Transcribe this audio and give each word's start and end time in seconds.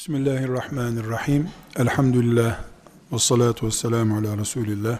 Bismillahirrahmanirrahim. 0.00 1.50
Elhamdülillah. 1.76 2.58
Ve 3.12 3.18
salatu 3.18 3.66
ve 3.66 3.70
selamu 3.70 4.18
ala 4.18 4.38
Resulillah. 4.38 4.98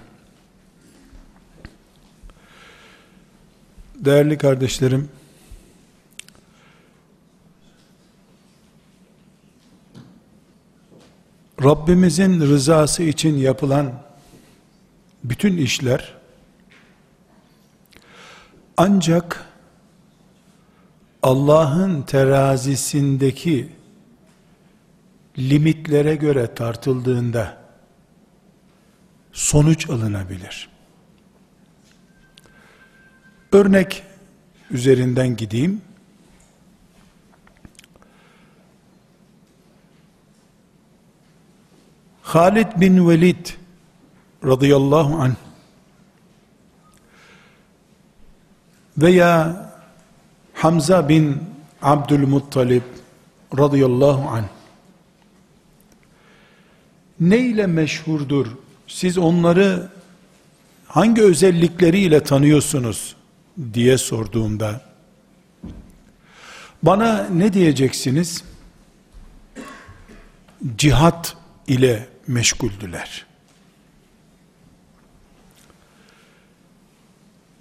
Değerli 3.95 4.39
kardeşlerim, 4.39 5.09
Rabbimizin 11.63 12.41
rızası 12.41 13.03
için 13.03 13.37
yapılan 13.37 14.03
bütün 15.25 15.57
işler 15.57 16.15
ancak 18.77 19.47
Allah'ın 21.23 22.03
terazisindeki 22.03 23.80
limitlere 25.41 26.17
göre 26.17 26.55
tartıldığında 26.55 27.57
sonuç 29.33 29.91
alınabilir. 29.91 30.69
Örnek 33.53 34.03
üzerinden 34.71 35.37
gideyim. 35.37 35.83
Halid 42.23 42.67
bin 42.77 43.09
Velid 43.09 43.47
radıyallahu 44.45 45.17
anh 45.17 45.35
veya 48.99 49.57
Hamza 50.55 51.09
bin 51.09 51.43
Abdülmuttalib 51.83 52.83
radıyallahu 53.59 54.29
anh 54.29 54.60
ne 57.21 57.39
ile 57.39 57.67
meşhurdur? 57.67 58.47
Siz 58.87 59.19
onları 59.19 59.89
hangi 60.87 61.23
özellikleriyle 61.23 62.23
tanıyorsunuz 62.23 63.17
diye 63.75 63.99
sorduğumda 63.99 64.81
bana 66.83 67.27
ne 67.33 67.53
diyeceksiniz? 67.53 68.45
Cihat 70.79 71.37
ile 71.67 72.09
meşguldüler. 72.27 73.27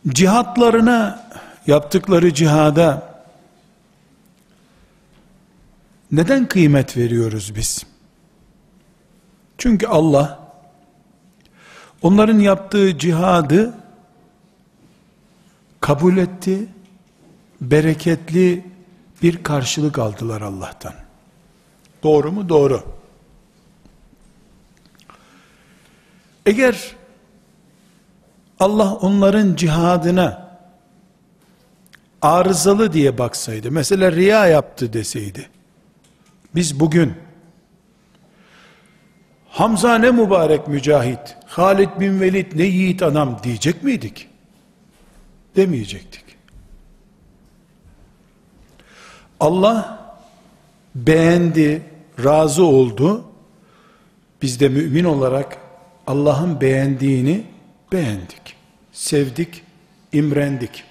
Cihatlarına 0.08 1.30
yaptıkları 1.68 2.34
cihada 2.34 3.22
neden 6.12 6.48
kıymet 6.48 6.98
veriyoruz 6.98 7.56
biz? 7.56 7.86
Çünkü 9.60 9.88
Allah 9.88 10.40
onların 12.02 12.40
yaptığı 12.40 12.98
cihadı 12.98 13.74
kabul 15.80 16.18
etti, 16.18 16.68
bereketli 17.62 18.66
bir 19.24 19.44
karşılık 19.44 20.00
aldılar 20.00 20.42
Allah'tan. 20.42 20.94
Doğru 22.04 22.32
mu? 22.32 22.50
Doğru. 22.50 22.84
Eğer 26.46 26.96
Allah 28.60 28.94
onların 28.94 29.56
cihadına 29.56 30.60
arızalı 32.22 32.94
diye 32.94 33.18
baksaydı, 33.18 33.72
mesela 33.72 34.12
riya 34.12 34.48
yaptı 34.48 34.94
deseydi, 34.94 35.50
biz 36.56 36.80
bugün 36.80 37.29
Hamza 39.60 39.98
ne 39.98 40.12
mübarek 40.12 40.68
mücahit, 40.68 41.20
Halid 41.46 41.90
bin 42.00 42.22
Velid 42.22 42.52
ne 42.56 42.64
yiğit 42.64 43.04
adam 43.04 43.40
diyecek 43.44 43.84
miydik? 43.84 44.28
Demeyecektik. 45.56 46.24
Allah 49.40 50.00
beğendi, 50.96 51.82
razı 52.24 52.66
oldu. 52.66 53.26
Biz 54.42 54.60
de 54.60 54.70
mümin 54.70 55.04
olarak 55.04 55.58
Allah'ın 56.08 56.62
beğendiğini 56.62 57.46
beğendik. 57.92 58.56
Sevdik, 58.92 59.64
imrendik. 60.12 60.84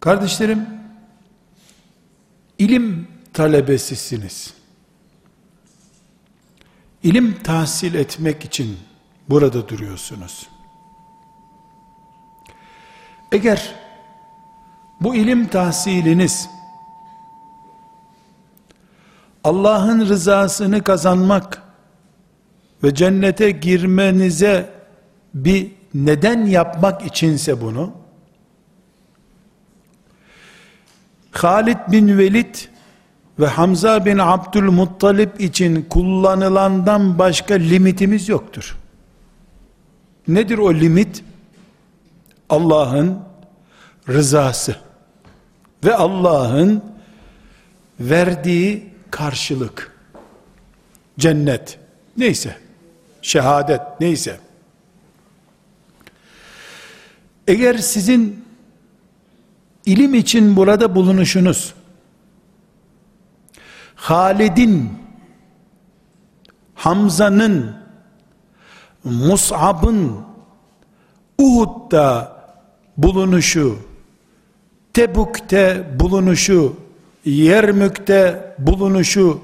Kardeşlerim, 0.00 0.66
ilim 2.58 3.13
talebesisiniz. 3.34 4.54
İlim 7.02 7.42
tahsil 7.42 7.94
etmek 7.94 8.44
için 8.44 8.78
burada 9.28 9.68
duruyorsunuz. 9.68 10.46
Eğer 13.32 13.74
bu 15.00 15.14
ilim 15.14 15.46
tahsiliniz 15.46 16.48
Allah'ın 19.44 20.08
rızasını 20.08 20.82
kazanmak 20.82 21.62
ve 22.82 22.94
cennete 22.94 23.50
girmenize 23.50 24.70
bir 25.34 25.72
neden 25.94 26.46
yapmak 26.46 27.06
içinse 27.06 27.60
bunu 27.60 27.92
Halid 31.44 31.78
bin 31.88 32.18
Velid 32.18 32.54
ve 33.38 33.46
Hamza 33.46 34.04
bin 34.04 34.18
Abdülmuttalip 34.18 35.40
için 35.40 35.82
kullanılandan 35.82 37.18
başka 37.18 37.54
limitimiz 37.54 38.28
yoktur. 38.28 38.76
Nedir 40.28 40.58
o 40.58 40.74
limit? 40.74 41.24
Allah'ın 42.48 43.18
rızası 44.08 44.76
ve 45.84 45.94
Allah'ın 45.94 46.82
verdiği 48.00 48.92
karşılık. 49.10 49.94
Cennet 51.18 51.78
neyse, 52.16 52.56
şehadet 53.22 53.80
neyse. 54.00 54.40
Eğer 57.48 57.74
sizin 57.74 58.44
ilim 59.86 60.14
için 60.14 60.56
burada 60.56 60.94
bulunuşunuz 60.94 61.74
Halid'in, 64.04 64.92
Hamza'nın, 66.74 67.76
Mus'ab'ın 69.04 70.12
Uhud'da 71.38 72.36
bulunuşu, 72.96 73.78
Tebuk'te 74.94 75.86
bulunuşu, 76.00 76.76
Yermük'te 77.24 78.54
bulunuşu, 78.58 79.40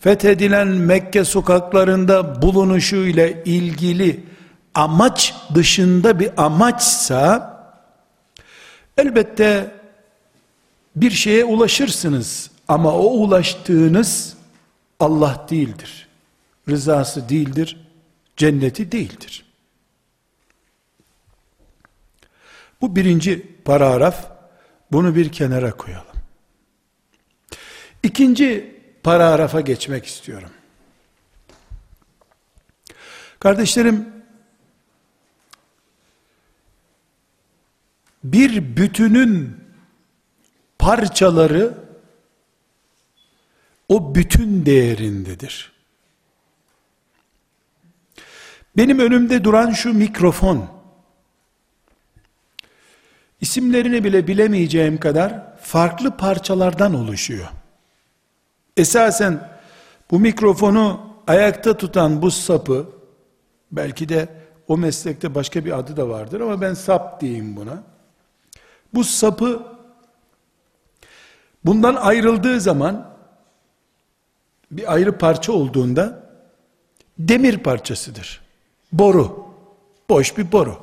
fethedilen 0.00 0.68
Mekke 0.68 1.24
sokaklarında 1.24 2.42
bulunuşu 2.42 2.96
ile 2.96 3.42
ilgili 3.44 4.24
amaç 4.74 5.34
dışında 5.54 6.20
bir 6.20 6.44
amaçsa 6.44 7.50
elbette 8.98 9.70
bir 10.96 11.10
şeye 11.10 11.44
ulaşırsınız 11.44 12.49
ama 12.70 12.94
o 12.94 13.04
ulaştığınız 13.04 14.36
Allah 15.00 15.46
değildir. 15.50 16.08
Rızası 16.68 17.28
değildir. 17.28 17.88
Cenneti 18.36 18.92
değildir. 18.92 19.44
Bu 22.80 22.96
birinci 22.96 23.56
paragraf. 23.64 24.30
Bunu 24.92 25.14
bir 25.14 25.32
kenara 25.32 25.76
koyalım. 25.76 26.16
İkinci 28.02 28.80
paragrafa 29.02 29.60
geçmek 29.60 30.06
istiyorum. 30.06 30.50
Kardeşlerim, 33.38 34.08
bir 38.24 38.76
bütünün 38.76 39.56
parçaları 40.78 41.89
o 43.90 44.14
bütün 44.14 44.66
değerindedir. 44.66 45.72
Benim 48.76 48.98
önümde 48.98 49.44
duran 49.44 49.70
şu 49.70 49.94
mikrofon, 49.94 50.68
isimlerini 53.40 54.04
bile 54.04 54.26
bilemeyeceğim 54.26 55.00
kadar 55.00 55.56
farklı 55.58 56.16
parçalardan 56.16 56.94
oluşuyor. 56.94 57.48
Esasen 58.76 59.48
bu 60.10 60.20
mikrofonu 60.20 61.00
ayakta 61.26 61.76
tutan 61.76 62.22
bu 62.22 62.30
sapı, 62.30 62.88
belki 63.72 64.08
de 64.08 64.28
o 64.68 64.76
meslekte 64.76 65.34
başka 65.34 65.64
bir 65.64 65.78
adı 65.78 65.96
da 65.96 66.08
vardır 66.08 66.40
ama 66.40 66.60
ben 66.60 66.74
sap 66.74 67.20
diyeyim 67.20 67.56
buna. 67.56 67.82
Bu 68.94 69.04
sapı 69.04 69.62
Bundan 71.64 71.94
ayrıldığı 71.94 72.60
zaman 72.60 73.10
bir 74.70 74.92
ayrı 74.92 75.18
parça 75.18 75.52
olduğunda 75.52 76.30
demir 77.18 77.58
parçasıdır. 77.58 78.40
Boru. 78.92 79.46
Boş 80.08 80.38
bir 80.38 80.52
boru. 80.52 80.78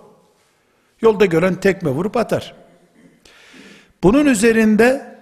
Yolda 1.02 1.26
gören 1.26 1.56
tekme 1.56 1.90
vurup 1.90 2.18
atar. 2.18 2.56
Bunun 4.04 4.26
üzerinde 4.26 5.18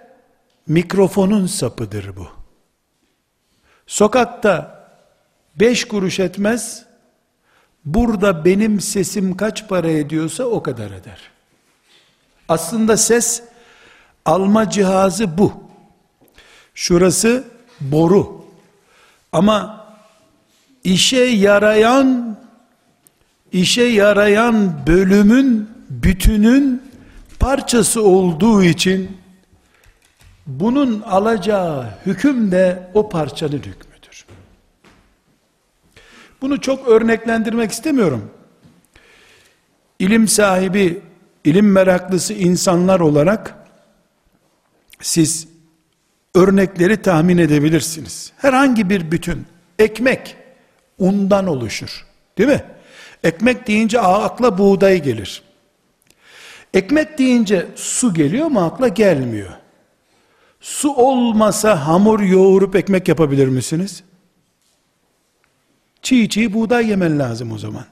mikrofonun 0.66 1.46
sapıdır 1.46 2.16
bu. 2.16 2.28
Sokakta 3.86 4.86
beş 5.56 5.84
kuruş 5.84 6.20
etmez, 6.20 6.84
burada 7.84 8.44
benim 8.44 8.80
sesim 8.80 9.36
kaç 9.36 9.68
para 9.68 9.90
ediyorsa 9.90 10.44
o 10.44 10.62
kadar 10.62 10.90
eder. 10.90 11.30
Aslında 12.48 12.96
ses 12.96 13.42
alma 14.24 14.70
cihazı 14.70 15.38
bu. 15.38 15.52
Şurası 16.74 17.44
boru. 17.80 18.35
Ama 19.36 19.86
işe 20.84 21.24
yarayan 21.24 22.38
işe 23.52 23.82
yarayan 23.82 24.86
bölümün 24.86 25.70
bütünün 25.90 26.82
parçası 27.38 28.02
olduğu 28.02 28.62
için 28.62 29.16
bunun 30.46 31.00
alacağı 31.00 31.86
hüküm 32.06 32.52
de 32.52 32.90
o 32.94 33.08
parçanın 33.08 33.52
hükmüdür. 33.52 34.26
Bunu 36.42 36.60
çok 36.60 36.88
örneklendirmek 36.88 37.70
istemiyorum. 37.70 38.30
İlim 39.98 40.28
sahibi, 40.28 41.02
ilim 41.44 41.72
meraklısı 41.72 42.34
insanlar 42.34 43.00
olarak 43.00 43.54
siz 45.00 45.55
örnekleri 46.36 47.02
tahmin 47.02 47.38
edebilirsiniz. 47.38 48.32
Herhangi 48.36 48.90
bir 48.90 49.10
bütün, 49.10 49.46
ekmek 49.78 50.36
undan 50.98 51.46
oluşur. 51.46 52.06
Değil 52.38 52.48
mi? 52.48 52.64
Ekmek 53.24 53.66
deyince 53.66 54.00
akla 54.00 54.58
buğday 54.58 55.02
gelir. 55.02 55.42
Ekmek 56.74 57.18
deyince 57.18 57.66
su 57.76 58.14
geliyor 58.14 58.46
mu 58.46 58.64
akla 58.64 58.88
gelmiyor. 58.88 59.50
Su 60.60 60.92
olmasa 60.94 61.86
hamur 61.86 62.20
yoğurup 62.20 62.76
ekmek 62.76 63.08
yapabilir 63.08 63.48
misiniz? 63.48 64.02
Çiğ 66.02 66.28
çiğ 66.28 66.54
buğday 66.54 66.88
yemen 66.88 67.18
lazım 67.18 67.52
o 67.52 67.58
zaman. 67.58 67.84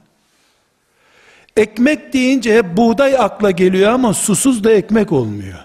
Ekmek 1.57 2.13
deyince 2.13 2.57
hep 2.57 2.77
buğday 2.77 3.15
akla 3.19 3.51
geliyor 3.51 3.91
ama 3.91 4.13
susuz 4.13 4.63
da 4.63 4.73
ekmek 4.73 5.11
olmuyor. 5.11 5.59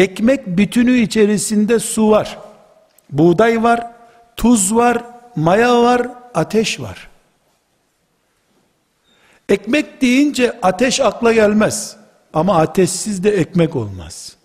Ekmek 0.00 0.46
bütünü 0.46 0.98
içerisinde 0.98 1.78
su 1.78 2.10
var. 2.10 2.38
Buğday 3.10 3.62
var, 3.62 3.86
tuz 4.36 4.74
var, 4.74 5.04
maya 5.36 5.82
var, 5.82 6.08
ateş 6.34 6.80
var. 6.80 7.08
Ekmek 9.48 10.02
deyince 10.02 10.60
ateş 10.62 11.00
akla 11.00 11.32
gelmez. 11.32 11.96
Ama 12.32 12.56
ateşsiz 12.56 13.24
de 13.24 13.30
ekmek 13.30 13.76
olmaz. 13.76 14.36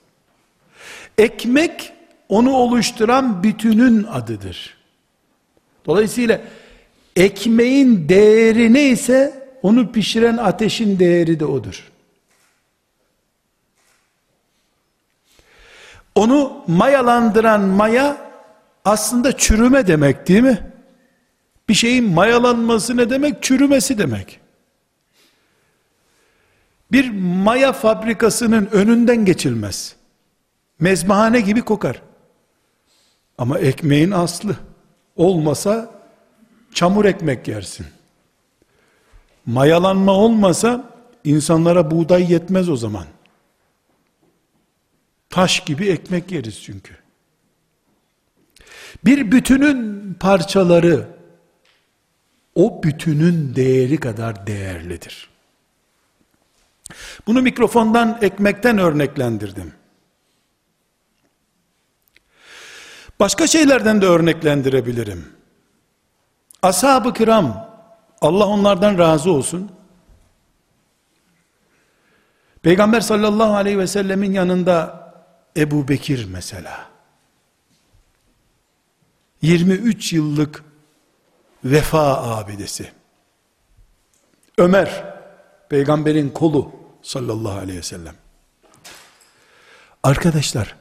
Ekmek 1.18 1.94
onu 2.30 2.54
oluşturan 2.54 3.44
bütünün 3.44 4.04
adıdır. 4.04 4.78
Dolayısıyla 5.86 6.42
ekmeğin 7.16 8.10
değeri 8.10 8.74
neyse 8.74 9.48
onu 9.62 9.92
pişiren 9.92 10.38
ateşin 10.38 11.00
değeri 11.00 11.40
de 11.40 11.46
odur. 11.46 11.95
Onu 16.16 16.64
mayalandıran 16.68 17.62
maya 17.62 18.18
aslında 18.86 19.38
çürüme 19.38 19.88
demek 19.88 20.28
değil 20.28 20.44
mi? 20.44 20.72
Bir 21.70 21.74
şeyin 21.74 22.10
mayalanması 22.10 22.98
ne 22.98 23.10
demek? 23.10 23.44
Çürümesi 23.44 23.98
demek. 23.98 24.40
Bir 26.92 27.12
maya 27.44 27.74
fabrikasının 27.74 28.70
önünden 28.72 29.26
geçilmez. 29.26 29.96
Mezbahane 30.80 31.40
gibi 31.40 31.62
kokar. 31.62 32.02
Ama 33.38 33.60
ekmeğin 33.60 34.12
aslı 34.12 34.56
olmasa 35.16 35.92
çamur 36.74 37.06
ekmek 37.06 37.48
yersin. 37.48 37.86
Mayalanma 39.46 40.12
olmasa 40.12 40.84
insanlara 41.24 41.92
buğday 41.92 42.32
yetmez 42.32 42.70
o 42.70 42.76
zaman. 42.76 43.06
Taş 45.36 45.60
gibi 45.60 45.90
ekmek 45.90 46.32
yeriz 46.32 46.64
çünkü. 46.64 46.94
Bir 49.06 49.32
bütünün 49.32 50.14
parçaları 50.14 51.08
o 52.56 52.84
bütünün 52.84 53.56
değeri 53.56 53.98
kadar 53.98 54.48
değerlidir. 54.48 55.30
Bunu 57.28 57.42
mikrofondan, 57.42 58.18
ekmekten 58.22 58.78
örneklendirdim. 58.78 59.74
Başka 63.20 63.48
şeylerden 63.48 64.02
de 64.02 64.06
örneklendirebilirim. 64.06 65.26
Ashab-ı 66.62 67.14
kiram, 67.14 67.70
Allah 68.22 68.48
onlardan 68.48 68.98
razı 68.98 69.32
olsun. 69.32 69.72
Peygamber 72.62 73.02
sallallahu 73.02 73.54
aleyhi 73.56 73.80
ve 73.80 73.88
sellemin 73.88 74.34
yanında 74.34 75.05
Ebu 75.58 75.88
Bekir 75.88 76.26
mesela. 76.26 76.90
23 79.42 80.14
yıllık 80.14 80.64
vefa 81.64 82.38
abidesi. 82.38 82.92
Ömer, 84.58 85.16
peygamberin 85.70 86.30
kolu 86.30 86.72
sallallahu 87.02 87.60
aleyhi 87.60 87.78
ve 87.78 87.84
sellem. 87.84 88.16
Arkadaşlar, 90.04 90.76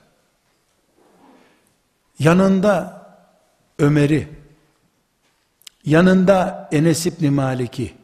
yanında 2.19 3.05
Ömer'i, 3.79 4.29
yanında 5.85 6.69
Enes 6.73 7.07
İbni 7.07 7.31
Malik'i, 7.31 7.95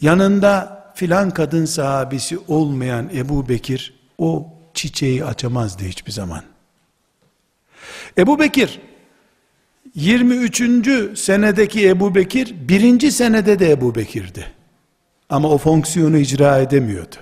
yanında 0.00 0.80
filan 0.94 1.30
kadın 1.30 1.64
sahabesi 1.64 2.38
olmayan 2.48 3.10
Ebu 3.14 3.48
Bekir, 3.48 4.00
o 4.18 4.59
çiçeği 4.74 5.24
açamazdı 5.24 5.84
hiçbir 5.84 6.12
zaman. 6.12 6.42
Ebu 8.18 8.38
Bekir, 8.38 8.80
23. 9.94 11.18
senedeki 11.18 11.88
Ebu 11.88 12.14
Bekir, 12.14 12.54
birinci 12.68 13.12
senede 13.12 13.58
de 13.58 13.70
Ebu 13.70 13.94
Bekir'di. 13.94 14.52
Ama 15.28 15.48
o 15.48 15.58
fonksiyonu 15.58 16.18
icra 16.18 16.58
edemiyordu. 16.58 17.16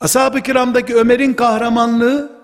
Ashab-ı 0.00 0.40
kiramdaki 0.40 0.94
Ömer'in 0.94 1.34
kahramanlığı, 1.34 2.38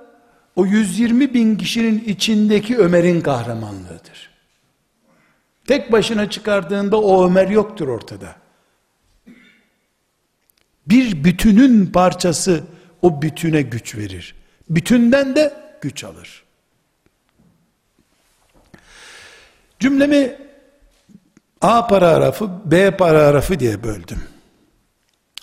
o 0.57 0.66
120 0.66 1.35
bin 1.35 1.57
kişinin 1.57 2.04
içindeki 2.07 2.78
Ömer'in 2.78 3.21
kahramanlığıdır. 3.21 4.31
Tek 5.66 5.93
başına 5.93 6.31
çıkardığında 6.31 7.00
o 7.00 7.26
Ömer 7.26 7.49
yoktur 7.49 7.88
ortada. 7.88 8.44
Bir 10.87 11.25
bütünün 11.25 11.87
parçası 11.87 12.64
o 13.03 13.23
bütüne 13.23 13.62
güç 13.62 13.97
verir. 13.97 14.35
Bütünden 14.71 15.37
de 15.37 15.55
güç 15.81 16.05
alır. 16.05 16.45
Cümlemi 19.81 20.37
A 21.61 21.87
paragrafı 21.87 22.50
B 22.71 22.97
paragrafı 22.97 23.61
diye 23.61 23.83
böldüm. 23.83 24.23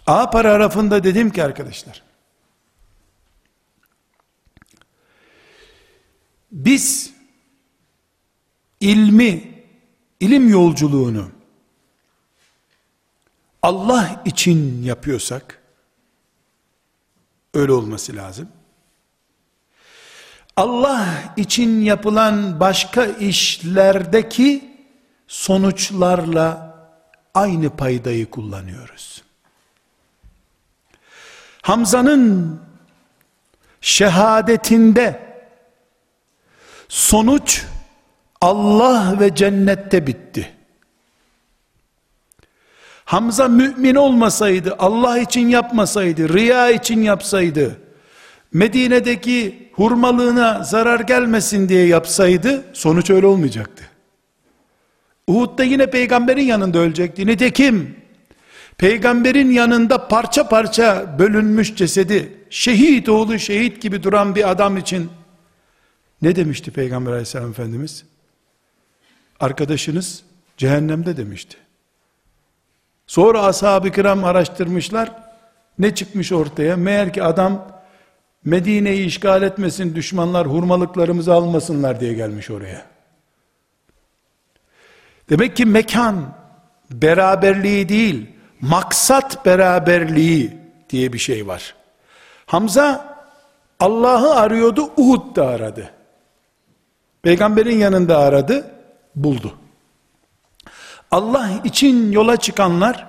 A 0.08 0.30
paragrafında 0.30 1.04
dedim 1.04 1.30
ki 1.30 1.44
arkadaşlar, 1.44 2.04
biz 6.52 7.14
ilmi, 8.80 9.44
ilim 10.20 10.50
yolculuğunu 10.50 11.32
Allah 13.62 14.22
için 14.26 14.84
yapıyorsak, 14.84 15.62
öyle 17.54 17.72
olması 17.72 18.16
lazım. 18.16 18.48
Allah 20.58 21.08
için 21.38 21.82
yapılan 21.82 22.60
başka 22.60 23.06
işlerdeki 23.06 24.78
sonuçlarla 25.28 26.78
aynı 27.34 27.70
paydayı 27.70 28.30
kullanıyoruz. 28.30 29.24
Hamza'nın 31.62 32.60
şehadetinde 33.82 35.32
sonuç 36.90 37.66
Allah 38.42 39.20
ve 39.20 39.36
cennette 39.36 40.08
bitti. 40.08 40.56
Hamza 43.12 43.48
mümin 43.48 43.96
olmasaydı, 43.96 44.76
Allah 44.80 45.20
için 45.20 45.48
yapmasaydı, 45.48 46.34
riya 46.34 46.72
için 46.72 47.02
yapsaydı, 47.02 47.78
Medine'deki 48.54 49.70
hurmalığına 49.74 50.64
zarar 50.64 51.00
gelmesin 51.00 51.70
diye 51.70 51.88
yapsaydı 51.88 52.64
sonuç 52.74 53.10
öyle 53.10 53.26
olmayacaktı. 53.26 53.84
Uhud'da 55.28 55.64
yine 55.64 55.90
peygamberin 55.90 56.44
yanında 56.44 56.80
ölecekti. 56.80 57.28
Nitekim 57.28 57.96
peygamberin 58.78 59.52
yanında 59.52 60.08
parça 60.08 60.50
parça 60.50 61.16
bölünmüş 61.20 61.76
cesedi 61.76 62.34
şehit 62.50 63.10
oğlu 63.10 63.40
şehit 63.40 63.82
gibi 63.82 64.04
duran 64.04 64.36
bir 64.36 64.52
adam 64.52 64.78
için 64.78 65.10
ne 66.22 66.36
demişti 66.36 66.72
peygamber 66.72 67.12
aleyhisselam 67.12 67.50
efendimiz? 67.50 68.06
Arkadaşınız 69.40 70.24
cehennemde 70.58 71.18
demişti. 71.18 71.58
Sonra 73.12 73.44
ashab-ı 73.44 73.92
kiram 73.92 74.24
araştırmışlar. 74.24 75.12
Ne 75.80 75.96
çıkmış 75.96 76.32
ortaya? 76.32 76.78
Meğer 76.78 77.14
ki 77.14 77.24
adam 77.24 77.68
Medine'yi 78.46 79.06
işgal 79.06 79.44
etmesin 79.44 79.96
düşmanlar 79.96 80.48
hurmalıklarımızı 80.48 81.34
almasınlar 81.34 82.00
diye 82.00 82.14
gelmiş 82.14 82.50
oraya. 82.50 82.86
Demek 85.30 85.56
ki 85.56 85.66
mekan 85.66 86.34
beraberliği 86.92 87.90
değil, 87.90 88.30
maksat 88.62 89.46
beraberliği 89.46 90.58
diye 90.90 91.14
bir 91.14 91.20
şey 91.20 91.48
var. 91.48 91.76
Hamza 92.46 93.16
Allah'ı 93.80 94.36
arıyordu, 94.36 94.92
Uhud'da 94.98 95.48
aradı. 95.48 95.92
Peygamberin 97.22 97.78
yanında 97.78 98.18
aradı, 98.18 98.72
buldu. 99.16 99.61
Allah 101.12 101.50
için 101.64 102.12
yola 102.12 102.38
çıkanlar 102.38 103.08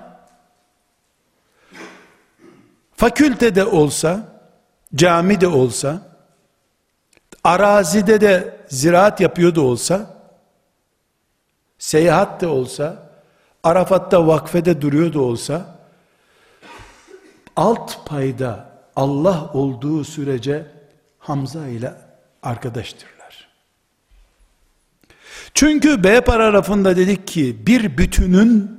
fakültede 2.95 3.65
olsa, 3.65 4.19
camide 4.95 5.47
olsa, 5.47 6.01
arazide 7.43 8.21
de 8.21 8.65
ziraat 8.67 9.21
yapıyordu 9.21 9.61
olsa, 9.61 10.17
seyahat 11.77 12.41
de 12.41 12.47
olsa, 12.47 13.09
Arafat'ta 13.63 14.27
vakfede 14.27 14.81
duruyordu 14.81 15.21
olsa, 15.21 15.75
alt 17.55 18.05
payda 18.05 18.69
Allah 18.95 19.49
olduğu 19.53 20.03
sürece 20.03 20.65
Hamza 21.19 21.67
ile 21.67 21.93
arkadaştırlar. 22.43 23.12
Çünkü 25.53 26.03
B 26.03 26.21
paragrafında 26.21 26.97
dedik 26.97 27.27
ki 27.27 27.67
bir 27.67 27.97
bütünün 27.97 28.71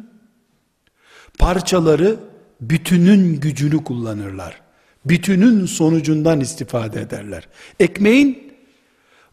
parçaları 1.39 2.17
bütünün 2.61 3.41
gücünü 3.41 3.85
kullanırlar. 3.85 4.61
Bütünün 5.05 5.67
sonucundan 5.67 6.41
istifade 6.41 7.01
ederler. 7.01 7.49
Ekmeğin 7.81 8.55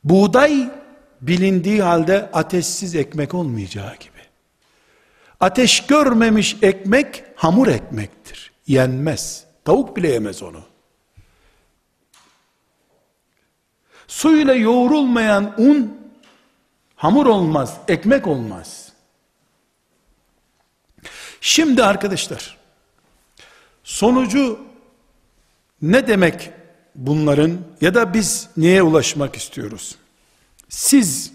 buğday 0.04 0.70
bilindiği 1.22 1.82
halde 1.82 2.30
ateşsiz 2.34 2.96
ekmek 2.96 3.34
olmayacağı 3.34 3.96
gibi. 3.96 4.22
Ateş 5.40 5.88
görmemiş 5.88 6.58
ekmek 6.62 7.24
hamur 7.36 7.68
ekmektir. 7.68 8.52
Yenmez. 8.68 9.46
Tavuk 9.66 9.98
bile 9.98 10.08
yemez 10.08 10.44
onu. 10.44 10.62
Suyla 14.08 14.54
yoğrulmayan 14.54 15.54
un 15.58 16.01
hamur 17.02 17.26
olmaz, 17.26 17.78
ekmek 17.88 18.28
olmaz. 18.28 18.92
Şimdi 21.42 21.84
arkadaşlar 21.84 22.58
sonucu 23.84 24.60
ne 25.82 26.08
demek 26.08 26.50
bunların 26.96 27.58
ya 27.82 27.94
da 27.94 28.14
biz 28.14 28.50
neye 28.58 28.82
ulaşmak 28.82 29.36
istiyoruz? 29.36 29.96
Siz 30.70 31.34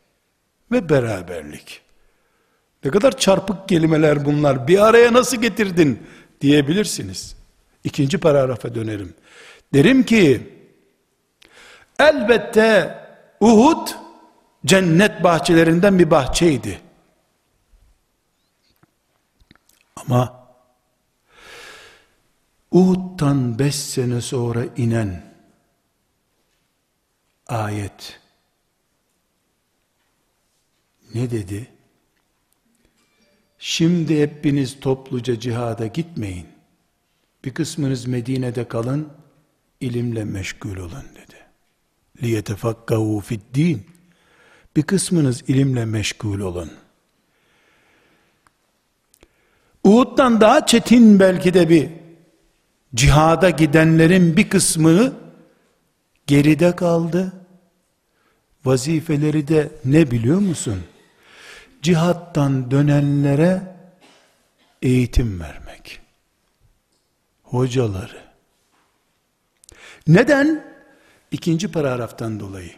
ve 0.72 0.88
beraberlik. 0.88 1.80
Ne 2.84 2.90
kadar 2.90 3.16
çarpık 3.16 3.68
kelimeler 3.68 4.24
bunlar. 4.24 4.68
Bir 4.68 4.78
araya 4.78 5.12
nasıl 5.12 5.36
getirdin 5.36 6.02
diyebilirsiniz. 6.40 7.36
İkinci 7.84 8.18
paragrafa 8.18 8.74
dönerim. 8.74 9.14
Derim 9.74 10.02
ki 10.02 10.54
elbette 11.98 12.98
Uhud 13.40 13.88
cennet 14.66 15.24
bahçelerinden 15.24 15.98
bir 15.98 16.10
bahçeydi. 16.10 16.80
Ama 19.96 20.40
Uhud'dan 22.70 23.58
beş 23.58 23.74
sene 23.74 24.20
sonra 24.20 24.64
inen 24.76 25.34
ayet 27.48 28.20
ne 31.14 31.30
dedi? 31.30 31.79
Şimdi 33.59 34.21
hepiniz 34.21 34.79
topluca 34.79 35.39
cihada 35.39 35.87
gitmeyin. 35.87 36.45
Bir 37.45 37.53
kısmınız 37.53 38.05
Medine'de 38.05 38.67
kalın, 38.67 39.07
ilimle 39.79 40.23
meşgul 40.23 40.77
olun 40.77 41.03
dedi. 41.15 41.35
لِيَتَفَقَّهُ 42.21 43.21
فِي 43.21 43.39
din. 43.53 43.85
Bir 44.75 44.83
kısmınız 44.83 45.43
ilimle 45.47 45.85
meşgul 45.85 46.39
olun. 46.39 46.71
Uhud'dan 49.83 50.41
daha 50.41 50.65
çetin 50.65 51.19
belki 51.19 51.53
de 51.53 51.69
bir 51.69 51.89
cihada 52.95 53.49
gidenlerin 53.49 54.37
bir 54.37 54.49
kısmı 54.49 55.13
geride 56.27 56.75
kaldı. 56.75 57.33
Vazifeleri 58.65 59.47
de 59.47 59.71
ne 59.85 60.11
biliyor 60.11 60.39
musun? 60.39 60.83
Cihattan 61.82 62.70
dönenlere 62.70 63.62
eğitim 64.82 65.40
vermek. 65.40 66.00
Hocaları. 67.42 68.18
Neden? 70.06 70.64
İkinci 71.30 71.72
paragraftan 71.72 72.40
dolayı. 72.40 72.72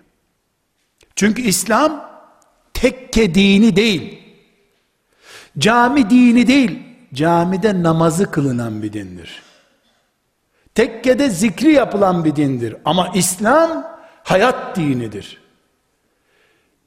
Çünkü 1.16 1.42
İslam 1.42 2.11
tekke 2.75 3.35
dini 3.35 3.76
değil. 3.76 4.23
Cami 5.59 6.11
dini 6.11 6.47
değil. 6.47 6.82
Camide 7.14 7.82
namazı 7.82 8.30
kılınan 8.30 8.82
bir 8.82 8.92
dindir. 8.92 9.42
Tekkede 10.75 11.30
zikri 11.30 11.73
yapılan 11.73 12.25
bir 12.25 12.37
dindir. 12.37 12.76
Ama 12.85 13.12
İslam 13.14 13.99
hayat 14.25 14.76
dinidir. 14.76 15.41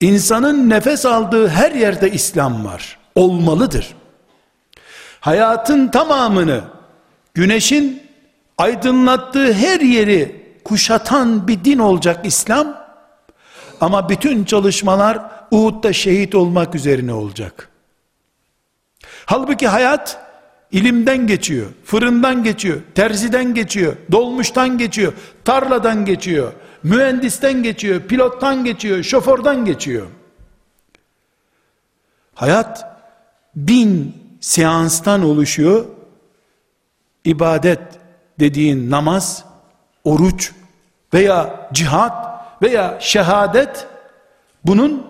İnsanın 0.02 0.70
nefes 0.70 1.06
aldığı 1.06 1.48
her 1.48 1.72
yerde 1.72 2.12
İslam 2.12 2.66
var. 2.66 2.98
Olmalıdır. 3.16 3.96
Hayatın 5.20 5.88
tamamını 5.88 6.62
güneşin 7.34 8.04
aydınlattığı 8.58 9.54
her 9.54 9.80
yeri 9.80 10.46
kuşatan 10.64 11.48
bir 11.48 11.66
din 11.66 11.80
olacak 11.80 12.26
İslam. 12.26 12.86
Ama 13.82 14.10
bütün 14.10 14.44
çalışmalar 14.46 15.20
Uhud'da 15.52 15.94
şehit 15.94 16.36
olmak 16.36 16.76
üzerine 16.76 17.14
olacak. 17.14 17.70
Halbuki 19.26 19.68
hayat 19.68 20.20
ilimden 20.72 21.28
geçiyor, 21.28 21.68
fırından 21.86 22.44
geçiyor, 22.44 22.78
terziden 22.96 23.54
geçiyor, 23.54 23.96
dolmuştan 24.12 24.78
geçiyor, 24.78 25.14
tarladan 25.46 26.06
geçiyor, 26.06 26.54
mühendisten 26.86 27.64
geçiyor, 27.64 28.02
pilottan 28.02 28.64
geçiyor, 28.64 29.04
şoförden 29.04 29.66
geçiyor. 29.66 30.08
Hayat 32.36 33.00
bin 33.56 34.18
seanstan 34.42 35.24
oluşuyor. 35.24 35.86
İbadet 37.24 37.82
dediğin 38.40 38.92
namaz, 38.92 39.46
oruç 40.04 40.52
veya 41.14 41.70
cihat 41.74 42.46
veya 42.62 42.98
şehadet 43.02 43.88
bunun 44.66 45.08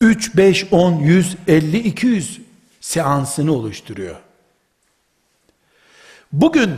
3, 0.00 0.36
5, 0.36 0.66
10, 0.72 0.92
100, 0.92 1.36
50, 1.48 1.78
200 1.78 2.40
seansını 2.80 3.52
oluşturuyor. 3.52 4.16
Bugün 6.32 6.74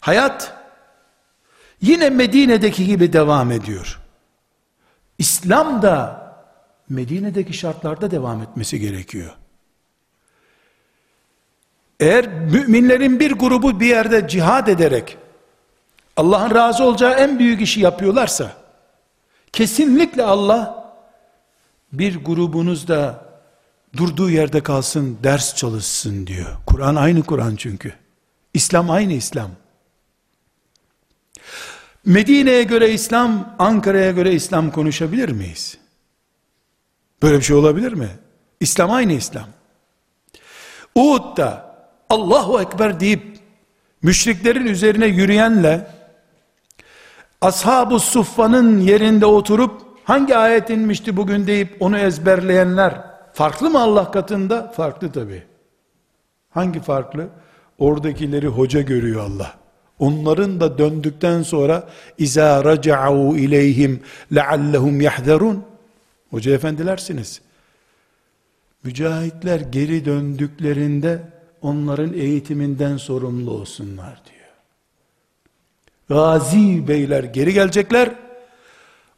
hayat 0.00 0.61
yine 1.82 2.10
Medine'deki 2.10 2.86
gibi 2.86 3.12
devam 3.12 3.50
ediyor. 3.50 4.00
İslam 5.18 5.82
da 5.82 6.22
Medine'deki 6.88 7.52
şartlarda 7.52 8.10
devam 8.10 8.42
etmesi 8.42 8.80
gerekiyor. 8.80 9.36
Eğer 12.00 12.28
müminlerin 12.28 13.20
bir 13.20 13.32
grubu 13.32 13.80
bir 13.80 13.86
yerde 13.86 14.28
cihad 14.28 14.66
ederek 14.66 15.18
Allah'ın 16.16 16.54
razı 16.54 16.84
olacağı 16.84 17.12
en 17.12 17.38
büyük 17.38 17.60
işi 17.60 17.80
yapıyorlarsa 17.80 18.52
kesinlikle 19.52 20.22
Allah 20.22 20.94
bir 21.92 22.24
grubunuz 22.24 22.88
da 22.88 23.24
durduğu 23.96 24.30
yerde 24.30 24.62
kalsın 24.62 25.18
ders 25.22 25.56
çalışsın 25.56 26.26
diyor. 26.26 26.56
Kur'an 26.66 26.94
aynı 26.94 27.22
Kur'an 27.22 27.56
çünkü. 27.56 27.94
İslam 28.54 28.90
aynı 28.90 29.12
İslam. 29.12 29.50
Medine'ye 32.06 32.62
göre 32.62 32.90
İslam, 32.90 33.54
Ankara'ya 33.58 34.10
göre 34.10 34.32
İslam 34.32 34.70
konuşabilir 34.70 35.28
miyiz? 35.28 35.78
Böyle 37.22 37.36
bir 37.36 37.42
şey 37.42 37.56
olabilir 37.56 37.92
mi? 37.92 38.08
İslam 38.60 38.90
aynı 38.90 39.12
İslam. 39.12 39.46
Uhud'da 40.94 41.76
Allahu 42.10 42.60
Ekber 42.60 43.00
deyip 43.00 43.38
müşriklerin 44.02 44.66
üzerine 44.66 45.06
yürüyenle 45.06 45.86
ashab-ı 47.40 47.98
suffanın 47.98 48.80
yerinde 48.80 49.26
oturup 49.26 49.82
hangi 50.04 50.36
ayet 50.36 50.70
inmişti 50.70 51.16
bugün 51.16 51.46
deyip 51.46 51.76
onu 51.82 51.98
ezberleyenler 51.98 53.04
farklı 53.32 53.70
mı 53.70 53.80
Allah 53.80 54.10
katında? 54.10 54.72
Farklı 54.72 55.12
tabi. 55.12 55.42
Hangi 56.50 56.80
farklı? 56.80 57.28
Oradakileri 57.78 58.46
hoca 58.46 58.80
görüyor 58.80 59.20
Allah. 59.20 59.61
Onların 60.02 60.60
da 60.60 60.78
döndükten 60.78 61.42
sonra 61.42 61.88
iza 62.18 62.64
raca'u 62.64 63.36
ileyhim 63.36 64.00
leallehum 64.34 65.00
yahzarun. 65.00 65.64
Hoca 66.30 66.52
efendilersiniz. 66.52 67.40
Mücahitler 68.84 69.60
geri 69.60 70.04
döndüklerinde 70.04 71.22
onların 71.60 72.12
eğitiminden 72.14 72.96
sorumlu 72.96 73.50
olsunlar 73.50 74.20
diyor. 74.26 74.48
Gazi 76.08 76.88
beyler 76.88 77.24
geri 77.24 77.52
gelecekler. 77.52 78.10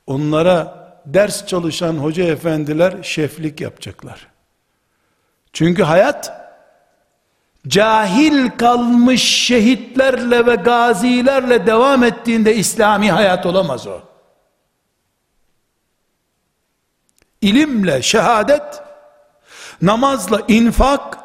Onlara 0.07 0.85
ders 1.07 1.47
çalışan 1.47 1.95
hoca 1.95 2.25
efendiler 2.25 3.03
şeflik 3.03 3.61
yapacaklar. 3.61 4.27
Çünkü 5.53 5.83
hayat 5.83 6.44
cahil 7.69 8.51
kalmış 8.51 9.23
şehitlerle 9.23 10.47
ve 10.47 10.55
gazilerle 10.55 11.67
devam 11.67 12.05
ettiğinde 12.05 12.55
İslami 12.55 13.11
hayat 13.11 13.47
olamaz 13.47 13.87
o. 13.87 14.01
İlimle 17.41 18.03
şehadet, 18.03 18.83
namazla 19.83 20.43
infak, 20.49 21.19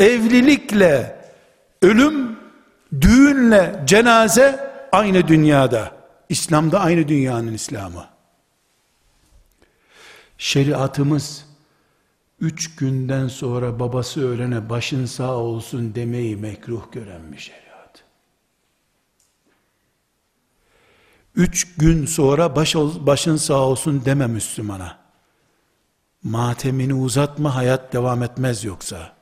evlilikle 0.00 1.24
ölüm, 1.82 2.38
düğünle 3.00 3.82
cenaze 3.84 4.70
aynı 4.92 5.28
dünyada. 5.28 5.90
İslam'da 6.28 6.80
aynı 6.80 7.08
dünyanın 7.08 7.52
İslamı. 7.52 8.06
Şeriatımız 10.38 11.43
üç 12.40 12.76
günden 12.76 13.28
sonra 13.28 13.80
babası 13.80 14.28
ölene 14.28 14.70
başın 14.70 15.06
sağ 15.06 15.34
olsun 15.34 15.94
demeyi 15.94 16.36
mekruh 16.36 16.92
gören 16.92 17.32
bir 17.32 17.38
şeriat. 17.38 18.04
Üç 21.36 21.76
gün 21.76 22.06
sonra 22.06 22.56
baş, 22.56 22.74
başın 22.76 23.36
sağ 23.36 23.58
olsun 23.58 24.04
deme 24.04 24.26
Müslümana. 24.26 24.98
Matemini 26.22 26.94
uzatma 26.94 27.54
hayat 27.54 27.92
devam 27.92 28.22
etmez 28.22 28.64
yoksa. 28.64 29.12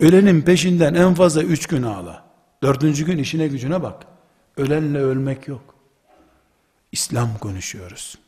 Ölenin 0.00 0.42
peşinden 0.42 0.94
en 0.94 1.14
fazla 1.14 1.42
üç 1.42 1.66
gün 1.66 1.82
ağla. 1.82 2.24
Dördüncü 2.62 3.04
gün 3.06 3.18
işine 3.18 3.48
gücüne 3.48 3.82
bak. 3.82 4.06
Ölenle 4.56 4.98
ölmek 4.98 5.48
yok. 5.48 5.74
İslam 6.92 7.38
konuşuyoruz. 7.38 8.18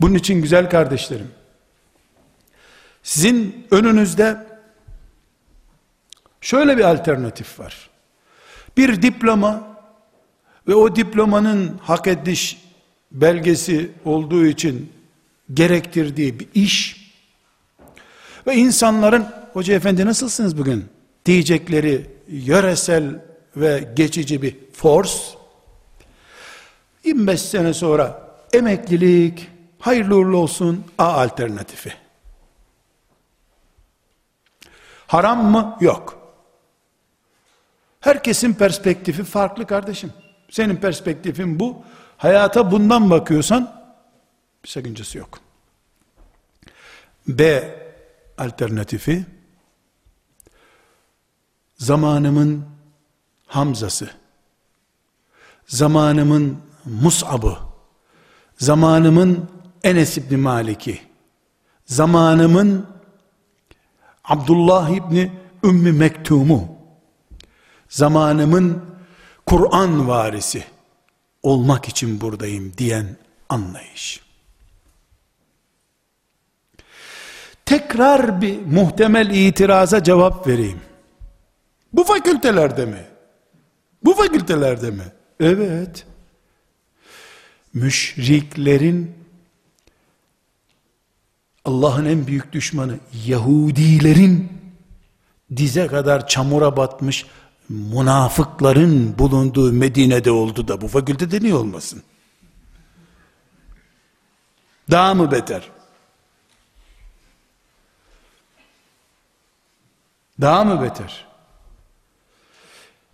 Bunun 0.00 0.14
için 0.14 0.42
güzel 0.42 0.70
kardeşlerim, 0.70 1.30
sizin 3.02 3.66
önünüzde 3.70 4.46
şöyle 6.40 6.78
bir 6.78 6.84
alternatif 6.84 7.60
var. 7.60 7.90
Bir 8.76 9.02
diploma 9.02 9.78
ve 10.68 10.74
o 10.74 10.96
diplomanın 10.96 11.78
hak 11.82 12.06
ediş 12.06 12.62
belgesi 13.12 13.90
olduğu 14.04 14.46
için 14.46 14.92
gerektirdiği 15.54 16.40
bir 16.40 16.48
iş 16.54 17.02
ve 18.46 18.54
insanların 18.54 19.26
hoca 19.52 19.74
efendi 19.74 20.06
nasılsınız 20.06 20.58
bugün 20.58 20.84
diyecekleri 21.26 22.06
yöresel 22.28 23.20
ve 23.56 23.88
geçici 23.96 24.42
bir 24.42 24.56
force 24.72 25.12
25 27.04 27.42
sene 27.42 27.74
sonra 27.74 28.28
emeklilik 28.52 29.48
hayırlı 29.78 30.16
uğurlu 30.16 30.36
olsun 30.36 30.84
A 30.98 31.04
alternatifi. 31.04 32.01
Haram 35.12 35.50
mı? 35.50 35.76
Yok. 35.80 36.18
Herkesin 38.00 38.54
perspektifi 38.54 39.24
farklı 39.24 39.66
kardeşim. 39.66 40.12
Senin 40.50 40.76
perspektifin 40.76 41.60
bu. 41.60 41.84
Hayata 42.16 42.70
bundan 42.70 43.10
bakıyorsan 43.10 43.90
bir 44.64 44.68
sakıncası 44.68 45.18
yok. 45.18 45.40
B 47.28 47.64
alternatifi 48.38 49.24
zamanımın 51.76 52.64
Hamzası, 53.46 54.10
zamanımın 55.66 56.58
Mus'ab'ı, 56.84 57.58
zamanımın 58.58 59.50
Enes 59.84 60.18
İbni 60.18 60.36
Malik'i, 60.36 61.00
zamanımın 61.84 62.92
Abdullah 64.24 64.90
İbni 64.90 65.32
Ümmü 65.64 65.92
Mektum'u, 65.92 66.68
zamanımın 67.88 68.82
Kur'an 69.46 70.08
varisi 70.08 70.64
olmak 71.42 71.88
için 71.88 72.20
buradayım 72.20 72.72
diyen 72.78 73.16
anlayış. 73.48 74.20
Tekrar 77.66 78.40
bir 78.40 78.66
muhtemel 78.66 79.30
itiraza 79.30 80.02
cevap 80.02 80.46
vereyim. 80.46 80.80
Bu 81.92 82.04
fakültelerde 82.04 82.86
mi? 82.86 83.06
Bu 84.04 84.14
fakültelerde 84.14 84.90
mi? 84.90 85.04
Evet. 85.40 86.06
Müşriklerin 87.74 89.21
Allah'ın 91.64 92.04
en 92.04 92.26
büyük 92.26 92.52
düşmanı 92.52 92.98
Yahudilerin 93.26 94.52
dize 95.56 95.86
kadar 95.86 96.26
çamura 96.26 96.76
batmış 96.76 97.26
münafıkların 97.68 99.18
bulunduğu 99.18 99.72
Medine'de 99.72 100.30
oldu 100.30 100.68
da 100.68 100.80
bu 100.80 100.88
fakültede 100.88 101.40
niye 101.40 101.54
olmasın? 101.54 102.02
Daha 104.90 105.14
mı 105.14 105.30
beter? 105.30 105.70
Daha 110.40 110.64
mı 110.64 110.82
beter? 110.82 111.26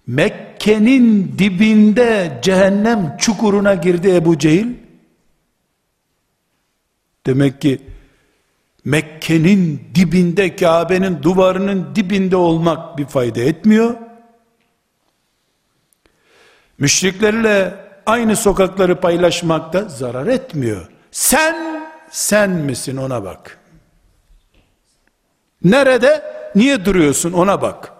Mekke'nin 0.06 1.38
dibinde 1.38 2.40
cehennem 2.42 3.16
çukuruna 3.18 3.74
girdi 3.74 4.14
Ebu 4.14 4.38
Cehil. 4.38 4.74
Demek 7.26 7.60
ki 7.60 7.82
Mekke'nin 8.88 9.90
dibinde, 9.94 10.56
Kabe'nin 10.56 11.22
duvarının 11.22 11.94
dibinde 11.94 12.36
olmak 12.36 12.98
bir 12.98 13.06
fayda 13.06 13.40
etmiyor. 13.40 13.96
Müşriklerle 16.78 17.74
aynı 18.06 18.36
sokakları 18.36 19.00
paylaşmak 19.00 19.72
da 19.72 19.88
zarar 19.88 20.26
etmiyor. 20.26 20.88
Sen, 21.10 21.86
sen 22.10 22.50
misin 22.50 22.96
ona 22.96 23.24
bak. 23.24 23.58
Nerede, 25.64 26.22
niye 26.54 26.84
duruyorsun 26.84 27.32
ona 27.32 27.62
bak. 27.62 27.92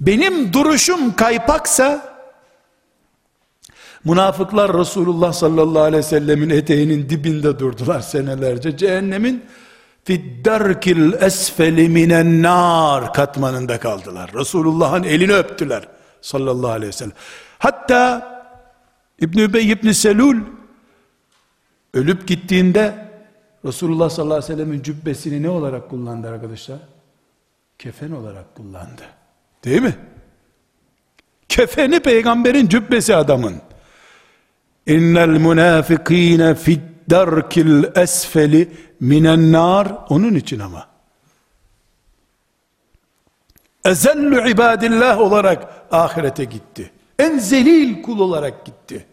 Benim 0.00 0.52
duruşum 0.52 1.16
kaypaksa, 1.16 2.07
Münafıklar 4.04 4.78
Resulullah 4.78 5.32
sallallahu 5.32 5.82
aleyhi 5.82 5.98
ve 5.98 6.08
sellemin 6.08 6.50
eteğinin 6.50 7.08
dibinde 7.08 7.58
durdular 7.58 8.00
senelerce. 8.00 8.76
Cehennemin 8.76 9.44
fiddarkil 10.04 11.12
esfeli 11.12 11.88
minen 11.88 12.42
nar 12.42 13.14
katmanında 13.14 13.80
kaldılar. 13.80 14.30
Resulullah'ın 14.34 15.02
elini 15.02 15.32
öptüler 15.32 15.88
sallallahu 16.20 16.70
aleyhi 16.70 16.88
ve 16.88 16.92
sellem. 16.92 17.12
Hatta 17.58 18.28
İbn 19.20 19.38
Übey 19.38 19.70
İbn 19.70 19.90
Selul 19.90 20.36
ölüp 21.94 22.28
gittiğinde 22.28 23.08
Resulullah 23.64 24.10
sallallahu 24.10 24.36
aleyhi 24.36 24.52
ve 24.52 24.56
sellemin 24.56 24.82
cübbesini 24.82 25.42
ne 25.42 25.48
olarak 25.48 25.90
kullandı 25.90 26.28
arkadaşlar? 26.28 26.78
Kefen 27.78 28.10
olarak 28.10 28.54
kullandı. 28.54 29.02
Değil 29.64 29.82
mi? 29.82 29.96
Kefeni 31.48 32.00
peygamberin 32.00 32.68
cübbesi 32.68 33.16
adamın. 33.16 33.54
İnnel 34.88 35.28
münafikine 35.28 36.54
fid 36.54 36.80
darkil 37.10 37.84
esfeli 37.96 38.68
minen 39.00 39.52
nar 39.52 39.88
onun 40.08 40.34
için 40.34 40.58
ama. 40.58 40.88
Ezellü 43.84 44.50
ibadillah 44.50 45.20
olarak 45.20 45.86
ahirete 45.90 46.44
gitti. 46.44 46.90
En 47.18 47.38
zelil 47.38 48.02
kul 48.02 48.20
olarak 48.20 48.66
gitti. 48.66 49.06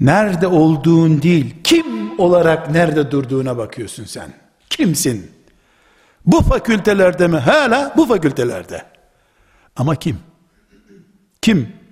Nerede 0.00 0.46
olduğun 0.46 1.22
değil, 1.22 1.54
kim 1.64 2.20
olarak 2.20 2.70
nerede 2.70 3.10
durduğuna 3.10 3.58
bakıyorsun 3.58 4.04
sen. 4.04 4.32
Kimsin? 4.70 5.32
Bu 6.26 6.40
fakültelerde 6.40 7.26
mi? 7.26 7.36
Hala 7.36 7.94
bu 7.96 8.06
fakültelerde. 8.06 8.82
Ama 9.76 9.96
kim? 9.96 10.18
Kim? 11.42 11.83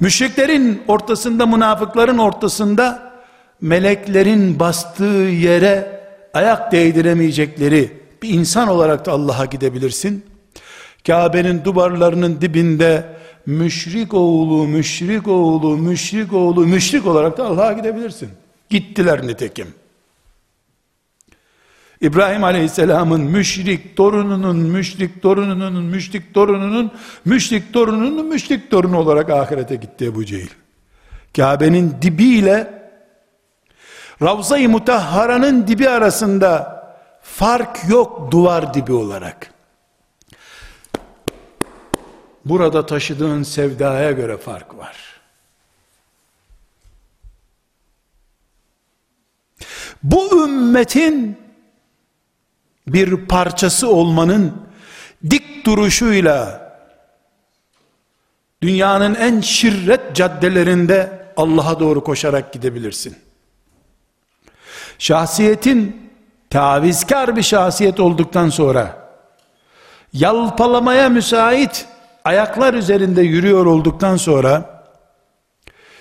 Müşriklerin 0.00 0.82
ortasında, 0.88 1.46
münafıkların 1.46 2.18
ortasında 2.18 3.12
meleklerin 3.60 4.60
bastığı 4.60 5.04
yere 5.04 6.02
ayak 6.34 6.72
değdiremeyecekleri 6.72 7.90
bir 8.22 8.28
insan 8.28 8.68
olarak 8.68 9.06
da 9.06 9.12
Allah'a 9.12 9.44
gidebilirsin. 9.44 10.24
Kabe'nin 11.06 11.64
duvarlarının 11.64 12.40
dibinde 12.40 13.04
müşrik 13.46 14.14
oğlu, 14.14 14.68
müşrik 14.68 15.28
oğlu, 15.28 15.76
müşrik 15.76 16.32
oğlu, 16.32 16.66
müşrik 16.66 17.06
olarak 17.06 17.38
da 17.38 17.44
Allah'a 17.44 17.72
gidebilirsin. 17.72 18.28
Gittiler 18.70 19.26
nitekim. 19.26 19.81
İbrahim 22.02 22.44
Aleyhisselam'ın 22.44 23.20
müşrik 23.20 23.96
torununun, 23.96 24.56
müşrik 24.56 25.22
torununun, 25.22 25.84
müşrik 25.84 26.34
torununun, 26.34 26.92
müşrik 27.24 27.72
torununun, 27.72 28.26
müşrik 28.26 28.70
torunu 28.70 28.98
olarak 28.98 29.30
ahirete 29.30 29.76
gitti 29.76 30.04
Ebu 30.04 30.24
Cehil. 30.24 30.50
Kabe'nin 31.36 31.96
dibiyle 32.02 32.82
Ravza-i 34.22 34.68
Mutahhara'nın 34.68 35.66
dibi 35.66 35.88
arasında 35.88 36.82
fark 37.22 37.88
yok 37.88 38.32
duvar 38.32 38.74
dibi 38.74 38.92
olarak. 38.92 39.50
Burada 42.44 42.86
taşıdığın 42.86 43.42
sevdaya 43.42 44.12
göre 44.12 44.36
fark 44.36 44.78
var. 44.78 44.96
Bu 50.02 50.44
ümmetin 50.44 51.41
bir 52.86 53.16
parçası 53.16 53.88
olmanın 53.88 54.52
dik 55.30 55.66
duruşuyla 55.66 56.62
dünyanın 58.62 59.14
en 59.14 59.40
şirret 59.40 60.16
caddelerinde 60.16 61.22
Allah'a 61.36 61.80
doğru 61.80 62.04
koşarak 62.04 62.52
gidebilirsin. 62.52 63.16
Şahsiyetin 64.98 66.10
tavizkar 66.50 67.36
bir 67.36 67.42
şahsiyet 67.42 68.00
olduktan 68.00 68.48
sonra 68.48 69.08
yalpalamaya 70.12 71.08
müsait 71.08 71.86
ayaklar 72.24 72.74
üzerinde 72.74 73.22
yürüyor 73.22 73.66
olduktan 73.66 74.16
sonra 74.16 74.84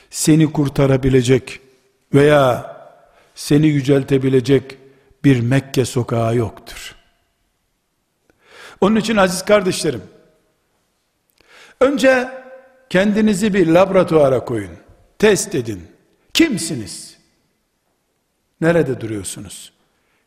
seni 0.09 0.51
kurtarabilecek 0.51 1.59
veya 2.13 2.75
seni 3.35 3.67
yüceltebilecek 3.67 4.77
bir 5.23 5.39
Mekke 5.39 5.85
sokağı 5.85 6.35
yoktur. 6.35 6.95
Onun 8.81 8.95
için 8.95 9.17
aziz 9.17 9.45
kardeşlerim, 9.45 10.03
önce 11.79 12.29
kendinizi 12.89 13.53
bir 13.53 13.67
laboratuvara 13.67 14.45
koyun, 14.45 14.71
test 15.19 15.55
edin. 15.55 15.87
Kimsiniz? 16.33 17.17
Nerede 18.61 19.01
duruyorsunuz? 19.01 19.73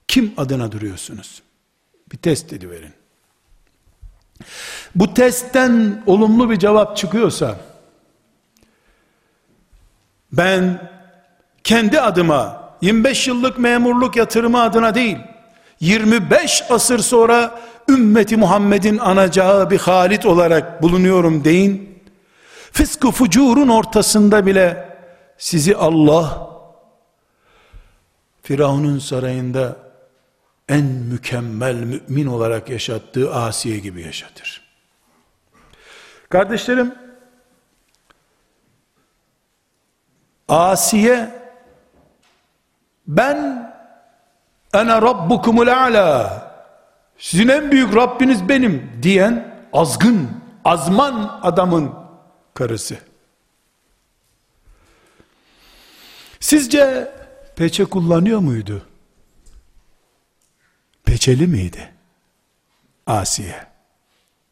Kim 0.09 0.35
adına 0.37 0.72
duruyorsunuz? 0.72 1.42
Bir 2.12 2.16
test 2.16 2.52
ediverin. 2.52 2.92
Bu 4.94 5.14
testten 5.14 6.02
olumlu 6.07 6.50
bir 6.50 6.59
cevap 6.59 6.96
çıkıyorsa, 6.96 7.61
ben 10.33 10.90
kendi 11.64 12.00
adıma 12.00 12.63
25 12.85 13.29
yıllık 13.29 13.59
memurluk 13.59 14.16
yatırımı 14.16 14.62
adına 14.62 14.94
değil, 14.94 15.18
25 15.81 16.62
asır 16.70 16.99
sonra 16.99 17.61
ümmeti 17.88 18.37
Muhammed'in 18.37 18.99
anacağı 18.99 19.70
bir 19.70 19.79
halit 19.79 20.27
olarak 20.27 20.83
bulunuyorum 20.83 21.44
deyin. 21.44 22.03
Fıskı 22.73 23.11
fucurun 23.11 23.68
ortasında 23.68 24.47
bile 24.47 24.99
sizi 25.38 25.77
Allah 25.77 26.51
Firavun'un 28.42 28.99
sarayında 28.99 29.77
en 30.68 30.85
mükemmel 30.85 31.75
mümin 31.75 32.27
olarak 32.27 32.70
yaşattığı 32.70 33.35
Asiye 33.35 33.79
gibi 33.79 34.03
yaşatır. 34.03 34.62
Kardeşlerim, 36.29 36.94
Asiye 40.49 41.43
ben 43.07 43.71
ene 44.75 45.03
rabbukumul 45.03 45.69
a'la 45.69 46.45
sizin 47.19 47.49
en 47.49 47.73
büyük 47.73 47.97
Rabbiniz 47.97 48.49
benim 48.49 48.90
diyen 49.03 49.55
azgın, 49.73 50.31
azman 50.64 51.40
adamın 51.43 51.95
karısı. 52.55 52.99
Sizce 56.40 57.12
peçe 57.57 57.85
kullanıyor 57.85 58.38
muydu? 58.38 58.87
Peçeli 61.05 61.47
miydi? 61.47 61.93
Asiye. 63.07 63.67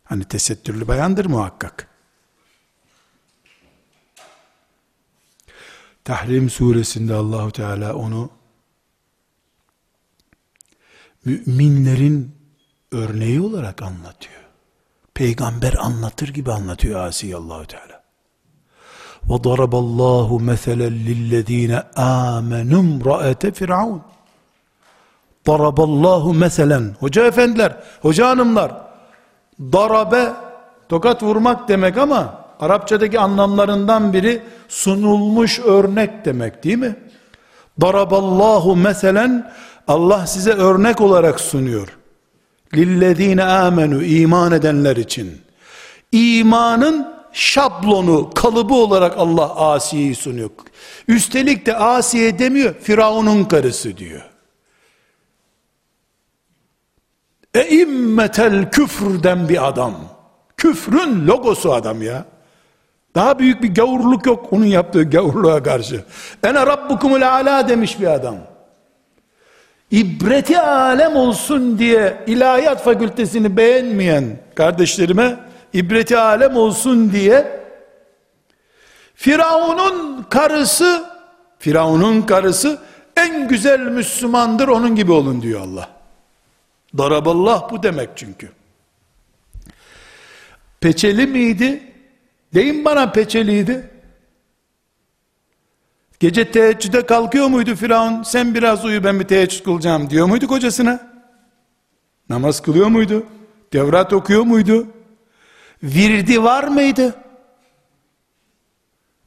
Hani 0.05 0.25
tesettürlü 0.25 0.89
bayandır 0.89 1.27
muhakkak. 1.27 1.89
Tahrim 6.05 6.51
suresinde 6.51 7.15
Allahu 7.15 7.51
Teala 7.51 7.95
onu 7.95 8.31
müminlerin 11.25 12.35
örneği 12.93 13.41
olarak 13.41 13.83
anlatıyor. 13.83 14.43
Peygamber 15.15 15.75
anlatır 15.81 16.29
gibi 16.29 16.53
anlatıyor 16.53 17.01
Asiye 17.01 17.37
Allahu 17.37 17.67
Teala. 17.67 18.03
Ve 19.31 19.45
daraballahu 19.45 20.41
meselen 20.41 20.93
lillezine 20.93 21.83
amenu 21.97 23.05
ra'ete 23.05 23.53
firavun. 23.53 24.03
Daraballahu 25.47 26.35
meselen. 26.35 26.97
Hoca 27.01 27.27
efendiler, 27.27 27.77
hoca 28.03 28.29
hanımlar. 28.29 28.73
Darabe 29.61 30.33
tokat 30.89 31.23
vurmak 31.23 31.69
demek 31.69 31.99
ama 31.99 32.43
Arapçadaki 32.63 33.21
anlamlarından 33.21 34.13
biri 34.13 34.43
sunulmuş 34.69 35.61
örnek 35.61 36.25
demek 36.25 36.65
değil 36.65 36.79
mi? 36.79 36.97
Daraballahu 37.81 38.77
meselen 38.77 39.53
Allah 39.89 40.27
size 40.27 40.53
örnek 40.53 41.01
olarak 41.01 41.41
sunuyor. 41.41 41.89
Lillezine 42.75 43.45
amenu 43.45 44.05
iman 44.05 44.53
edenler 44.53 44.97
için. 44.97 45.41
İmanın 46.13 47.15
şablonu, 47.33 48.31
kalıbı 48.35 48.75
olarak 48.75 49.15
Allah 49.19 49.57
Asiye'yi 49.57 50.15
sunuyor. 50.15 50.51
Üstelik 51.09 51.67
de 51.67 51.77
Asiye 51.77 52.39
demiyor, 52.39 52.75
Firavun'un 52.75 53.45
karısı 53.45 53.97
diyor. 53.97 54.23
E 57.55 57.69
immetel 57.69 58.71
küfrden 58.71 59.49
bir 59.49 59.69
adam. 59.69 59.95
Küfrün 60.57 61.27
logosu 61.27 61.73
adam 61.73 62.03
ya. 62.03 62.25
Daha 63.15 63.39
büyük 63.39 63.63
bir 63.63 63.75
gavurluk 63.75 64.27
yok 64.27 64.53
onun 64.53 64.65
yaptığı 64.65 65.11
gavurluğa 65.11 65.63
karşı. 65.63 66.05
Ene 66.45 66.67
rabbukumul 66.67 67.23
ala 67.23 67.69
demiş 67.69 68.01
bir 68.01 68.07
adam 68.07 68.52
ibreti 69.93 70.59
alem 70.59 71.17
olsun 71.17 71.79
diye 71.79 72.25
ilahiyat 72.27 72.85
fakültesini 72.85 73.57
beğenmeyen 73.57 74.39
kardeşlerime 74.55 75.37
ibreti 75.73 76.19
alem 76.19 76.57
olsun 76.57 77.13
diye 77.13 77.63
Firavun'un 79.15 80.27
karısı, 80.31 81.05
Firavun'un 81.59 82.23
karısı 82.23 82.79
en 83.17 83.49
güzel 83.49 83.81
Müslümandır 83.81 84.69
onun 84.69 84.97
gibi 84.97 85.13
olun 85.13 85.43
diyor 85.43 85.61
Allah. 85.61 85.89
Daraballah 86.99 87.71
bu 87.71 87.83
demek 87.83 88.09
çünkü. 88.17 88.49
Peçeli 90.81 91.27
miydi? 91.27 91.83
Deyin 92.55 92.85
bana 92.85 93.13
peçeliydi. 93.13 93.91
Gece 96.23 96.51
teheccüde 96.51 97.07
kalkıyor 97.07 97.47
muydu 97.47 97.75
Firavun? 97.75 98.23
Sen 98.23 98.55
biraz 98.55 98.85
uyu 98.85 99.05
ben 99.05 99.21
bir 99.21 99.25
teheccüd 99.25 99.65
kılacağım 99.65 100.11
diyor 100.11 100.27
muydu 100.27 100.47
kocasına? 100.47 101.13
Namaz 102.29 102.63
kılıyor 102.63 102.87
muydu? 102.87 103.27
Devrat 103.73 104.13
okuyor 104.13 104.43
muydu? 104.43 104.87
Virdi 105.83 106.43
var 106.43 106.65
mıydı? 106.65 107.15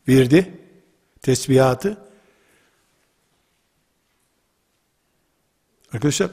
Virdi, 0.07 0.53
tesbihatı. 1.21 1.97
Arkadaşlar, 5.93 6.29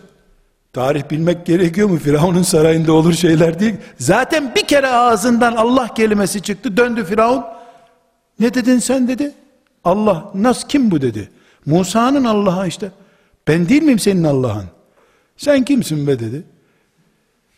tarih 0.73 1.11
bilmek 1.11 1.47
gerekiyor 1.47 1.89
mu? 1.89 1.99
Firavun'un 1.99 2.43
sarayında 2.43 2.93
olur 2.93 3.13
şeyler 3.13 3.61
değil. 3.61 3.77
Zaten 3.99 4.55
bir 4.55 4.67
kere 4.67 4.89
ağzından 4.89 5.57
Allah 5.57 5.95
kelimesi 5.95 6.43
çıktı, 6.43 6.77
döndü 6.77 7.05
Firavun. 7.05 7.45
Ne 8.39 8.55
dedin 8.55 8.79
sen 8.79 9.09
dedi. 9.09 9.35
Allah, 9.85 10.31
nasıl 10.35 10.69
kim 10.69 10.91
bu 10.91 11.03
dedi. 11.03 11.31
Musa'nın 11.67 12.25
Allah'a 12.25 12.67
işte. 12.67 12.91
Ben 13.49 13.69
değil 13.69 13.83
miyim 13.83 13.99
senin 13.99 14.25
Allah'ın? 14.25 14.65
Sen 15.37 15.65
kimsin 15.65 16.07
be 16.07 16.19
dedi. 16.19 16.45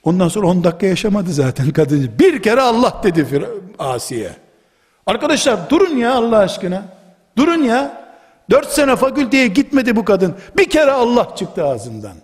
Ondan 0.03 0.29
sonra 0.29 0.47
10 0.47 0.65
dakika 0.65 0.87
yaşamadı 0.87 1.33
zaten 1.33 1.71
kadın. 1.71 2.11
Bir 2.19 2.43
kere 2.43 2.61
Allah 2.61 3.01
dedi 3.05 3.49
Asiye. 3.79 4.31
Arkadaşlar 5.07 5.71
durun 5.71 5.97
ya 5.97 6.15
Allah 6.15 6.39
aşkına. 6.39 6.85
Durun 7.39 7.63
ya. 7.63 8.05
Dört 8.51 8.69
sene 8.69 8.97
fakülteye 8.97 9.47
gitmedi 9.47 9.97
bu 9.97 10.05
kadın. 10.05 10.35
Bir 10.59 10.71
kere 10.71 10.91
Allah 10.91 11.37
çıktı 11.37 11.65
ağzından. 11.65 12.17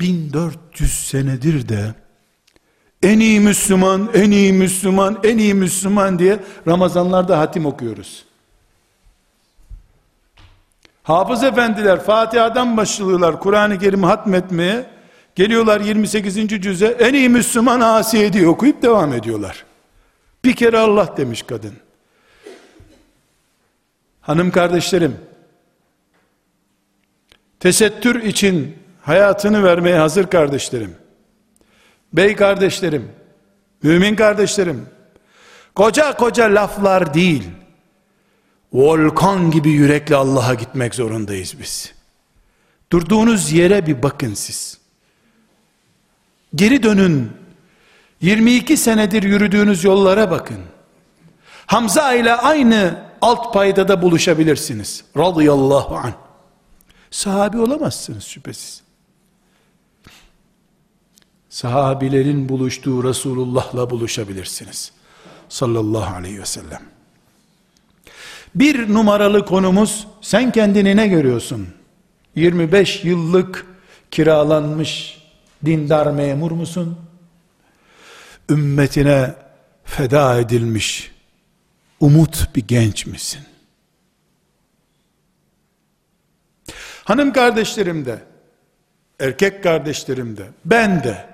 1400 0.00 1.06
senedir 1.06 1.68
de 1.68 1.94
en 3.04 3.20
iyi 3.20 3.40
Müslüman, 3.40 4.10
en 4.14 4.30
iyi 4.30 4.52
Müslüman, 4.52 5.18
en 5.24 5.38
iyi 5.38 5.54
Müslüman 5.54 6.18
diye 6.18 6.38
Ramazanlarda 6.68 7.38
hatim 7.38 7.66
okuyoruz. 7.66 8.24
Hafız 11.02 11.42
efendiler 11.42 12.00
Fatiha'dan 12.00 12.76
başlıyorlar 12.76 13.40
Kur'an-ı 13.40 13.78
Kerim'i 13.78 14.06
hatmetmeye. 14.06 14.86
Geliyorlar 15.34 15.80
28. 15.80 16.48
cüze 16.48 16.86
en 16.86 17.14
iyi 17.14 17.28
Müslüman 17.28 17.80
Asiye 17.80 18.32
diye 18.32 18.48
okuyup 18.48 18.82
devam 18.82 19.12
ediyorlar. 19.12 19.64
Bir 20.44 20.56
kere 20.56 20.78
Allah 20.78 21.16
demiş 21.16 21.42
kadın. 21.42 21.74
Hanım 24.20 24.50
kardeşlerim, 24.50 25.16
tesettür 27.60 28.22
için 28.22 28.78
hayatını 29.02 29.64
vermeye 29.64 29.98
hazır 29.98 30.26
kardeşlerim, 30.26 30.96
bey 32.14 32.36
kardeşlerim, 32.36 33.12
mümin 33.82 34.16
kardeşlerim, 34.16 34.86
koca 35.74 36.16
koca 36.16 36.44
laflar 36.44 37.14
değil, 37.14 37.44
volkan 38.72 39.50
gibi 39.50 39.70
yürekle 39.70 40.16
Allah'a 40.16 40.54
gitmek 40.54 40.94
zorundayız 40.94 41.54
biz. 41.60 41.94
Durduğunuz 42.92 43.52
yere 43.52 43.86
bir 43.86 44.02
bakın 44.02 44.34
siz. 44.34 44.78
Geri 46.54 46.82
dönün. 46.82 47.32
22 48.20 48.76
senedir 48.76 49.22
yürüdüğünüz 49.22 49.84
yollara 49.84 50.30
bakın. 50.30 50.58
Hamza 51.66 52.14
ile 52.14 52.34
aynı 52.34 53.02
alt 53.20 53.54
paydada 53.54 54.02
buluşabilirsiniz. 54.02 55.04
Radıyallahu 55.16 55.96
anh. 55.96 56.12
Sahabi 57.10 57.58
olamazsınız 57.58 58.24
şüphesiz. 58.24 58.83
Sahabilerin 61.54 62.48
buluştuğu 62.48 63.04
Resulullah'la 63.04 63.90
buluşabilirsiniz. 63.90 64.92
Sallallahu 65.48 66.16
aleyhi 66.16 66.40
ve 66.40 66.46
sellem. 66.46 66.82
Bir 68.54 68.94
numaralı 68.94 69.46
konumuz 69.46 70.06
sen 70.20 70.52
kendini 70.52 70.96
ne 70.96 71.08
görüyorsun? 71.08 71.68
25 72.36 73.04
yıllık 73.04 73.66
kiralanmış 74.10 75.22
dindar 75.64 76.06
memur 76.06 76.50
musun? 76.50 76.98
Ümmetine 78.50 79.34
feda 79.84 80.40
edilmiş 80.40 81.12
umut 82.00 82.56
bir 82.56 82.66
genç 82.66 83.06
misin? 83.06 83.40
Hanım 87.04 87.32
kardeşlerim 87.32 88.06
de, 88.06 88.22
erkek 89.20 89.62
kardeşlerim 89.62 90.36
de, 90.36 90.46
ben 90.64 91.04
de, 91.04 91.33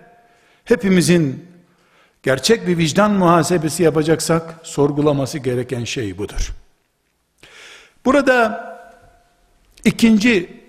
hepimizin 0.65 1.47
gerçek 2.23 2.67
bir 2.67 2.79
vicdan 2.79 3.11
muhasebesi 3.11 3.83
yapacaksak, 3.83 4.55
sorgulaması 4.63 5.39
gereken 5.39 5.85
şey 5.85 6.19
budur. 6.19 6.53
Burada 8.05 8.71
ikinci 9.85 10.61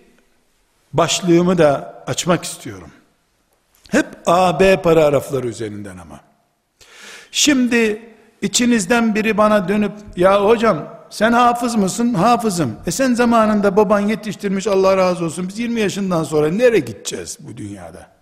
başlığımı 0.94 1.58
da 1.58 2.04
açmak 2.08 2.44
istiyorum. 2.44 2.92
Hep 3.90 4.06
A, 4.26 4.60
B 4.60 4.82
paragrafları 4.82 5.48
üzerinden 5.48 5.98
ama. 5.98 6.20
Şimdi 7.32 8.02
içinizden 8.42 9.16
biri 9.16 9.38
bana 9.38 9.68
dönüp 9.68 9.92
ya 10.16 10.46
hocam 10.46 11.02
sen 11.10 11.32
hafız 11.34 11.76
mısın? 11.76 12.14
Hafızım. 12.14 12.76
E 12.88 12.92
sen 12.92 13.14
zamanında 13.14 13.78
baban 13.78 14.00
yetiştirmiş 14.00 14.68
Allah 14.68 14.98
razı 14.98 15.26
olsun. 15.26 15.48
Biz 15.50 15.60
20 15.60 15.80
yaşından 15.80 16.24
sonra 16.24 16.52
nereye 16.52 16.80
gideceğiz 16.80 17.38
bu 17.40 17.58
dünyada? 17.58 18.21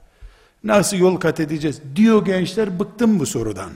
Nasıl 0.63 0.97
yol 0.97 1.15
kat 1.19 1.39
edeceğiz? 1.39 1.81
Diyor 1.95 2.25
gençler 2.25 2.79
bıktım 2.79 3.19
bu 3.19 3.25
sorudan. 3.25 3.71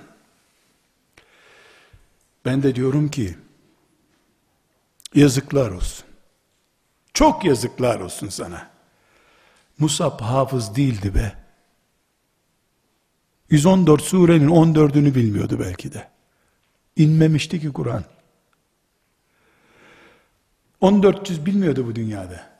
Ben 2.45 2.63
de 2.63 2.75
diyorum 2.75 3.09
ki 3.09 3.37
yazıklar 5.15 5.71
olsun. 5.71 6.05
Çok 7.13 7.45
yazıklar 7.45 7.99
olsun 7.99 8.29
sana. 8.29 8.69
Musab 9.79 10.21
hafız 10.21 10.75
değildi 10.75 11.15
be. 11.15 11.33
114 13.49 14.01
surenin 14.01 14.47
14'ünü 14.47 15.15
bilmiyordu 15.15 15.59
belki 15.59 15.93
de. 15.93 16.09
İnmemişti 16.95 17.61
ki 17.61 17.73
Kur'an. 17.73 18.03
1400 20.81 21.45
bilmiyordu 21.45 21.87
bu 21.87 21.95
dünyada. 21.95 22.52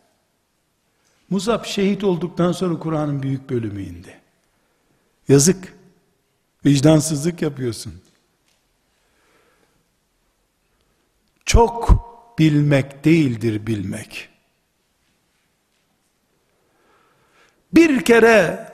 Musab 1.29 1.65
şehit 1.65 2.03
olduktan 2.03 2.51
sonra 2.51 2.79
Kur'an'ın 2.79 3.23
büyük 3.23 3.49
bölümü 3.49 3.81
indi. 3.81 4.19
Yazık. 5.27 5.73
Vicdansızlık 6.65 7.41
yapıyorsun. 7.41 7.93
Çok 11.45 12.03
bilmek 12.39 13.05
değildir 13.05 13.67
bilmek. 13.67 14.29
Bir 17.73 18.05
kere 18.05 18.67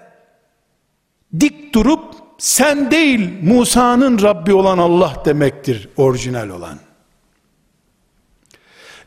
dik 1.39 1.73
durup 1.73 2.15
sen 2.37 2.91
değil 2.91 3.43
Musa'nın 3.43 4.21
Rabbi 4.21 4.53
olan 4.53 4.77
Allah 4.77 5.21
demektir 5.25 5.89
orijinal 5.97 6.49
olan. 6.49 6.79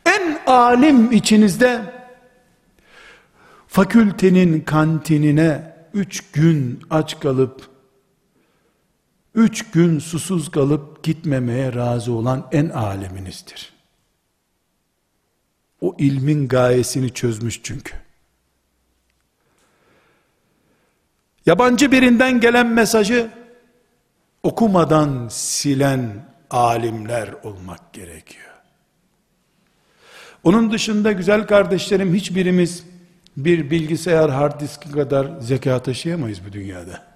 En 0.07 0.41
alim 0.47 1.13
içinizde 1.13 2.02
fakültenin 3.73 4.61
kantinine 4.61 5.75
üç 5.95 6.31
gün 6.33 6.81
aç 6.91 7.21
kalıp 7.21 7.69
üç 9.35 9.71
gün 9.71 9.99
susuz 9.99 10.51
kalıp 10.51 11.05
gitmemeye 11.05 11.75
razı 11.75 12.13
olan 12.13 12.49
en 12.53 12.69
aleminizdir. 12.69 13.73
O 15.81 15.97
ilmin 15.99 16.49
gayesini 16.49 17.15
çözmüş 17.15 17.61
çünkü. 17.63 17.95
Yabancı 21.47 21.93
birinden 21.93 22.41
gelen 22.41 22.67
mesajı 22.67 23.31
okumadan 24.43 25.29
silen 25.31 26.27
alimler 26.51 27.35
olmak 27.43 27.93
gerekiyor. 27.93 28.53
Onun 30.45 30.73
dışında 30.73 31.13
güzel 31.13 31.47
kardeşlerim 31.47 32.15
hiçbirimiz 32.15 32.92
bir 33.37 33.71
bilgisayar 33.71 34.31
hard 34.31 34.61
diski 34.61 34.91
kadar 34.91 35.41
zeka 35.41 35.83
taşıyamayız 35.83 36.41
bu 36.49 36.53
dünyada. 36.53 37.13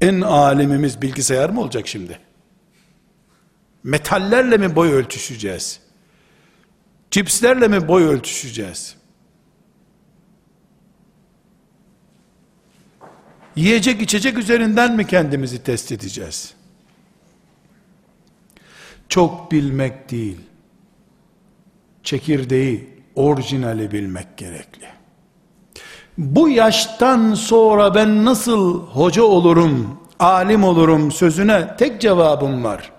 En 0.00 0.20
alemimiz 0.20 1.02
bilgisayar 1.02 1.50
mı 1.50 1.60
olacak 1.60 1.88
şimdi? 1.88 2.18
Metallerle 3.84 4.56
mi 4.56 4.76
boy 4.76 4.92
ölçüşeceğiz? 4.92 5.80
Cipslerle 7.10 7.68
mi 7.68 7.88
boy 7.88 8.04
ölçüşeceğiz? 8.04 8.96
Yiyecek 13.56 14.02
içecek 14.02 14.38
üzerinden 14.38 14.96
mi 14.96 15.06
kendimizi 15.06 15.62
test 15.62 15.92
edeceğiz? 15.92 16.54
çok 19.10 19.52
bilmek 19.52 20.10
değil, 20.10 20.36
çekirdeği, 22.02 22.89
orijinali 23.14 23.92
bilmek 23.92 24.36
gerekli. 24.36 24.86
Bu 26.18 26.48
yaştan 26.48 27.34
sonra 27.34 27.94
ben 27.94 28.24
nasıl 28.24 28.82
hoca 28.86 29.22
olurum, 29.22 30.00
alim 30.18 30.64
olurum 30.64 31.12
sözüne 31.12 31.76
tek 31.76 32.00
cevabım 32.00 32.64
var. 32.64 32.90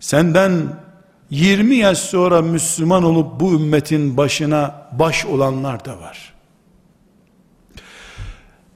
Senden 0.00 0.52
20 1.30 1.74
yaş 1.74 1.98
sonra 1.98 2.42
Müslüman 2.42 3.02
olup 3.02 3.40
bu 3.40 3.52
ümmetin 3.52 4.16
başına 4.16 4.88
baş 4.92 5.26
olanlar 5.26 5.84
da 5.84 6.00
var. 6.00 6.34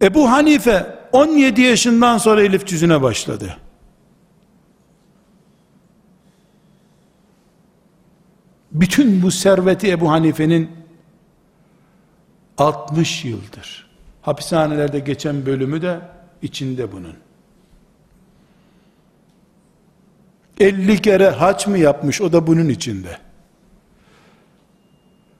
Ebu 0.02 0.30
Hanife 0.30 0.98
17 1.12 1.62
yaşından 1.62 2.18
sonra 2.18 2.42
elif 2.42 2.66
cüzüne 2.66 3.02
başladı. 3.02 3.56
Bütün 8.80 9.22
bu 9.22 9.30
serveti 9.30 9.90
Ebu 9.90 10.10
Hanife'nin 10.10 10.70
60 12.58 13.24
yıldır. 13.24 13.90
Hapishanelerde 14.22 14.98
geçen 14.98 15.46
bölümü 15.46 15.82
de 15.82 16.00
içinde 16.42 16.92
bunun. 16.92 17.14
50 20.60 21.02
kere 21.02 21.28
haç 21.28 21.66
mı 21.66 21.78
yapmış 21.78 22.20
o 22.20 22.32
da 22.32 22.46
bunun 22.46 22.68
içinde. 22.68 23.18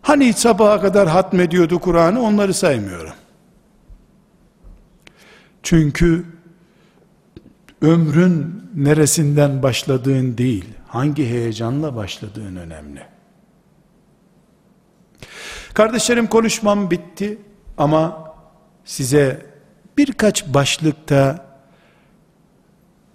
Hani 0.02 0.32
sabaha 0.32 0.80
kadar 0.80 1.08
hatmediyordu 1.08 1.78
Kur'an'ı 1.78 2.22
onları 2.22 2.54
saymıyorum. 2.54 3.14
Çünkü 5.62 6.24
ömrün 7.82 8.62
neresinden 8.74 9.62
başladığın 9.62 10.38
değil, 10.38 10.64
hangi 10.88 11.26
heyecanla 11.26 11.96
başladığın 11.96 12.56
önemli. 12.56 13.17
Kardeşlerim 15.78 16.26
konuşmam 16.26 16.90
bitti 16.90 17.38
ama 17.76 18.34
size 18.84 19.46
birkaç 19.98 20.46
başlıkta 20.46 21.46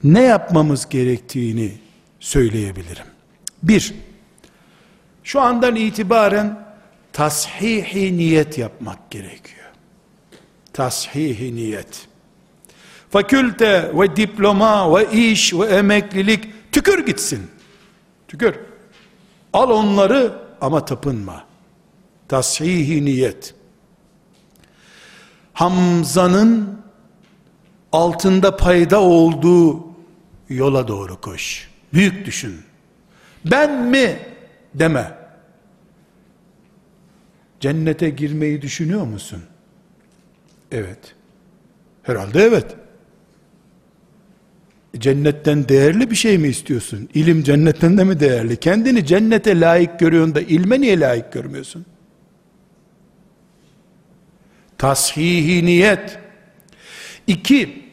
ne 0.04 0.22
yapmamız 0.22 0.90
gerektiğini 0.90 1.72
söyleyebilirim. 2.20 3.06
Bir, 3.64 3.94
şu 5.24 5.42
andan 5.42 5.76
itibaren 5.76 6.66
tashihi 7.14 8.18
niyet 8.18 8.58
yapmak 8.58 9.12
gerekiyor. 9.12 9.70
Tashihi 10.74 11.56
niyet. 11.56 12.08
Fakülte 13.10 13.92
ve 13.94 14.16
diploma 14.16 14.98
ve 14.98 15.12
iş 15.12 15.54
ve 15.54 15.66
emeklilik 15.66 16.72
tükür 16.72 17.06
gitsin. 17.06 17.52
Tükür. 18.28 18.56
Al 19.54 19.70
onları 19.70 20.34
ama 20.62 20.86
tapınma. 20.86 21.53
Tashihi 22.34 23.06
niyet. 23.06 23.54
Hamza'nın 25.54 26.80
altında 27.92 28.58
payda 28.58 29.02
olduğu 29.02 29.88
yola 30.50 30.88
doğru 30.88 31.22
koş. 31.22 31.70
Büyük 31.94 32.26
düşün. 32.26 32.56
Ben 33.46 33.84
mi 33.84 34.20
deme. 34.74 35.18
Cennete 37.60 38.10
girmeyi 38.10 38.62
düşünüyor 38.62 39.06
musun? 39.06 39.44
Evet. 40.72 41.16
Herhalde 42.04 42.44
evet. 42.44 42.76
Cennetten 44.98 45.70
değerli 45.70 46.12
bir 46.12 46.16
şey 46.16 46.38
mi 46.38 46.48
istiyorsun? 46.48 47.10
İlim 47.14 47.44
cennetten 47.44 47.98
de 47.98 48.04
mi 48.04 48.20
değerli? 48.20 48.58
Kendini 48.58 49.06
cennete 49.06 49.60
layık 49.60 50.00
görüyorsun 50.00 50.36
da 50.36 50.42
ilme 50.42 50.82
niye 50.82 51.00
layık 51.00 51.34
görmüyorsun? 51.34 51.86
Tashihi 54.78 55.66
niyet. 55.66 56.20
İki, 57.28 57.84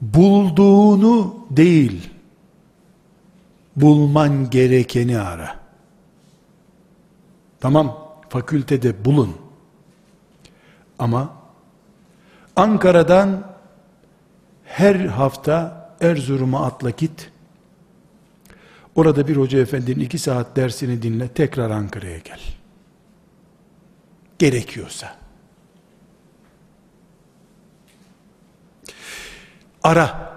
bulduğunu 0.00 1.46
değil, 1.50 2.10
bulman 3.76 4.50
gerekeni 4.50 5.18
ara. 5.18 5.60
Tamam, 7.60 8.08
fakültede 8.28 9.04
bulun. 9.04 9.36
Ama 10.98 11.34
Ankara'dan 12.56 13.52
her 14.64 14.94
hafta 14.94 15.82
Erzurum'a 16.00 16.66
atla 16.66 16.90
git. 16.90 17.30
Orada 18.94 19.28
bir 19.28 19.36
hoca 19.36 19.58
efendinin 19.58 20.04
iki 20.04 20.18
saat 20.18 20.56
dersini 20.56 21.02
dinle, 21.02 21.28
tekrar 21.28 21.70
Ankara'ya 21.70 22.18
gel. 22.18 22.40
Gerekiyorsa. 24.42 25.16
Ara. 29.82 30.32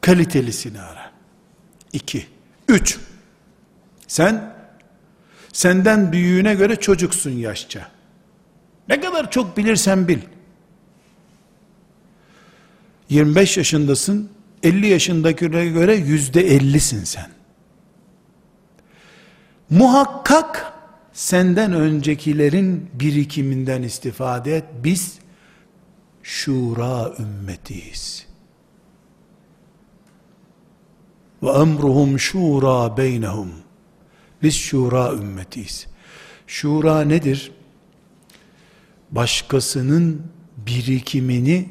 Kalitelisini 0.00 0.80
ara. 0.80 1.12
İki. 1.92 2.26
Üç. 2.68 2.98
Sen 4.06 4.54
senden 5.52 6.12
büyüğüne 6.12 6.54
göre 6.54 6.76
çocuksun 6.76 7.30
yaşça. 7.30 7.90
Ne 8.88 9.00
kadar 9.00 9.30
çok 9.30 9.56
bilirsen 9.56 10.08
bil. 10.08 10.20
25 13.08 13.56
yaşındasın, 13.56 14.30
50 14.62 14.86
yaşındakine 14.86 15.66
göre 15.66 15.94
yüzde 15.94 16.40
ellisin 16.40 17.04
sen. 17.04 17.30
Muhakkak 19.70 20.71
senden 21.12 21.72
öncekilerin 21.72 22.90
birikiminden 22.94 23.82
istifade 23.82 24.56
et. 24.56 24.64
Biz 24.84 25.18
şura 26.22 27.12
ümmetiyiz. 27.18 28.26
Ve 31.42 31.50
emruhum 31.50 32.18
şura 32.18 32.96
beynehum. 32.96 33.52
Biz 34.42 34.54
şura 34.54 35.12
ümmetiyiz. 35.12 35.86
Şura 36.46 37.00
nedir? 37.00 37.52
Başkasının 39.10 40.22
birikimini 40.56 41.68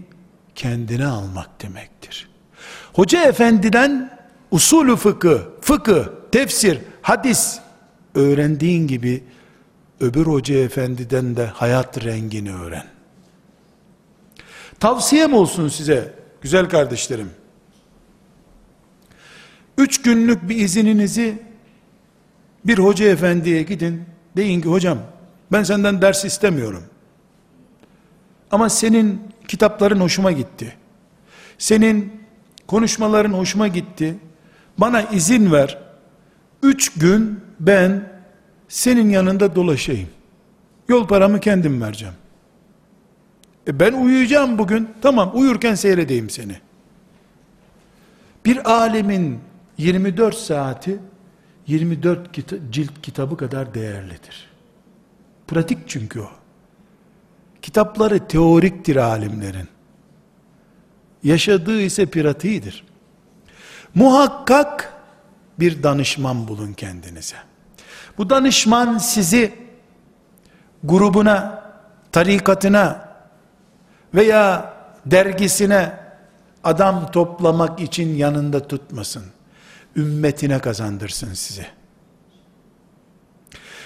kendine 0.55 1.05
almak 1.05 1.61
demektir. 1.61 2.29
Hoca 2.93 3.23
efendiden 3.23 4.19
usulü 4.51 4.95
fıkı, 4.95 5.49
fıkı, 5.61 6.13
tefsir, 6.31 6.79
hadis 7.01 7.59
öğrendiğin 8.15 8.87
gibi 8.87 9.23
öbür 10.01 10.25
hoca 10.25 10.55
efendiden 10.55 11.35
de 11.35 11.45
hayat 11.45 12.03
rengini 12.05 12.55
öğren. 12.55 12.85
Tavsiyem 14.79 15.33
olsun 15.33 15.67
size 15.67 16.13
güzel 16.41 16.69
kardeşlerim. 16.69 17.29
Üç 19.77 20.01
günlük 20.01 20.49
bir 20.49 20.55
izininizi 20.55 21.41
bir 22.65 22.77
hoca 22.77 23.05
efendiye 23.05 23.63
gidin. 23.63 24.03
Deyin 24.37 24.61
ki 24.61 24.69
hocam 24.69 24.97
ben 25.51 25.63
senden 25.63 26.01
ders 26.01 26.25
istemiyorum. 26.25 26.83
Ama 28.51 28.69
senin 28.69 29.21
kitapların 29.47 29.99
hoşuma 29.99 30.31
gitti. 30.31 30.77
Senin 31.57 32.21
konuşmaların 32.67 33.33
hoşuma 33.33 33.67
gitti. 33.67 34.15
Bana 34.77 35.01
izin 35.01 35.51
ver. 35.51 35.77
Üç 36.63 36.93
gün 36.93 37.39
ben 37.59 38.10
senin 38.71 39.09
yanında 39.09 39.55
dolaşayım. 39.55 40.09
Yol 40.89 41.07
paramı 41.07 41.39
kendim 41.39 41.81
vereceğim. 41.81 42.13
E 43.67 43.79
ben 43.79 43.93
uyuyacağım 43.93 44.57
bugün. 44.57 44.89
Tamam 45.01 45.31
uyurken 45.33 45.75
seyredeyim 45.75 46.29
seni. 46.29 46.55
Bir 48.45 48.71
alemin 48.71 49.39
24 49.77 50.35
saati 50.35 50.99
24 51.67 52.31
kita 52.31 52.55
cilt 52.71 53.01
kitabı 53.01 53.37
kadar 53.37 53.73
değerlidir. 53.73 54.49
Pratik 55.47 55.77
çünkü 55.87 56.19
o. 56.19 56.29
Kitapları 57.61 58.27
teoriktir 58.27 58.95
alimlerin. 58.95 59.67
Yaşadığı 61.23 61.81
ise 61.81 62.05
pratiğidir. 62.05 62.83
Muhakkak 63.95 64.93
bir 65.59 65.83
danışman 65.83 66.47
bulun 66.47 66.73
kendinize. 66.73 67.50
Bu 68.21 68.29
danışman 68.29 68.97
sizi 68.97 69.53
grubuna, 70.83 71.63
tarikatına 72.11 73.09
veya 74.13 74.73
dergisine 75.05 75.93
adam 76.63 77.11
toplamak 77.11 77.79
için 77.79 78.15
yanında 78.15 78.67
tutmasın. 78.67 79.23
Ümmetine 79.95 80.59
kazandırsın 80.59 81.33
sizi. 81.33 81.65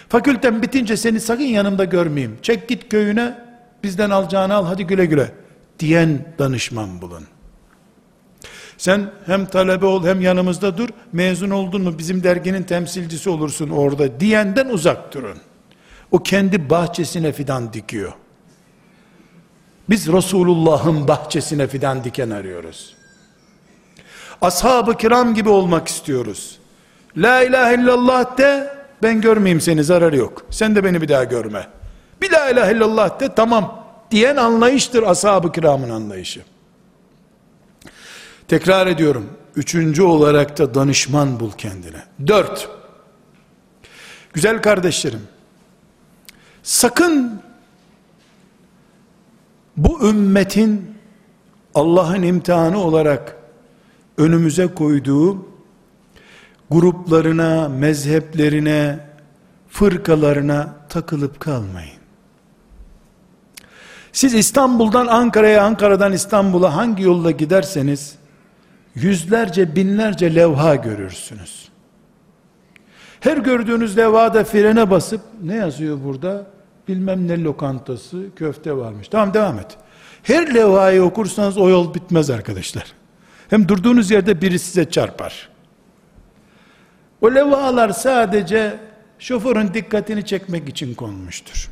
Fakülten 0.09 0.61
bitince 0.61 0.97
seni 0.97 1.19
sakın 1.19 1.43
yanımda 1.43 1.83
görmeyeyim. 1.83 2.38
Çek 2.41 2.69
git 2.69 2.89
köyüne, 2.89 3.38
bizden 3.83 4.09
alacağını 4.09 4.53
al 4.53 4.65
hadi 4.65 4.88
güle 4.88 5.05
güle 5.05 5.31
diyen 5.79 6.25
danışman 6.39 7.01
bulun. 7.01 7.23
Sen 8.78 9.11
hem 9.26 9.45
talebe 9.45 9.86
ol 9.86 10.05
hem 10.05 10.21
yanımızda 10.21 10.78
dur. 10.78 10.89
Mezun 11.13 11.49
oldun 11.49 11.82
mu 11.82 11.97
bizim 11.97 12.23
derginin 12.23 12.63
temsilcisi 12.63 13.30
olursun 13.30 13.69
orada 13.69 14.19
diyenden 14.19 14.69
uzak 14.69 15.13
durun. 15.13 15.38
O 16.11 16.23
kendi 16.23 16.69
bahçesine 16.69 17.32
fidan 17.32 17.73
dikiyor. 17.73 18.13
Biz 19.89 20.07
Resulullah'ın 20.07 21.07
bahçesine 21.07 21.67
fidan 21.67 22.03
diken 22.03 22.30
arıyoruz. 22.30 22.95
Ashab-ı 24.41 24.97
kiram 24.97 25.34
gibi 25.34 25.49
olmak 25.49 25.88
istiyoruz. 25.88 26.59
La 27.17 27.43
ilahe 27.43 27.76
illallah 27.76 28.38
de 28.38 28.73
ben 29.03 29.21
görmeyeyim 29.21 29.61
seni 29.61 29.84
zararı 29.84 30.17
yok. 30.17 30.45
Sen 30.49 30.76
de 30.76 30.84
beni 30.84 31.01
bir 31.01 31.07
daha 31.07 31.23
görme. 31.23 31.67
Bir 32.21 32.32
la 32.32 32.49
ilahe 32.49 32.71
illallah 32.71 33.19
de 33.19 33.36
tamam 33.36 33.86
diyen 34.11 34.36
anlayıştır 34.36 35.03
ashab-ı 35.03 35.51
kiramın 35.51 35.89
anlayışı. 35.89 36.41
Tekrar 38.47 38.87
ediyorum. 38.87 39.29
Üçüncü 39.55 40.03
olarak 40.03 40.57
da 40.57 40.75
danışman 40.75 41.39
bul 41.39 41.51
kendine. 41.51 42.03
Dört. 42.27 42.69
Güzel 44.33 44.61
kardeşlerim. 44.61 45.21
Sakın 46.63 47.41
bu 49.77 50.09
ümmetin 50.09 50.95
Allah'ın 51.75 52.21
imtihanı 52.21 52.79
olarak 52.79 53.37
önümüze 54.17 54.67
koyduğu 54.67 55.47
gruplarına, 56.71 57.69
mezheplerine, 57.69 58.99
fırkalarına 59.69 60.75
takılıp 60.89 61.39
kalmayın. 61.39 61.99
Siz 64.11 64.33
İstanbul'dan 64.33 65.07
Ankara'ya, 65.07 65.63
Ankara'dan 65.63 66.13
İstanbul'a 66.13 66.75
hangi 66.75 67.03
yolla 67.03 67.31
giderseniz, 67.31 68.15
yüzlerce, 68.95 69.75
binlerce 69.75 70.35
levha 70.35 70.75
görürsünüz. 70.75 71.69
Her 73.19 73.37
gördüğünüz 73.37 73.97
levhada 73.97 74.43
frene 74.43 74.89
basıp, 74.89 75.21
ne 75.43 75.55
yazıyor 75.55 75.97
burada? 76.03 76.47
Bilmem 76.87 77.27
ne 77.27 77.43
lokantası, 77.43 78.25
köfte 78.35 78.77
varmış. 78.77 79.07
Tamam 79.07 79.33
devam 79.33 79.59
et. 79.59 79.77
Her 80.23 80.53
levhayı 80.53 81.03
okursanız 81.03 81.57
o 81.57 81.69
yol 81.69 81.93
bitmez 81.93 82.29
arkadaşlar. 82.29 82.93
Hem 83.49 83.67
durduğunuz 83.67 84.11
yerde 84.11 84.41
biri 84.41 84.59
size 84.59 84.89
çarpar. 84.89 85.49
O 87.21 87.35
levhalar 87.35 87.89
sadece 87.89 88.79
şoförün 89.19 89.73
dikkatini 89.73 90.25
çekmek 90.25 90.69
için 90.69 90.93
konmuştur. 90.93 91.69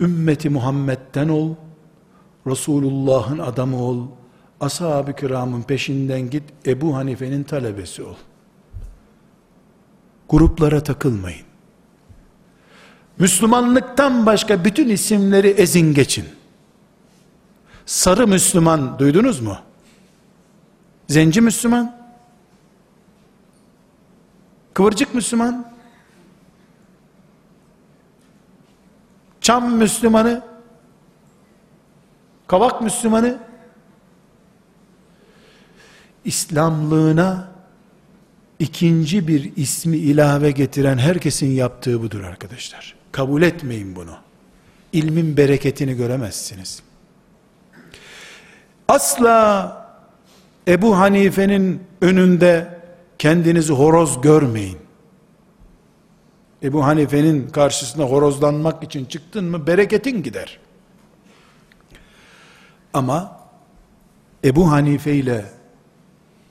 Ümmeti 0.00 0.50
Muhammed'den 0.50 1.28
ol, 1.28 1.54
Resulullah'ın 2.46 3.38
adamı 3.38 3.82
ol, 3.82 4.06
ashab-ı 4.60 5.16
kiramın 5.16 5.62
peşinden 5.62 6.30
git, 6.30 6.42
Ebu 6.66 6.96
Hanife'nin 6.96 7.42
talebesi 7.42 8.02
ol. 8.02 8.14
Gruplara 10.28 10.82
takılmayın. 10.82 11.46
Müslümanlıktan 13.18 14.26
başka 14.26 14.64
bütün 14.64 14.88
isimleri 14.88 15.48
ezin 15.48 15.94
geçin. 15.94 16.26
Sarı 17.86 18.26
Müslüman 18.26 18.98
duydunuz 18.98 19.40
mu? 19.40 19.58
Zenci 21.08 21.40
Müslüman, 21.40 21.96
Kıvırcık 24.74 25.14
Müslüman, 25.14 25.72
Çam 29.40 29.76
Müslümanı, 29.76 30.42
Kavak 32.46 32.82
Müslümanı, 32.82 33.38
İslamlığına 36.26 37.48
ikinci 38.58 39.28
bir 39.28 39.56
ismi 39.56 39.96
ilave 39.96 40.50
getiren 40.50 40.98
herkesin 40.98 41.50
yaptığı 41.50 42.02
budur 42.02 42.20
arkadaşlar. 42.24 42.94
Kabul 43.12 43.42
etmeyin 43.42 43.96
bunu. 43.96 44.16
İlmin 44.92 45.36
bereketini 45.36 45.96
göremezsiniz. 45.96 46.82
Asla 48.88 49.86
Ebu 50.68 50.98
Hanife'nin 50.98 51.82
önünde 52.00 52.80
kendinizi 53.18 53.72
horoz 53.72 54.20
görmeyin. 54.20 54.78
Ebu 56.62 56.84
Hanife'nin 56.84 57.48
karşısına 57.48 58.04
horozlanmak 58.04 58.82
için 58.82 59.04
çıktın 59.04 59.44
mı 59.44 59.66
bereketin 59.66 60.22
gider. 60.22 60.58
Ama 62.94 63.40
Ebu 64.44 64.70
Hanife 64.70 65.14
ile 65.14 65.55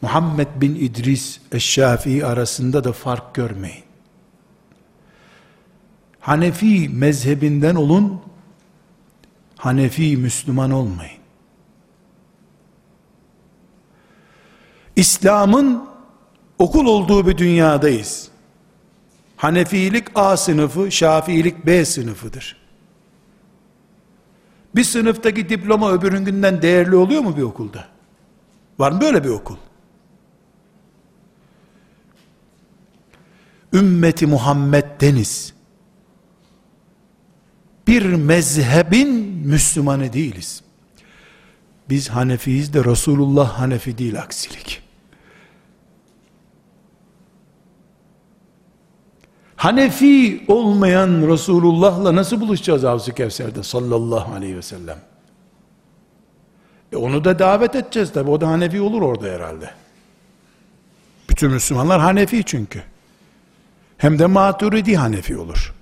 Muhammed 0.06 0.48
bin 0.56 0.76
İdris 0.76 1.40
Eşşafii 1.52 2.26
arasında 2.26 2.84
da 2.84 2.94
fark 2.94 3.34
görmeyin. 3.34 3.84
Hanefi 6.20 6.90
mezhebinden 6.90 7.76
olun, 7.76 8.22
Hanefi 9.58 10.18
Müslüman 10.18 10.72
olmayın. 10.72 11.20
İslam'ın 14.96 15.88
okul 16.60 16.86
olduğu 16.86 17.28
bir 17.28 17.38
dünyadayız. 17.38 18.30
Hanefilik 19.38 20.08
A 20.16 20.38
sınıfı, 20.38 20.92
Şafiilik 20.92 21.66
B 21.66 21.86
sınıfıdır. 21.86 22.58
Bir 24.76 24.84
sınıftaki 24.84 25.50
diploma 25.50 25.92
öbüründen 25.92 26.62
değerli 26.62 26.96
oluyor 26.96 27.22
mu 27.22 27.38
bir 27.38 27.42
okulda? 27.42 27.88
Var 28.80 28.92
mı 28.92 29.02
böyle 29.02 29.24
bir 29.24 29.30
okul? 29.30 29.58
Ümmeti 33.76 34.26
Muhammed 34.26 34.86
deniz. 35.02 35.54
Bir 37.88 38.06
mezhebin 38.06 39.10
Müslümanı 39.46 40.14
değiliz. 40.14 40.64
Biz 41.90 42.10
Hanefiyiz 42.10 42.74
de 42.74 42.84
Resulullah 42.84 43.60
Hanefi 43.60 43.98
değil 43.98 44.20
aksilik. 44.20 44.82
Hanefi 49.56 50.46
olmayan 50.48 51.28
Resulullah'la 51.28 52.16
nasıl 52.16 52.42
buluşacağız 52.42 52.84
Havzu 52.84 53.14
Kevser'de 53.14 53.64
sallallahu 53.64 54.34
aleyhi 54.34 54.58
ve 54.58 54.62
sellem? 54.62 54.98
E 56.92 56.96
onu 56.96 57.24
da 57.24 57.40
davet 57.40 57.76
edeceğiz 57.76 58.14
tabi. 58.14 58.30
O 58.30 58.42
da 58.42 58.48
Hanefi 58.48 58.82
olur 58.82 59.02
orada 59.02 59.28
herhalde. 59.28 59.70
Bütün 61.30 61.52
Müslümanlar 61.52 62.02
Hanefi 62.02 62.44
çünkü. 62.44 62.84
Hem 63.98 64.20
de 64.20 64.26
Maturidi 64.26 64.96
Hanefi 64.96 65.38
olur. 65.38 65.74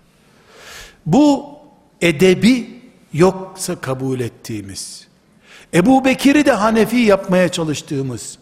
Bu 1.06 1.46
edebi 2.02 2.82
yoksa 3.14 3.76
kabul 3.76 4.20
ettiğimiz, 4.20 5.08
Ebu 5.74 6.06
Bekir'i 6.06 6.46
de 6.46 6.52
Hanefi 6.52 6.98
yapmaya 6.98 7.50
çalıştığımız, 7.50 8.38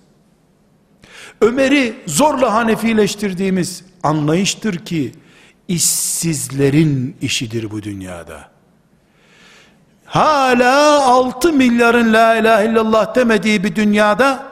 Ömer'i 1.41 1.95
zorla 2.07 2.53
Hanefileştirdiğimiz 2.53 3.83
anlayıştır 4.03 4.85
ki, 4.85 5.11
işsizlerin 5.67 7.15
işidir 7.21 7.71
bu 7.71 7.83
dünyada. 7.83 8.51
Hala 10.05 11.05
6 11.05 11.53
milyarın 11.53 12.13
la 12.13 12.35
ilahe 12.35 12.65
illallah 12.65 13.15
demediği 13.15 13.63
bir 13.63 13.75
dünyada 13.75 14.43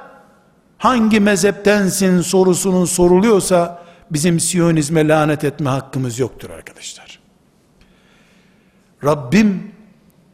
hangi 0.77 1.19
mezheptensin 1.19 2.21
sorusunun 2.21 2.85
soruluyorsa 2.85 3.83
bizim 4.10 4.40
Siyonizme 4.40 5.08
lanet 5.08 5.44
etme 5.44 5.70
hakkımız 5.70 6.18
yoktur 6.18 6.50
arkadaşlar. 6.50 7.20
Rabbim 9.04 9.72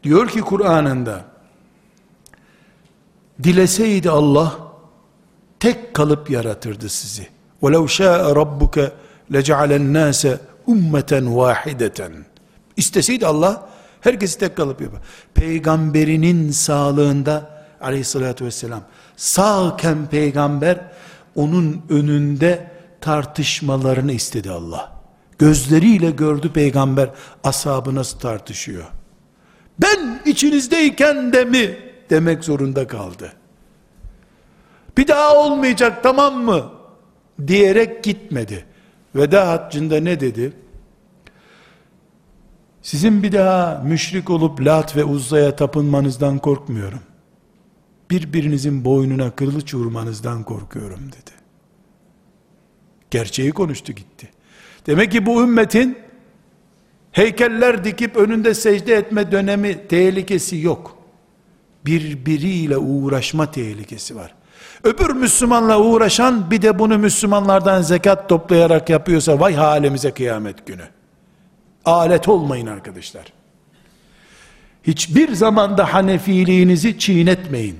diyor 0.03 0.29
ki 0.29 0.41
Kur'an'ında 0.41 1.25
dileseydi 3.43 4.09
Allah 4.09 4.57
tek 5.59 5.93
kalıp 5.93 6.29
yaratırdı 6.29 6.89
sizi. 6.89 7.27
وَلَوْ 7.61 7.85
شَاءَ 7.87 8.33
رَبُّكَ 8.33 8.91
لَجَعَلَ 9.31 9.75
النَّاسَ 9.77 10.37
ummeten 10.67 11.37
vahideten. 11.37 12.11
İsteseydi 12.77 13.27
Allah 13.27 13.69
herkesi 14.01 14.39
tek 14.39 14.57
kalıp 14.57 14.81
yapar. 14.81 14.99
Peygamberinin 15.33 16.51
sağlığında 16.51 17.63
aleyhissalatü 17.81 18.45
vesselam 18.45 18.81
sağken 19.15 20.05
peygamber 20.05 20.79
onun 21.35 21.81
önünde 21.89 22.71
tartışmalarını 23.06 24.12
istedi 24.12 24.50
Allah. 24.50 24.92
Gözleriyle 25.38 26.10
gördü 26.10 26.52
peygamber 26.52 27.10
ashabı 27.44 27.94
nasıl 27.94 28.18
tartışıyor. 28.18 28.84
Ben 29.78 30.20
içinizdeyken 30.24 31.32
de 31.32 31.44
mi 31.44 31.78
demek 32.10 32.44
zorunda 32.44 32.86
kaldı. 32.86 33.32
Bir 34.98 35.08
daha 35.08 35.34
olmayacak 35.34 36.02
tamam 36.02 36.44
mı? 36.44 36.70
Diyerek 37.46 38.04
gitmedi. 38.04 38.64
Veda 39.14 39.48
haccında 39.48 40.00
ne 40.00 40.20
dedi? 40.20 40.52
Sizin 42.82 43.22
bir 43.22 43.32
daha 43.32 43.82
müşrik 43.84 44.30
olup 44.30 44.60
Lat 44.60 44.96
ve 44.96 45.04
Uzza'ya 45.04 45.56
tapınmanızdan 45.56 46.38
korkmuyorum. 46.38 47.00
birbirinizin 48.10 48.84
boynuna 48.84 49.30
kılıç 49.30 49.74
vurmanızdan 49.74 50.42
korkuyorum 50.42 51.12
dedi. 51.12 51.35
Gerçeği 53.16 53.52
konuştu 53.52 53.92
gitti. 53.92 54.28
Demek 54.86 55.12
ki 55.12 55.26
bu 55.26 55.42
ümmetin 55.42 55.98
heykeller 57.12 57.84
dikip 57.84 58.16
önünde 58.16 58.54
secde 58.54 58.94
etme 58.94 59.32
dönemi 59.32 59.88
tehlikesi 59.88 60.56
yok. 60.56 60.96
Birbiriyle 61.86 62.76
uğraşma 62.76 63.50
tehlikesi 63.50 64.16
var. 64.16 64.34
Öbür 64.84 65.10
Müslümanla 65.10 65.80
uğraşan 65.80 66.50
bir 66.50 66.62
de 66.62 66.78
bunu 66.78 66.98
Müslümanlardan 66.98 67.82
zekat 67.82 68.28
toplayarak 68.28 68.90
yapıyorsa 68.90 69.40
vay 69.40 69.54
halimize 69.54 70.10
kıyamet 70.10 70.66
günü. 70.66 70.88
Alet 71.84 72.28
olmayın 72.28 72.66
arkadaşlar. 72.66 73.32
Hiçbir 74.82 75.34
zamanda 75.34 75.94
Hanefiliğinizi 75.94 76.98
çiğnetmeyin. 76.98 77.78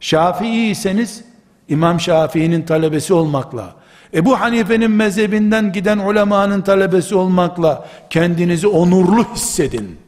Şafii 0.00 0.70
iseniz 0.70 1.24
İmam 1.68 2.00
Şafii'nin 2.00 2.62
talebesi 2.62 3.14
olmakla, 3.14 3.83
Ebu 4.14 4.40
Hanife'nin 4.40 4.90
mezhebinden 4.90 5.72
giden 5.72 5.98
ulemanın 5.98 6.62
talebesi 6.62 7.14
olmakla 7.14 7.88
kendinizi 8.10 8.66
onurlu 8.66 9.24
hissedin. 9.34 9.98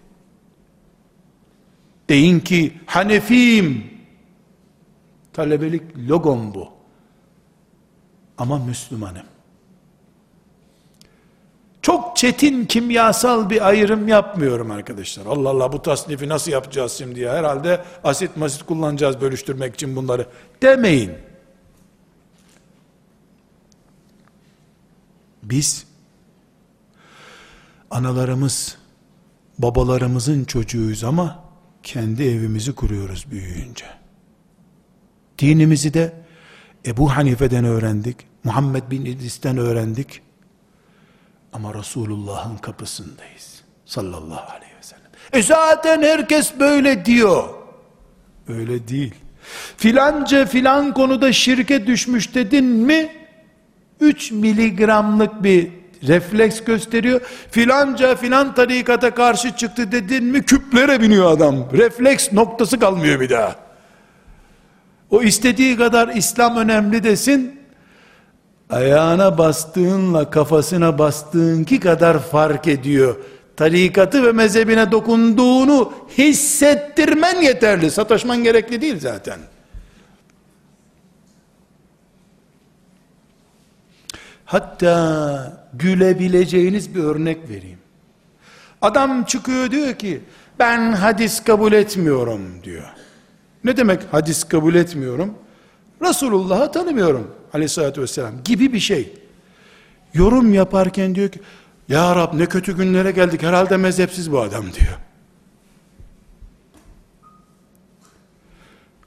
Deyin 2.09 2.41
ki 2.41 2.73
Hanefiyim. 2.87 3.85
Talebelik 5.33 5.83
logom 6.09 6.55
bu. 6.55 6.69
Ama 8.39 8.59
Müslümanım. 8.59 9.23
Çok 11.83 12.17
çetin 12.17 12.65
kimyasal 12.65 13.51
bir 13.51 13.69
ayrım 13.69 14.09
yapmıyorum 14.09 14.71
arkadaşlar. 14.71 15.27
Allah 15.27 15.49
Allah 15.49 15.73
bu 15.73 15.83
tasnifi 15.83 16.29
nasıl 16.29 16.53
yapacağız 16.53 16.93
şimdi 16.93 17.21
ya? 17.21 17.35
Herhalde 17.35 17.81
asit 18.05 18.37
masit 18.37 18.63
kullanacağız 18.63 19.21
bölüştürmek 19.21 19.75
için 19.75 19.97
bunları. 19.97 20.27
Demeyin. 20.63 21.13
Biz 25.51 25.87
analarımız, 27.91 28.79
babalarımızın 29.59 30.45
çocuğuyuz 30.45 31.05
ama 31.05 31.45
kendi 31.83 32.23
evimizi 32.23 32.75
kuruyoruz 32.75 33.27
büyüyünce. 33.31 33.87
Dinimizi 35.39 35.95
de 35.95 36.13
Ebu 36.87 37.17
Hanife'den 37.17 37.65
öğrendik, 37.65 38.17
Muhammed 38.45 38.91
bin 38.91 39.05
İdris'ten 39.05 39.59
öğrendik. 39.59 40.23
Ama 41.53 41.75
Resulullah'ın 41.75 42.57
kapısındayız. 42.57 43.63
Sallallahu 43.85 44.53
aleyhi 44.53 44.77
ve 44.79 44.83
sellem. 44.83 45.11
E 45.33 45.43
zaten 45.43 46.03
herkes 46.03 46.61
böyle 46.61 47.05
diyor. 47.05 47.49
Öyle 48.49 48.89
değil. 48.89 49.15
Filanca 49.77 50.47
filan 50.47 50.95
konuda 50.95 51.33
şirke 51.33 51.87
düşmüş 51.87 52.35
dedin 52.35 52.65
mi 52.65 53.26
3 54.01 54.33
miligramlık 54.33 55.43
bir 55.43 55.71
refleks 56.03 56.65
gösteriyor. 56.65 57.21
Filanca 57.51 58.17
filan 58.17 58.55
tarikata 58.55 59.15
karşı 59.15 59.57
çıktı 59.57 59.93
dedin 59.93 60.25
mi 60.25 60.43
küplere 60.43 61.03
biniyor 61.03 61.31
adam. 61.31 61.55
Refleks 61.73 62.33
noktası 62.33 62.79
kalmıyor 62.79 63.21
bir 63.21 63.31
daha. 63.31 63.57
O 65.11 65.23
istediği 65.23 65.77
kadar 65.77 66.09
İslam 66.09 66.57
önemli 66.57 67.05
desin. 67.05 67.61
Ayağına 68.71 69.39
bastığınla 69.39 70.31
kafasına 70.31 70.99
bastığınki 70.99 71.81
kadar 71.81 72.19
fark 72.19 72.69
ediyor. 72.69 73.17
Tarikatı 73.57 74.23
ve 74.23 74.33
mezhebine 74.33 74.93
dokunduğunu 74.93 75.93
hissettirmen 76.19 77.41
yeterli. 77.43 77.91
Sataşman 77.91 78.45
gerekli 78.45 78.81
değil 78.81 79.01
zaten. 79.01 79.39
Hatta 84.47 85.67
gülebileceğiniz 85.75 86.95
bir 86.95 87.03
örnek 87.03 87.49
vereyim. 87.49 87.79
Adam 88.83 89.25
çıkıyor 89.25 89.71
diyor 89.71 89.95
ki 89.95 90.21
ben 90.59 90.93
hadis 90.93 91.45
kabul 91.45 91.73
etmiyorum 91.73 92.43
diyor. 92.65 92.89
Ne 93.65 93.77
demek 93.77 94.03
hadis 94.13 94.45
kabul 94.45 94.75
etmiyorum? 94.75 95.35
Resulullah'ı 96.03 96.73
tanımıyorum 96.73 97.31
aleyhissalatü 97.53 98.03
vesselam 98.03 98.43
gibi 98.45 98.73
bir 98.73 98.81
şey. 98.81 99.15
Yorum 100.15 100.55
yaparken 100.55 101.15
diyor 101.15 101.29
ki 101.29 101.41
ya 101.89 102.17
Rab 102.17 102.39
ne 102.39 102.47
kötü 102.47 102.77
günlere 102.77 103.11
geldik 103.11 103.43
herhalde 103.43 103.77
mezhepsiz 103.77 104.33
bu 104.33 104.41
adam 104.41 104.63
diyor. 104.63 104.99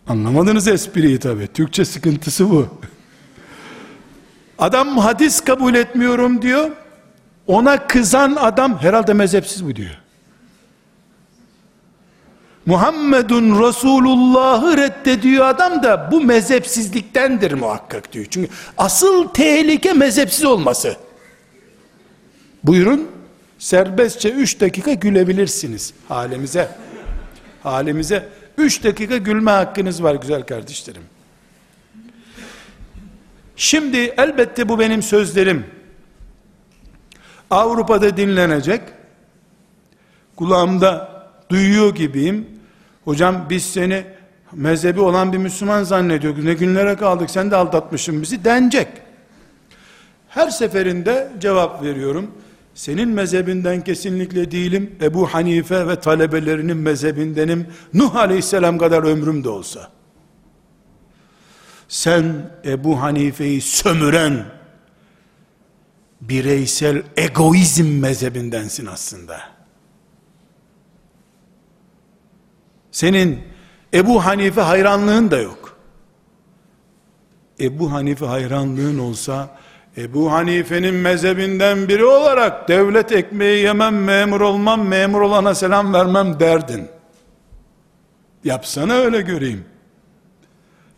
Anlamadınız 0.08 0.68
espriyi 0.68 1.20
tabi. 1.20 1.48
Türkçe 1.48 1.86
sıkıntısı 1.86 2.50
bu. 2.50 2.68
Adam 4.60 4.98
hadis 4.98 5.42
kabul 5.42 5.76
etmiyorum 5.76 6.42
diyor. 6.42 6.70
Ona 7.48 7.88
kızan 7.88 8.36
adam 8.40 8.78
herhalde 8.82 9.14
mezhepsiz 9.14 9.66
bu 9.66 9.76
diyor. 9.76 9.98
Muhammedun 12.66 13.64
Resulullah'ı 13.68 14.78
reddediyor 14.78 15.48
adam 15.48 15.84
da 15.84 16.12
bu 16.12 16.22
mezhepsizliktendir 16.22 17.52
muhakkak 17.52 18.14
diyor. 18.14 18.26
Çünkü 18.30 18.50
asıl 18.78 19.28
tehlike 19.28 19.94
mezhepsiz 19.94 20.46
olması. 20.46 20.96
Buyurun 22.64 23.08
serbestçe 23.60 24.30
3 24.30 24.62
dakika 24.62 24.94
gülebilirsiniz 24.94 25.94
halimize. 26.08 26.70
Halimize 27.64 28.30
3 28.58 28.84
dakika 28.84 29.18
gülme 29.18 29.52
hakkınız 29.52 30.04
var 30.04 30.16
güzel 30.16 30.44
kardeşlerim. 30.44 31.04
Şimdi 33.60 33.98
elbette 33.98 34.70
bu 34.70 34.80
benim 34.80 35.04
sözlerim. 35.04 35.66
Avrupa'da 37.50 38.18
dinlenecek. 38.18 38.82
Kulağımda 40.36 41.10
duyuyor 41.50 41.96
gibiyim. 41.96 42.48
Hocam 43.06 43.46
biz 43.50 43.66
seni 43.66 44.04
mezhebi 44.54 45.02
olan 45.02 45.34
bir 45.34 45.38
Müslüman 45.38 45.84
zannediyoruz. 45.84 46.44
Ne 46.44 46.54
günlere 46.54 46.96
kaldık 46.96 47.30
sen 47.30 47.52
de 47.52 47.56
aldatmışsın 47.56 48.22
bizi 48.22 48.44
denecek. 48.44 48.88
Her 50.30 50.50
seferinde 50.50 51.32
cevap 51.40 51.84
veriyorum. 51.84 52.32
Senin 52.76 53.10
mezhebinden 53.10 53.84
kesinlikle 53.84 54.52
değilim. 54.52 54.96
Ebu 55.02 55.28
Hanife 55.28 55.88
ve 55.88 56.00
talebelerinin 56.00 56.78
mezhebindenim. 56.78 57.68
Nuh 57.94 58.16
aleyhisselam 58.16 58.78
kadar 58.78 59.04
ömrüm 59.04 59.44
de 59.44 59.50
olsa. 59.50 59.99
Sen 61.90 62.52
Ebu 62.66 63.02
Hanife'yi 63.02 63.62
sömüren 63.62 64.46
bireysel 66.22 67.04
egoizm 67.18 68.00
mezhebindensin 68.00 68.86
aslında. 68.86 69.42
Senin 72.92 73.44
Ebu 73.94 74.26
Hanife 74.26 74.62
hayranlığın 74.62 75.32
da 75.32 75.38
yok. 75.38 75.78
Ebu 77.60 77.92
Hanife 77.92 78.26
hayranlığın 78.26 79.00
olsa 79.00 79.58
Ebu 79.98 80.32
Hanife'nin 80.32 80.96
mezhebinden 80.96 81.88
biri 81.88 82.06
olarak 82.06 82.68
devlet 82.68 83.12
ekmeği 83.12 83.64
yemem, 83.64 84.04
memur 84.04 84.42
olmam, 84.42 84.88
memur 84.88 85.22
olana 85.22 85.56
selam 85.56 85.94
vermem 85.94 86.40
derdin. 86.40 86.88
Yapsana 88.44 88.94
öyle 88.94 89.22
göreyim. 89.22 89.69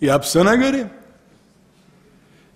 Yapsana 0.02 0.56
göreyim. 0.56 0.90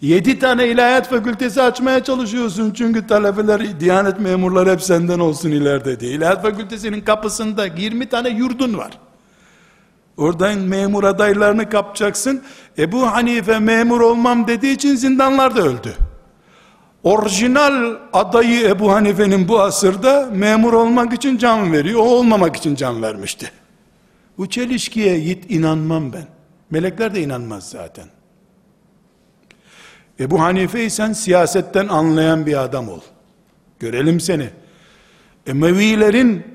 Yedi 0.01 0.39
tane 0.39 0.67
ilahiyat 0.67 1.09
fakültesi 1.09 1.61
açmaya 1.61 2.03
çalışıyorsun 2.03 2.71
çünkü 2.71 3.07
talebeler, 3.07 3.79
diyanet 3.79 4.19
memurları 4.19 4.71
hep 4.71 4.81
senden 4.81 5.19
olsun 5.19 5.51
ileride 5.51 5.99
diye. 5.99 6.11
İlahiyat 6.11 6.41
fakültesinin 6.41 7.01
kapısında 7.01 7.65
20 7.65 8.09
tane 8.09 8.29
yurdun 8.29 8.77
var. 8.77 8.99
Oradan 10.17 10.59
memur 10.59 11.03
adaylarını 11.03 11.69
kapacaksın. 11.69 12.43
Ebu 12.77 13.07
Hanife 13.07 13.59
memur 13.59 14.01
olmam 14.01 14.47
dediği 14.47 14.73
için 14.75 14.95
zindanlarda 14.95 15.61
öldü. 15.61 15.93
Orijinal 17.03 17.95
adayı 18.13 18.67
Ebu 18.67 18.91
Hanife'nin 18.93 19.47
bu 19.47 19.61
asırda 19.61 20.29
memur 20.33 20.73
olmak 20.73 21.13
için 21.13 21.37
can 21.37 21.73
veriyor. 21.73 21.99
O 21.99 22.03
olmamak 22.03 22.55
için 22.55 22.75
can 22.75 23.01
vermişti. 23.01 23.51
Bu 24.37 24.49
çelişkiye 24.49 25.17
yit 25.17 25.51
inanmam 25.51 26.13
ben. 26.13 26.34
Melekler 26.69 27.15
de 27.15 27.21
inanmaz 27.21 27.69
zaten. 27.69 28.05
Ebu 30.19 30.41
Hanife 30.41 30.89
sen 30.89 31.13
siyasetten 31.13 31.87
anlayan 31.87 32.45
bir 32.45 32.63
adam 32.63 32.89
ol. 32.89 32.99
Görelim 33.79 34.19
seni. 34.19 34.49
Emevilerin 35.47 36.45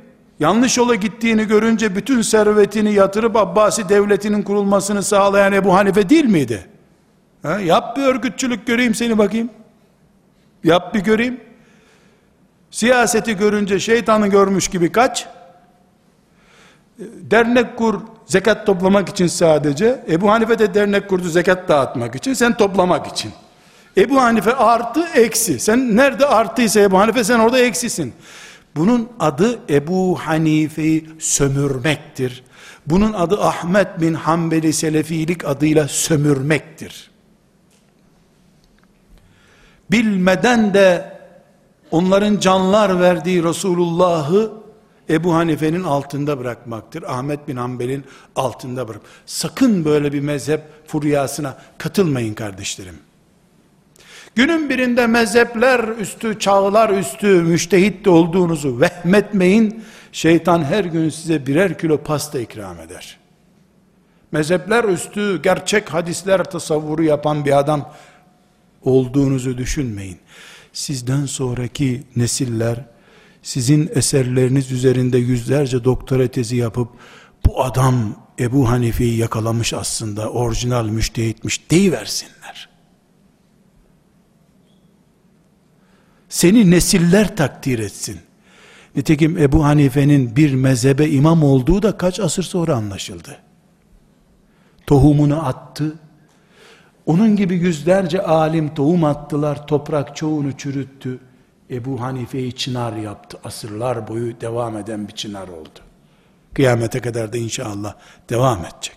yanlış 0.41 0.77
yola 0.79 0.95
gittiğini 0.95 1.45
görünce 1.45 1.97
bütün 1.97 2.23
servetini 2.23 2.93
yatırıp 2.93 3.37
Abbasi 3.37 3.89
devletinin 3.89 4.43
kurulmasını 4.43 5.03
sağlayan 5.03 5.53
Ebu 5.53 5.75
Hanife 5.75 6.09
değil 6.09 6.25
miydi? 6.25 6.67
Ha, 7.43 7.61
yap 7.61 7.97
bir 7.97 8.03
örgütçülük 8.03 8.67
göreyim 8.67 8.95
seni 8.95 9.19
bakayım. 9.19 9.51
Yap 10.65 10.95
bir 10.95 11.01
göreyim. 11.01 11.41
Siyaseti 12.71 13.37
görünce 13.37 13.79
şeytanı 13.79 14.29
görmüş 14.29 14.69
gibi 14.69 14.93
kaç. 14.93 15.27
Dernek 16.99 17.77
kur, 17.77 18.01
Zekat 18.31 18.67
toplamak 18.67 19.09
için 19.09 19.27
sadece. 19.27 20.05
Ebu 20.11 20.31
Hanife 20.31 20.59
de 20.59 20.75
dernek 20.75 21.09
kurdu 21.09 21.29
zekat 21.29 21.69
dağıtmak 21.69 22.15
için. 22.15 22.33
Sen 22.33 22.57
toplamak 22.57 23.07
için. 23.07 23.33
Ebu 23.97 24.23
Hanife 24.23 24.55
artı 24.55 25.05
eksi. 25.15 25.61
Sen 25.61 25.97
nerede 25.97 26.27
artıysa 26.27 26.81
Ebu 26.81 26.99
Hanife 26.99 27.25
sen 27.25 27.39
orada 27.39 27.59
eksisin. 27.59 28.13
Bunun 28.77 29.09
adı 29.21 29.59
Ebu 29.69 30.19
Hanife'yi 30.19 31.11
sömürmektir. 31.19 32.45
Bunun 32.87 33.13
adı 33.13 33.41
Ahmet 33.41 34.01
bin 34.01 34.15
Hanbeli 34.15 34.73
Selefilik 34.73 35.45
adıyla 35.45 35.89
sömürmektir. 35.89 37.11
Bilmeden 39.91 40.75
de 40.75 41.17
onların 41.91 42.39
canlar 42.39 43.01
verdiği 43.01 43.45
Resulullah'ı 43.45 44.60
Ebu 45.11 45.35
Hanife'nin 45.35 45.85
altında 45.85 46.39
bırakmaktır. 46.39 47.03
Ahmet 47.03 47.49
bin 47.49 47.57
Hanbel'in 47.57 48.05
altında 48.37 48.89
bırak. 48.89 49.01
Sakın 49.27 49.85
böyle 49.85 50.13
bir 50.13 50.21
mezhep 50.21 50.61
furyasına 50.87 51.57
katılmayın 51.79 52.35
kardeşlerim. 52.35 52.99
Günün 54.35 54.71
birinde 54.71 55.07
mezhepler 55.07 55.89
üstü, 55.89 56.39
çağlar 56.39 56.91
üstü, 56.91 57.27
müştehit 57.27 58.05
de 58.05 58.11
olduğunuzu 58.11 58.81
vehmetmeyin. 58.81 59.85
Şeytan 60.13 60.65
her 60.65 60.85
gün 60.85 61.09
size 61.09 61.47
birer 61.47 61.79
kilo 61.79 61.99
pasta 61.99 62.41
ikram 62.41 62.81
eder. 62.81 63.19
Mezhepler 64.33 64.85
üstü, 64.85 65.43
gerçek 65.43 65.93
hadisler 65.93 66.45
tasavvuru 66.45 67.03
yapan 67.03 67.45
bir 67.45 67.59
adam 67.59 67.93
olduğunuzu 68.83 69.59
düşünmeyin. 69.59 70.19
Sizden 70.73 71.27
sonraki 71.27 72.03
nesiller, 72.17 72.85
sizin 73.43 73.91
eserleriniz 73.95 74.73
üzerinde 74.73 75.19
yüzlerce 75.19 75.85
doktora 75.85 76.29
tezi 76.29 76.57
yapıp, 76.57 76.89
bu 77.47 77.65
adam 77.65 78.17
Ebu 78.39 78.69
Hanife'yi 78.69 79.17
yakalamış 79.17 79.75
aslında, 79.75 80.31
orijinal 80.31 80.85
müştehitmiş 80.85 81.71
deyiversinler. 81.71 82.69
Seni 86.29 86.71
nesiller 86.71 87.37
takdir 87.37 87.79
etsin. 87.79 88.21
Nitekim 88.97 89.39
Ebu 89.39 89.65
Hanife'nin 89.65 90.37
bir 90.37 90.55
mezhebe 90.55 91.11
imam 91.11 91.43
olduğu 91.43 91.83
da 91.83 91.97
kaç 91.97 92.21
asır 92.21 92.43
sonra 92.43 92.75
anlaşıldı. 92.75 93.37
Tohumunu 94.87 95.47
attı. 95.47 95.99
Onun 97.07 97.37
gibi 97.37 97.55
yüzlerce 97.55 98.23
alim 98.23 98.75
tohum 98.75 99.05
attılar, 99.05 99.67
toprak 99.67 100.17
çoğunu 100.17 100.57
çürüttü. 100.57 101.19
Ebu 101.71 102.01
Hanife'yi 102.01 102.53
çınar 102.53 102.93
yaptı. 102.93 103.39
Asırlar 103.45 104.09
boyu 104.09 104.41
devam 104.41 104.77
eden 104.77 105.09
bir 105.09 105.13
çınar 105.13 105.49
oldu. 105.49 105.79
Kıyamete 106.55 107.01
kadar 107.01 107.33
da 107.33 107.37
inşallah 107.37 107.95
devam 108.29 108.65
edecek. 108.65 108.97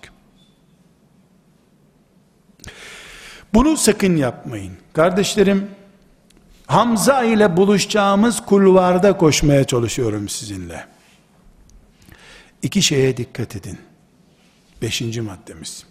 Bunu 3.54 3.78
sakın 3.78 4.16
yapmayın. 4.16 4.78
Kardeşlerim, 4.94 5.72
Hamza 6.68 7.24
ile 7.24 7.58
buluşacağımız 7.58 8.42
kulvarda 8.46 9.18
koşmaya 9.18 9.64
çalışıyorum 9.64 10.30
sizinle. 10.30 10.88
İki 12.62 12.82
şeye 12.82 13.18
dikkat 13.18 13.56
edin. 13.56 13.78
Beşinci 14.82 15.22
maddemiz. 15.22 15.86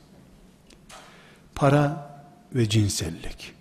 Para 1.54 2.10
ve 2.54 2.68
cinsellik. 2.68 3.54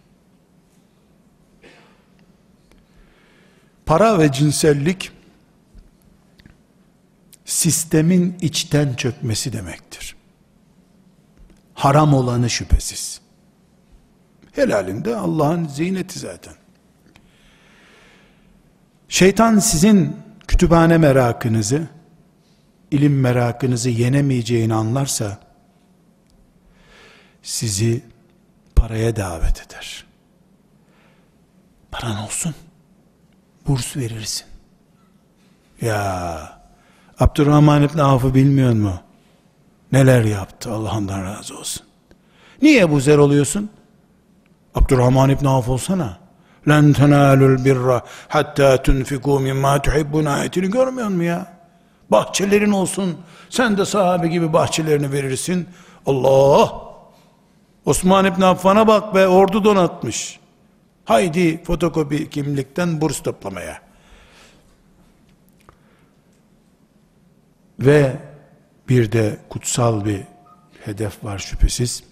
Para 3.91 4.19
ve 4.19 4.31
cinsellik 4.31 5.11
sistemin 7.45 8.37
içten 8.41 8.93
çökmesi 8.93 9.53
demektir. 9.53 10.15
Haram 11.73 12.13
olanı 12.13 12.49
şüphesiz. 12.49 13.21
Helalinde 14.51 15.15
Allah'ın 15.15 15.67
ziyneti 15.67 16.19
zaten. 16.19 16.53
Şeytan 19.09 19.59
sizin 19.59 20.17
kütüphane 20.47 20.97
merakınızı, 20.97 21.87
ilim 22.91 23.19
merakınızı 23.19 23.89
yenemeyeceğini 23.89 24.73
anlarsa, 24.73 25.39
sizi 27.43 28.03
paraya 28.75 29.15
davet 29.15 29.67
eder. 29.67 30.05
Paran 31.91 32.17
olsun, 32.17 32.55
burs 33.68 33.97
verirsin. 33.97 34.47
Ya, 35.82 36.62
Abdurrahman 37.20 37.84
İbni 37.84 38.03
Avf'ı 38.03 38.36
bilmiyor 38.36 38.74
mu? 38.74 38.93
Neler 39.91 40.24
yaptı 40.24 40.72
Allah'ından 40.72 41.26
razı 41.26 41.57
olsun. 41.57 41.84
Niye 42.62 42.91
bu 42.91 42.99
zer 42.99 43.18
oluyorsun? 43.18 43.70
Abdurrahman 44.76 45.30
İbni 45.30 45.49
Avf 45.49 45.70
olsana. 45.70 46.18
Len 46.68 46.93
tenalul 46.93 47.66
birra 47.66 48.01
hatta 48.28 48.84
tunfiku 48.84 49.39
mimma 49.39 49.82
tuhibbun 49.82 50.26
ayetini 50.26 50.72
görmüyor 50.72 51.07
musun 51.07 51.24
ya? 51.24 51.53
Bahçelerin 52.12 52.72
olsun. 52.72 53.18
Sen 53.49 53.78
de 53.78 53.86
sahabe 53.86 54.28
gibi 54.28 54.53
bahçelerini 54.53 55.12
verirsin. 55.12 55.68
Allah! 56.05 56.74
Osman 57.86 58.26
İbn 58.26 58.41
Affan'a 58.41 58.88
bak 58.88 59.16
be 59.16 59.28
ordu 59.28 59.64
donatmış. 59.64 60.39
Haydi 61.05 61.63
fotokopi 61.63 62.29
kimlikten 62.29 63.01
burs 63.01 63.23
toplamaya. 63.23 63.81
Ve 67.79 68.17
bir 68.89 69.11
de 69.11 69.39
kutsal 69.49 70.05
bir 70.05 70.21
hedef 70.85 71.23
var 71.23 71.39
şüphesiz. 71.39 72.03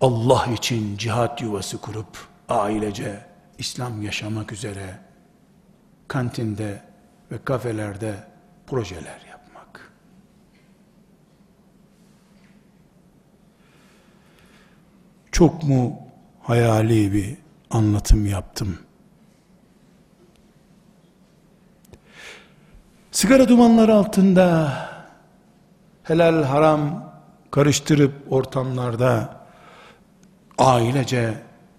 Allah 0.00 0.46
için 0.46 0.96
cihat 0.96 1.42
yuvası 1.42 1.80
kurup 1.80 2.18
ailece 2.48 3.26
İslam 3.58 4.02
yaşamak 4.02 4.52
üzere 4.52 4.98
kantinde 6.08 6.82
ve 7.30 7.38
kafelerde 7.44 8.14
projeler 8.66 9.20
yapmak. 9.30 9.92
Çok 15.32 15.62
mu 15.62 16.11
hayali 16.42 17.12
bir 17.12 17.36
anlatım 17.70 18.26
yaptım? 18.26 18.78
Sigara 23.12 23.48
dumanları 23.48 23.94
altında 23.94 24.72
helal 26.02 26.42
haram 26.42 27.12
karıştırıp 27.50 28.12
ortamlarda 28.30 29.36
ailece 30.58 31.34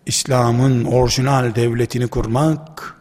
İslam'ın 0.06 0.86
orijinal 0.86 1.56
devletini 1.56 2.08
kurmak, 2.08 2.98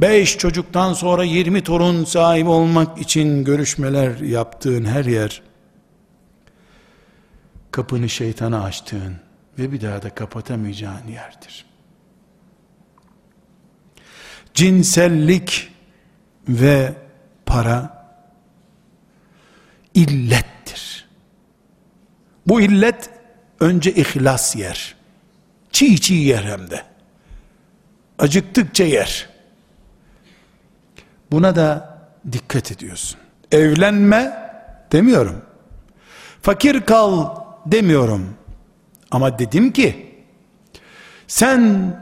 beş 0.00 0.38
çocuktan 0.38 0.92
sonra 0.92 1.24
yirmi 1.24 1.64
torun 1.64 2.04
sahibi 2.04 2.48
olmak 2.48 2.98
için 2.98 3.44
görüşmeler 3.44 4.18
yaptığın 4.18 4.84
her 4.84 5.04
yer, 5.04 5.42
kapını 7.70 8.08
şeytana 8.08 8.62
açtığın 8.62 9.31
ve 9.58 9.72
bir 9.72 9.80
daha 9.80 10.02
da 10.02 10.14
kapatamayacağın 10.14 11.08
yerdir. 11.08 11.66
Cinsellik 14.54 15.72
ve 16.48 16.94
para 17.46 18.06
illettir. 19.94 21.08
Bu 22.46 22.60
illet 22.60 23.10
önce 23.60 23.92
ihlas 23.92 24.56
yer. 24.56 24.94
Çiğ 25.72 26.00
çiğ 26.00 26.14
yer 26.14 26.44
hem 26.44 26.70
de. 26.70 26.84
Acıktıkça 28.18 28.84
yer. 28.84 29.28
Buna 31.30 31.56
da 31.56 31.98
dikkat 32.32 32.72
ediyorsun. 32.72 33.20
Evlenme 33.52 34.50
demiyorum. 34.92 35.42
Fakir 36.42 36.80
kal 36.80 37.36
demiyorum. 37.66 38.34
Ama 39.12 39.38
dedim 39.38 39.72
ki 39.72 40.14
sen 41.26 41.94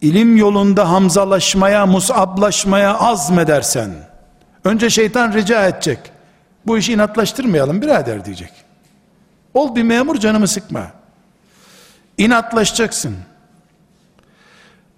ilim 0.00 0.36
yolunda 0.36 0.90
hamzalaşmaya, 0.90 1.86
musablaşmaya 1.86 2.98
azmedersen 2.98 3.90
önce 4.64 4.90
şeytan 4.90 5.32
rica 5.32 5.68
edecek. 5.68 5.98
Bu 6.66 6.78
işi 6.78 6.92
inatlaştırmayalım 6.92 7.82
birader 7.82 8.24
diyecek. 8.24 8.50
Ol 9.54 9.76
bir 9.76 9.82
memur 9.82 10.16
canımı 10.16 10.48
sıkma. 10.48 10.86
İnatlaşacaksın. 12.18 13.16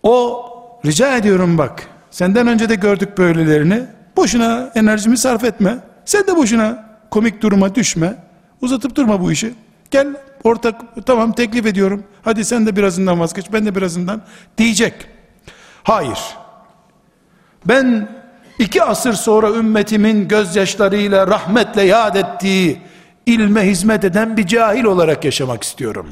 O 0.03 0.45
rica 0.87 1.17
ediyorum 1.17 1.59
bak. 1.59 1.89
Senden 2.11 2.47
önce 2.47 2.69
de 2.69 2.75
gördük 2.75 3.19
böylelerini. 3.19 3.83
Boşuna 4.17 4.71
enerjimi 4.75 5.17
sarf 5.19 5.45
etme. 5.45 5.79
Sen 6.05 6.27
de 6.27 6.37
boşuna 6.37 6.99
komik 7.11 7.43
duruma 7.43 7.75
düşme. 7.75 8.17
Uzatıp 8.61 8.95
durma 8.97 9.21
bu 9.21 9.33
işi. 9.33 9.55
Gel 9.91 10.07
ortak 10.45 10.81
tamam 11.07 11.33
teklif 11.33 11.67
ediyorum. 11.67 12.05
Hadi 12.23 12.45
sen 12.45 12.67
de 12.67 12.77
birazından 12.77 13.21
vazgeç 13.21 13.47
ben 13.53 13.67
de 13.67 13.75
birazından 13.75 14.23
diyecek. 14.59 14.95
Hayır. 15.83 16.19
Ben 17.67 18.09
iki 18.59 18.83
asır 18.83 19.13
sonra 19.13 19.51
ümmetimin 19.51 20.29
gözyaşlarıyla 20.29 21.27
rahmetle 21.27 21.83
yad 21.83 22.15
ettiği 22.15 22.81
ilme 23.27 23.67
hizmet 23.67 24.05
eden 24.05 24.37
bir 24.37 24.47
cahil 24.47 24.85
olarak 24.85 25.25
yaşamak 25.25 25.63
istiyorum. 25.63 26.07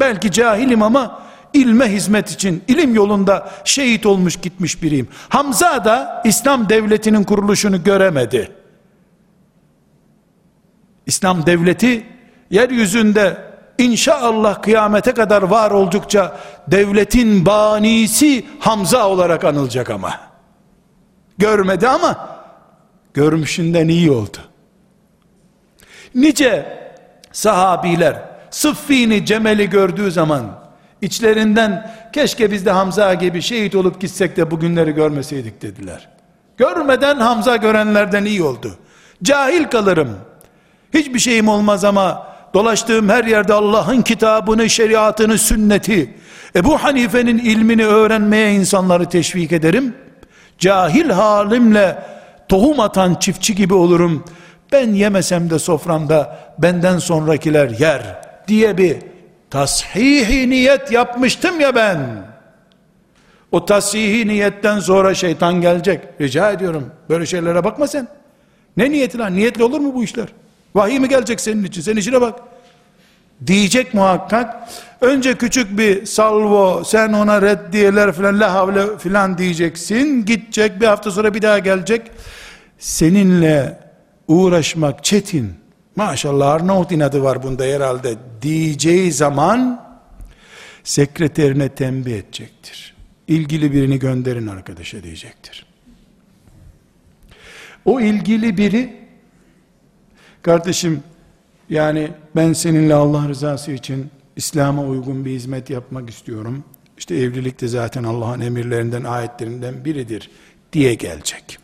Belki 0.00 0.30
cahilim 0.30 0.82
ama 0.82 1.22
ilme 1.52 1.92
hizmet 1.92 2.30
için 2.30 2.62
ilim 2.68 2.94
yolunda 2.94 3.50
şehit 3.64 4.06
olmuş 4.06 4.36
gitmiş 4.36 4.82
biriyim. 4.82 5.08
Hamza 5.28 5.84
da 5.84 6.22
İslam 6.24 6.68
devletinin 6.68 7.24
kuruluşunu 7.24 7.84
göremedi. 7.84 8.52
İslam 11.06 11.46
devleti 11.46 12.06
yeryüzünde 12.50 13.47
inşallah 13.78 14.62
kıyamete 14.62 15.12
kadar 15.12 15.42
var 15.42 15.70
oldukça 15.70 16.38
devletin 16.68 17.46
banisi 17.46 18.46
Hamza 18.60 19.08
olarak 19.08 19.44
anılacak 19.44 19.90
ama. 19.90 20.20
Görmedi 21.38 21.88
ama 21.88 22.38
görmüşünden 23.14 23.88
iyi 23.88 24.10
oldu. 24.10 24.38
Nice 26.14 26.78
sahabiler 27.32 28.22
Sıffini 28.50 29.26
Cemel'i 29.26 29.70
gördüğü 29.70 30.10
zaman 30.10 30.44
içlerinden 31.02 31.90
keşke 32.12 32.52
biz 32.52 32.66
de 32.66 32.70
Hamza 32.70 33.14
gibi 33.14 33.42
şehit 33.42 33.74
olup 33.74 34.00
gitsek 34.00 34.36
de 34.36 34.50
bugünleri 34.50 34.92
görmeseydik 34.92 35.62
dediler. 35.62 36.08
Görmeden 36.56 37.16
Hamza 37.16 37.56
görenlerden 37.56 38.24
iyi 38.24 38.42
oldu. 38.42 38.78
Cahil 39.22 39.64
kalırım. 39.64 40.16
Hiçbir 40.94 41.18
şeyim 41.18 41.48
olmaz 41.48 41.84
ama 41.84 42.26
dolaştığım 42.58 43.08
her 43.08 43.24
yerde 43.24 43.52
Allah'ın 43.52 44.02
kitabını, 44.02 44.70
şeriatını, 44.70 45.38
sünneti, 45.38 46.14
Ebu 46.56 46.78
Hanife'nin 46.78 47.38
ilmini 47.38 47.86
öğrenmeye 47.86 48.52
insanları 48.52 49.08
teşvik 49.08 49.52
ederim. 49.52 49.94
Cahil 50.58 51.10
halimle 51.10 52.02
tohum 52.48 52.80
atan 52.80 53.14
çiftçi 53.14 53.54
gibi 53.54 53.74
olurum. 53.74 54.24
Ben 54.72 54.94
yemesem 54.94 55.50
de 55.50 55.58
soframda 55.58 56.38
benden 56.58 56.98
sonrakiler 56.98 57.70
yer 57.70 58.22
diye 58.48 58.78
bir 58.78 58.96
tashihi 59.50 60.50
niyet 60.50 60.92
yapmıştım 60.92 61.60
ya 61.60 61.74
ben. 61.74 61.98
O 63.52 63.64
tashihi 63.64 64.28
niyetten 64.28 64.80
sonra 64.80 65.14
şeytan 65.14 65.60
gelecek. 65.60 66.00
Rica 66.20 66.50
ediyorum. 66.50 66.90
Böyle 67.08 67.26
şeylere 67.26 67.64
bakma 67.64 67.86
sen. 67.86 68.08
Ne 68.76 68.90
niyeti 68.90 69.18
lan? 69.18 69.34
Niyetli 69.34 69.64
olur 69.64 69.80
mu 69.80 69.94
bu 69.94 70.04
işler? 70.04 70.28
Vahiy 70.74 70.98
mi 70.98 71.08
gelecek 71.08 71.40
senin 71.40 71.64
için? 71.64 71.82
Sen 71.82 71.96
işine 71.96 72.20
bak. 72.20 72.47
Diyecek 73.46 73.94
muhakkak. 73.94 74.68
Önce 75.00 75.34
küçük 75.34 75.78
bir 75.78 76.06
salvo, 76.06 76.84
sen 76.84 77.12
ona 77.12 77.42
reddiyeler 77.42 78.12
filan, 78.12 78.40
la 78.40 78.54
havle 78.54 78.98
filan 78.98 79.38
diyeceksin. 79.38 80.24
Gidecek 80.24 80.80
bir 80.80 80.86
hafta 80.86 81.10
sonra 81.10 81.34
bir 81.34 81.42
daha 81.42 81.58
gelecek. 81.58 82.10
Seninle 82.78 83.78
uğraşmak 84.28 85.04
çetin. 85.04 85.54
Maşallah 85.96 86.50
Arnavut 86.50 86.92
inadı 86.92 87.22
var 87.22 87.42
bunda 87.42 87.64
herhalde 87.64 88.14
diyeceği 88.42 89.12
zaman 89.12 89.88
sekreterine 90.84 91.68
tembih 91.68 92.14
edecektir. 92.14 92.94
İlgili 93.28 93.72
birini 93.72 93.98
gönderin 93.98 94.46
arkadaşa 94.46 95.02
diyecektir. 95.02 95.66
O 97.84 98.00
ilgili 98.00 98.56
biri 98.56 98.96
kardeşim 100.42 101.02
yani 101.70 102.10
ben 102.36 102.52
seninle 102.52 102.94
Allah 102.94 103.28
rızası 103.28 103.72
için 103.72 104.10
İslam'a 104.36 104.82
uygun 104.82 105.24
bir 105.24 105.30
hizmet 105.30 105.70
yapmak 105.70 106.10
istiyorum. 106.10 106.64
İşte 106.98 107.16
evlilik 107.16 107.60
de 107.60 107.68
zaten 107.68 108.04
Allah'ın 108.04 108.40
emirlerinden, 108.40 109.04
ayetlerinden 109.04 109.84
biridir 109.84 110.30
diye 110.72 110.94
gelecek. 110.94 111.58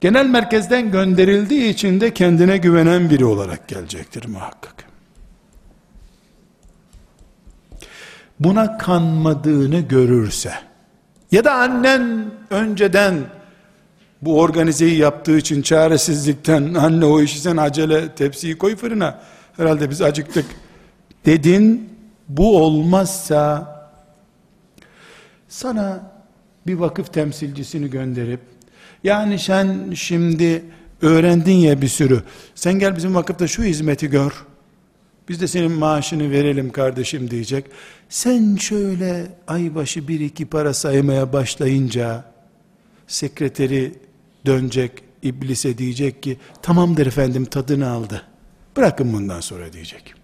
Genel 0.00 0.26
merkezden 0.26 0.90
gönderildiği 0.90 1.68
için 1.68 2.00
de 2.00 2.14
kendine 2.14 2.56
güvenen 2.56 3.10
biri 3.10 3.24
olarak 3.24 3.68
gelecektir 3.68 4.28
muhakkak. 4.28 4.84
Buna 8.40 8.78
kanmadığını 8.78 9.80
görürse 9.80 10.52
ya 11.32 11.44
da 11.44 11.54
annen 11.54 12.30
önceden 12.50 13.14
bu 14.22 14.40
organizeyi 14.40 14.98
yaptığı 14.98 15.38
için 15.38 15.62
çaresizlikten 15.62 16.74
anne 16.80 17.04
o 17.04 17.20
işi 17.20 17.40
sen 17.40 17.56
acele 17.56 18.14
tepsiyi 18.14 18.58
koy 18.58 18.76
fırına. 18.76 19.20
Herhalde 19.56 19.90
biz 19.90 20.02
acıktık. 20.02 20.46
dedin. 21.26 21.88
Bu 22.28 22.62
olmazsa 22.62 23.68
sana 25.48 26.12
bir 26.66 26.74
vakıf 26.74 27.12
temsilcisini 27.12 27.90
gönderip 27.90 28.40
yani 29.04 29.38
sen 29.38 29.92
şimdi 29.94 30.64
öğrendin 31.02 31.56
ya 31.56 31.82
bir 31.82 31.88
sürü. 31.88 32.22
Sen 32.54 32.78
gel 32.78 32.96
bizim 32.96 33.14
vakıfta 33.14 33.46
şu 33.46 33.62
hizmeti 33.62 34.10
gör. 34.10 34.32
Biz 35.28 35.40
de 35.40 35.46
senin 35.46 35.72
maaşını 35.72 36.30
verelim 36.30 36.70
kardeşim 36.70 37.30
diyecek. 37.30 37.64
Sen 38.08 38.56
şöyle 38.56 39.26
aybaşı 39.46 40.08
bir 40.08 40.20
iki 40.20 40.46
para 40.46 40.74
saymaya 40.74 41.32
başlayınca 41.32 42.24
sekreteri 43.06 43.92
dönecek 44.48 44.92
iblise 45.22 45.78
diyecek 45.78 46.22
ki 46.22 46.38
tamamdır 46.62 47.06
efendim 47.06 47.44
tadını 47.44 47.90
aldı. 47.90 48.22
Bırakın 48.76 49.12
bundan 49.12 49.40
sonra 49.40 49.72
diyecek. 49.72 50.14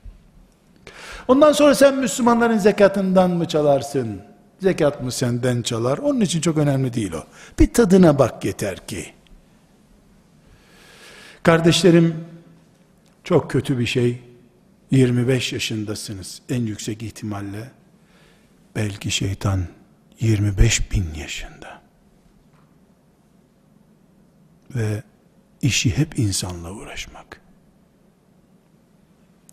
Ondan 1.29 1.53
sonra 1.53 1.75
sen 1.75 1.99
Müslümanların 1.99 2.59
zekatından 2.59 3.31
mı 3.31 3.49
çalarsın? 3.49 4.23
Zekat 4.61 5.03
mı 5.03 5.13
senden 5.13 5.63
çalar? 5.63 5.99
Onun 5.99 6.21
için 6.21 6.41
çok 6.41 6.59
önemli 6.59 6.95
değil 6.95 7.13
o. 7.13 7.25
Bir 7.59 7.73
tadına 7.73 8.19
bak 8.19 8.45
yeter 8.45 8.87
ki. 8.87 9.07
Kardeşlerim 11.43 12.25
çok 13.25 13.51
kötü 13.51 13.79
bir 13.79 13.87
şey. 13.87 14.23
25 14.91 15.53
yaşındasınız. 15.53 16.43
En 16.49 16.63
yüksek 16.67 17.03
ihtimalle 17.03 17.71
belki 18.77 19.11
şeytan 19.11 19.65
25 20.21 20.93
bin 20.93 21.15
yaşında 21.15 21.54
ve 24.75 25.03
işi 25.63 25.99
hep 25.99 26.19
insanla 26.19 26.73
uğraşmak. 26.73 27.41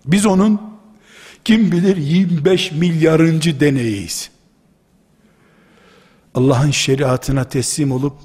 Biz 0.05 0.26
onun 0.26 0.61
kim 1.45 1.72
bilir 1.72 1.97
25 1.97 2.72
milyarıncı 2.72 3.59
deneyiz. 3.59 4.32
Allah'ın 6.36 6.72
şeriatına 6.72 7.43
teslim 7.43 7.91
olup 7.91 8.17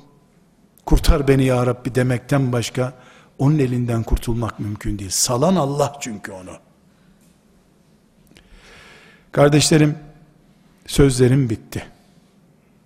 kurtar 0.86 1.28
beni 1.28 1.44
ya 1.44 1.66
Rabbi 1.66 1.94
demekten 1.94 2.52
başka 2.52 2.92
onun 3.38 3.58
elinden 3.58 4.02
kurtulmak 4.02 4.60
mümkün 4.60 4.98
değil. 4.98 5.10
Salan 5.10 5.56
Allah 5.56 5.96
çünkü 6.00 6.32
onu. 6.32 6.58
Kardeşlerim 9.32 9.98
sözlerim 10.86 11.50
bitti. 11.50 11.86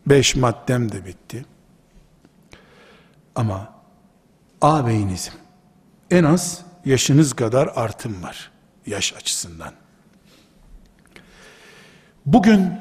Beş 0.07 0.37
maddem 0.37 0.93
de 0.93 1.07
bitti. 1.07 1.45
Ama 3.35 3.80
ağabeyinizim. 4.61 5.33
En 6.11 6.25
az 6.25 6.63
yaşınız 6.85 7.33
kadar 7.33 7.67
artım 7.75 8.23
var. 8.23 8.51
Yaş 8.87 9.13
açısından. 9.13 9.73
Bugün 12.27 12.73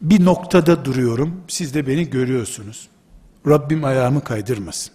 bir 0.00 0.24
noktada 0.24 0.84
duruyorum. 0.84 1.44
Siz 1.48 1.74
de 1.74 1.86
beni 1.86 2.10
görüyorsunuz. 2.10 2.88
Rabbim 3.46 3.84
ayağımı 3.84 4.24
kaydırmasın. 4.24 4.92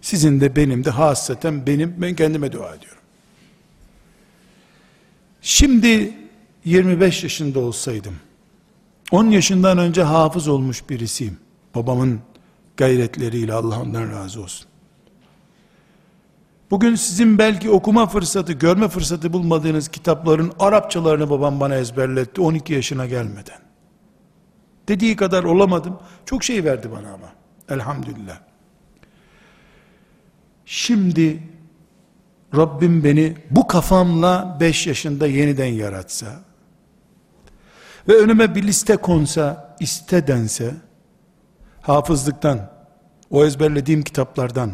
Sizin 0.00 0.40
de 0.40 0.56
benim 0.56 0.84
de 0.84 0.90
hassaten 0.90 1.66
benim, 1.66 2.02
ben 2.02 2.14
kendime 2.14 2.52
dua 2.52 2.74
ediyorum. 2.74 3.02
Şimdi 5.42 6.14
25 6.64 7.22
yaşında 7.22 7.60
olsaydım, 7.60 8.16
10 9.10 9.30
yaşından 9.30 9.78
önce 9.78 10.02
hafız 10.02 10.48
olmuş 10.48 10.90
birisiyim. 10.90 11.38
Babamın 11.74 12.20
gayretleriyle 12.76 13.52
Allah 13.52 13.80
ondan 13.80 14.10
razı 14.10 14.42
olsun. 14.42 14.66
Bugün 16.70 16.94
sizin 16.94 17.38
belki 17.38 17.70
okuma 17.70 18.06
fırsatı, 18.06 18.52
görme 18.52 18.88
fırsatı 18.88 19.32
bulmadığınız 19.32 19.88
kitapların 19.88 20.52
Arapçalarını 20.58 21.30
babam 21.30 21.60
bana 21.60 21.74
ezberletti 21.74 22.40
12 22.40 22.74
yaşına 22.74 23.06
gelmeden. 23.06 23.58
Dediği 24.88 25.16
kadar 25.16 25.44
olamadım. 25.44 25.98
Çok 26.26 26.44
şey 26.44 26.64
verdi 26.64 26.90
bana 26.90 27.08
ama. 27.08 27.32
Elhamdülillah. 27.68 28.38
Şimdi 30.66 31.42
Rabbim 32.56 33.04
beni 33.04 33.36
bu 33.50 33.66
kafamla 33.66 34.56
5 34.60 34.86
yaşında 34.86 35.26
yeniden 35.26 35.66
yaratsa 35.66 36.26
ve 38.08 38.16
önüme 38.16 38.54
bir 38.54 38.62
liste 38.62 38.96
konsa, 38.96 39.76
iste 39.80 40.26
dense, 40.26 40.74
hafızlıktan, 41.86 42.70
o 43.30 43.44
ezberlediğim 43.44 44.02
kitaplardan, 44.02 44.70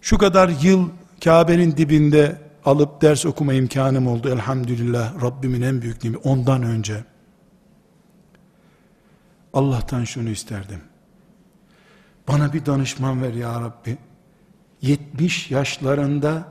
şu 0.00 0.18
kadar 0.18 0.48
yıl 0.62 0.88
Kabe'nin 1.24 1.76
dibinde 1.76 2.38
alıp 2.64 3.02
ders 3.02 3.26
okuma 3.26 3.52
imkanım 3.52 4.06
oldu 4.06 4.28
elhamdülillah 4.28 5.22
Rabbimin 5.22 5.62
en 5.62 5.82
büyük 5.82 6.04
nimeti 6.04 6.28
ondan 6.28 6.62
önce 6.62 7.04
Allah'tan 9.52 10.04
şunu 10.04 10.28
isterdim. 10.28 10.80
Bana 12.28 12.52
bir 12.52 12.66
danışman 12.66 13.22
ver 13.22 13.34
ya 13.34 13.60
Rabbi. 13.60 13.98
70 14.82 15.50
yaşlarında 15.50 16.48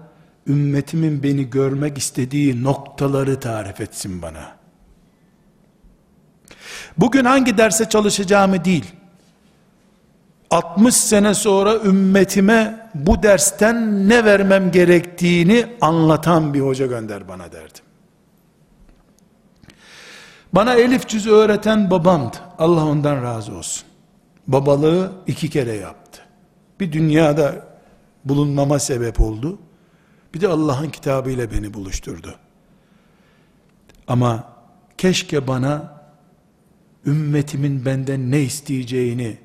ümmetimin 0.47 1.23
beni 1.23 1.49
görmek 1.49 1.97
istediği 1.97 2.63
noktaları 2.63 3.39
tarif 3.39 3.81
etsin 3.81 4.21
bana. 4.21 4.56
Bugün 6.97 7.25
hangi 7.25 7.57
derse 7.57 7.89
çalışacağımı 7.89 8.65
değil, 8.65 8.85
60 10.49 10.95
sene 10.95 11.33
sonra 11.33 11.75
ümmetime 11.75 12.89
bu 12.95 13.23
dersten 13.23 14.09
ne 14.09 14.25
vermem 14.25 14.71
gerektiğini 14.71 15.67
anlatan 15.81 16.53
bir 16.53 16.61
hoca 16.61 16.85
gönder 16.85 17.27
bana 17.27 17.51
derdim. 17.51 17.83
Bana 20.53 20.73
elif 20.73 21.07
cüz 21.07 21.27
öğreten 21.27 21.91
babamdı. 21.91 22.37
Allah 22.59 22.85
ondan 22.85 23.23
razı 23.23 23.55
olsun. 23.55 23.87
Babalığı 24.47 25.11
iki 25.27 25.49
kere 25.49 25.73
yaptı. 25.73 26.21
Bir 26.79 26.91
dünyada 26.91 27.55
bulunmama 28.25 28.79
sebep 28.79 29.21
oldu. 29.21 29.59
Bir 30.33 30.41
de 30.41 30.47
Allah'ın 30.47 30.89
kitabı 30.89 31.29
ile 31.29 31.51
beni 31.51 31.73
buluşturdu. 31.73 32.35
Ama 34.07 34.43
keşke 34.97 35.47
bana 35.47 35.96
ümmetimin 37.07 37.85
benden 37.85 38.31
ne 38.31 38.41
isteyeceğini 38.41 39.37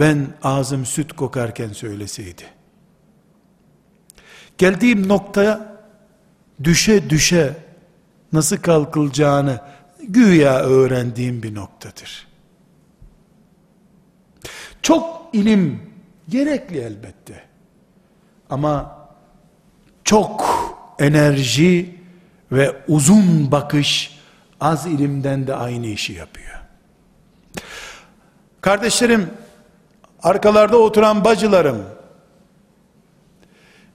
ben 0.00 0.26
ağzım 0.42 0.86
süt 0.86 1.12
kokarken 1.12 1.68
söyleseydi. 1.68 2.42
Geldiğim 4.58 5.08
noktaya 5.08 5.76
düşe 6.64 7.10
düşe 7.10 7.56
nasıl 8.32 8.56
kalkılacağını 8.56 9.60
güya 10.08 10.60
öğrendiğim 10.60 11.42
bir 11.42 11.54
noktadır. 11.54 12.26
Çok 14.82 15.30
ilim 15.32 15.82
gerekli 16.28 16.78
elbette. 16.78 17.42
Ama 18.50 18.98
çok 20.04 20.44
enerji 20.98 22.00
ve 22.52 22.76
uzun 22.88 23.52
bakış 23.52 24.18
az 24.60 24.86
ilimden 24.86 25.46
de 25.46 25.54
aynı 25.54 25.86
işi 25.86 26.12
yapıyor. 26.12 26.65
Kardeşlerim, 28.60 29.30
arkalarda 30.22 30.76
oturan 30.76 31.24
bacılarım, 31.24 31.84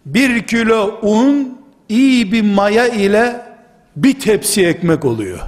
bir 0.06 0.48
kilo 0.48 1.00
un 1.02 1.62
iyi 1.90 2.32
bir 2.32 2.54
maya 2.54 2.88
ile 2.88 3.42
bir 3.96 4.20
tepsi 4.20 4.66
ekmek 4.66 5.06
oluyor. 5.06 5.40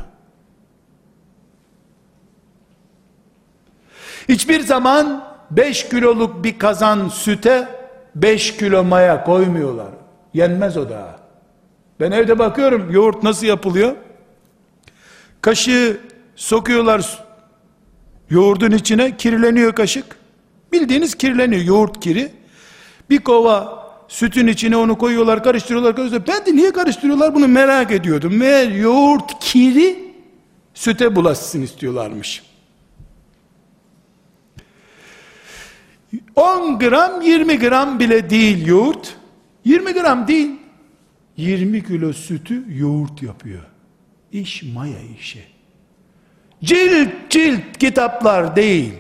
Hiçbir 4.30 4.60
zaman 4.60 5.34
5 5.52 5.90
kiloluk 5.90 6.44
bir 6.44 6.60
kazan 6.60 7.10
süte 7.10 7.68
5 8.16 8.58
kilo 8.58 8.84
maya 8.84 9.24
koymuyorlar. 9.24 9.90
Yenmez 10.34 10.78
o 10.78 10.90
da. 10.90 11.20
Ben 12.00 12.12
evde 12.12 12.40
bakıyorum 12.40 12.92
yoğurt 12.92 13.24
nasıl 13.24 13.46
yapılıyor? 13.48 13.96
Kaşığı 15.42 15.98
sokuyorlar 16.36 17.23
yoğurdun 18.34 18.72
içine 18.72 19.18
kirleniyor 19.18 19.76
kaşık. 19.76 20.06
Bildiğiniz 20.72 21.16
kirleniyor 21.16 21.64
yoğurt 21.64 22.00
kiri. 22.00 22.32
Bir 23.10 23.20
kova 23.20 23.84
sütün 24.08 24.48
içine 24.48 24.78
onu 24.78 24.98
koyuyorlar 24.98 25.44
karıştırıyorlar 25.44 25.96
karıştırıyorlar. 25.96 26.38
Ben 26.38 26.46
de 26.46 26.58
niye 26.58 26.72
karıştırıyorlar 26.72 27.36
bunu 27.36 27.48
merak 27.48 27.92
ediyordum. 27.92 28.38
Meğer 28.38 28.72
yoğurt 28.72 29.40
kiri 29.40 30.14
süte 30.74 31.16
bulaşsın 31.16 31.62
istiyorlarmış. 31.62 32.44
10 36.36 36.80
gram 36.80 37.22
20 37.22 37.60
gram 37.60 38.00
bile 38.00 38.30
değil 38.30 38.68
yoğurt. 38.68 39.16
20 39.66 39.94
gram 39.94 40.28
değil. 40.28 40.52
20 41.38 41.84
kilo 41.84 42.14
sütü 42.14 42.66
yoğurt 42.78 43.22
yapıyor. 43.24 43.64
İş 44.32 44.64
maya 44.64 45.00
işi. 45.20 45.53
Cilt 46.64 47.30
cilt 47.30 47.78
kitaplar 47.80 48.56
değil. 48.56 48.94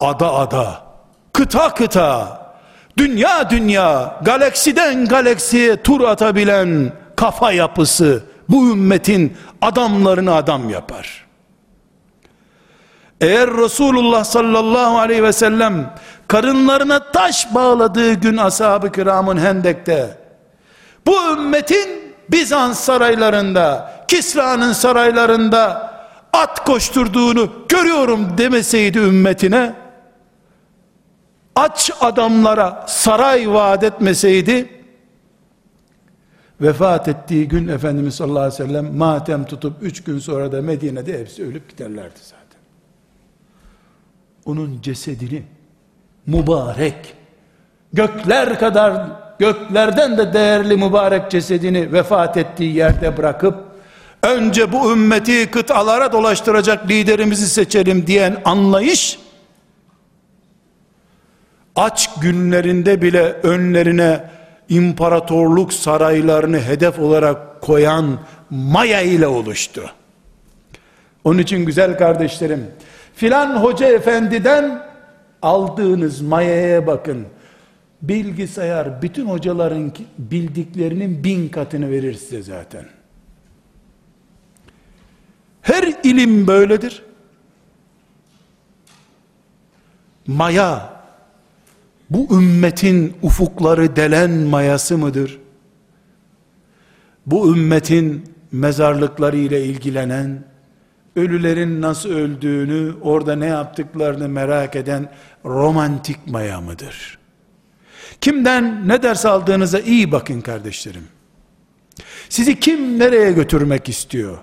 Ada 0.00 0.32
ada, 0.32 0.82
kıta 1.32 1.74
kıta, 1.74 2.40
dünya 2.98 3.50
dünya, 3.50 4.20
galaksiden 4.22 5.06
galaksiye 5.06 5.82
tur 5.82 6.00
atabilen 6.00 6.92
kafa 7.16 7.52
yapısı 7.52 8.22
bu 8.48 8.70
ümmetin 8.70 9.36
adamlarını 9.60 10.34
adam 10.34 10.70
yapar. 10.70 11.24
Eğer 13.20 13.50
Resulullah 13.56 14.24
sallallahu 14.24 14.98
aleyhi 14.98 15.22
ve 15.22 15.32
sellem 15.32 15.94
karınlarına 16.28 17.10
taş 17.12 17.54
bağladığı 17.54 18.14
gün 18.14 18.36
ashab-ı 18.36 18.92
kiramın 18.92 19.36
hendekte 19.36 20.18
bu 21.06 21.32
ümmetin 21.32 22.03
Bizans 22.30 22.80
saraylarında 22.80 23.94
Kisra'nın 24.08 24.72
saraylarında 24.72 25.94
at 26.32 26.64
koşturduğunu 26.64 27.52
görüyorum 27.68 28.38
demeseydi 28.38 28.98
ümmetine 28.98 29.74
aç 31.56 31.90
adamlara 32.00 32.84
saray 32.88 33.50
vaat 33.50 33.84
etmeseydi 33.84 34.68
vefat 36.60 37.08
ettiği 37.08 37.48
gün 37.48 37.68
Efendimiz 37.68 38.14
sallallahu 38.14 38.42
aleyhi 38.42 38.62
ve 38.62 38.66
sellem 38.66 38.96
matem 38.96 39.44
tutup 39.44 39.82
üç 39.82 40.04
gün 40.04 40.18
sonra 40.18 40.52
da 40.52 40.62
Medine'de 40.62 41.18
hepsi 41.18 41.44
ölüp 41.44 41.68
giderlerdi 41.68 42.18
zaten. 42.22 42.60
Onun 44.44 44.80
cesedini 44.80 45.42
mübarek 46.26 47.14
gökler 47.92 48.58
kadar 48.58 49.23
göklerden 49.38 50.18
de 50.18 50.32
değerli 50.32 50.76
mübarek 50.76 51.30
cesedini 51.30 51.92
vefat 51.92 52.36
ettiği 52.36 52.76
yerde 52.76 53.16
bırakıp 53.16 53.54
önce 54.22 54.72
bu 54.72 54.92
ümmeti 54.92 55.50
kıtalara 55.50 56.12
dolaştıracak 56.12 56.90
liderimizi 56.90 57.48
seçelim 57.48 58.06
diyen 58.06 58.36
anlayış 58.44 59.18
aç 61.76 62.10
günlerinde 62.20 63.02
bile 63.02 63.22
önlerine 63.22 64.24
imparatorluk 64.68 65.72
saraylarını 65.72 66.60
hedef 66.60 66.98
olarak 66.98 67.60
koyan 67.60 68.18
Maya 68.50 69.00
ile 69.00 69.26
oluştu. 69.26 69.90
Onun 71.24 71.38
için 71.38 71.66
güzel 71.66 71.98
kardeşlerim, 71.98 72.66
filan 73.14 73.56
hoca 73.56 73.86
efendiden 73.86 74.82
aldığınız 75.42 76.20
mayaya 76.20 76.86
bakın. 76.86 77.26
Bilgisayar 78.08 79.02
bütün 79.02 79.26
hocaların 79.26 79.92
bildiklerinin 80.18 81.24
bin 81.24 81.48
katını 81.48 81.90
verir 81.90 82.14
size 82.14 82.42
zaten. 82.42 82.84
Her 85.62 85.92
ilim 86.04 86.46
böyledir. 86.46 87.02
Maya, 90.26 91.00
bu 92.10 92.38
ümmetin 92.38 93.16
ufukları 93.22 93.96
delen 93.96 94.30
mayası 94.30 94.98
mıdır? 94.98 95.40
Bu 97.26 97.56
ümmetin 97.56 98.24
mezarlıkları 98.52 99.36
ile 99.36 99.64
ilgilenen, 99.64 100.44
ölülerin 101.16 101.82
nasıl 101.82 102.08
öldüğünü, 102.08 102.94
orada 103.02 103.36
ne 103.36 103.46
yaptıklarını 103.46 104.28
merak 104.28 104.76
eden 104.76 105.10
romantik 105.44 106.26
maya 106.26 106.60
mıdır? 106.60 107.23
Kimden 108.24 108.88
ne 108.88 109.02
ders 109.02 109.26
aldığınıza 109.26 109.80
iyi 109.80 110.12
bakın 110.12 110.40
kardeşlerim. 110.40 111.08
Sizi 112.28 112.60
kim 112.60 112.98
nereye 112.98 113.32
götürmek 113.32 113.88
istiyor? 113.88 114.38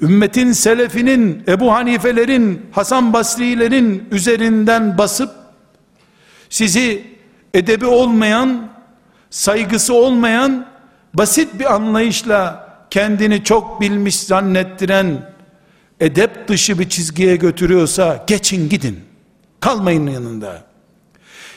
Ümmetin 0.00 0.52
selefinin, 0.52 1.42
Ebu 1.48 1.72
Hanifelerin, 1.72 2.66
Hasan 2.72 3.12
Basrilerin 3.12 4.08
üzerinden 4.10 4.98
basıp 4.98 5.30
sizi 6.48 7.04
edebi 7.54 7.86
olmayan, 7.86 8.68
saygısı 9.30 9.94
olmayan, 9.94 10.66
basit 11.14 11.58
bir 11.58 11.74
anlayışla 11.74 12.68
kendini 12.90 13.44
çok 13.44 13.80
bilmiş 13.80 14.20
zannettiren 14.20 15.32
edep 16.00 16.48
dışı 16.48 16.78
bir 16.78 16.88
çizgiye 16.88 17.36
götürüyorsa 17.36 18.24
geçin 18.26 18.68
gidin. 18.68 19.00
Kalmayın 19.60 20.06
yanında. 20.06 20.64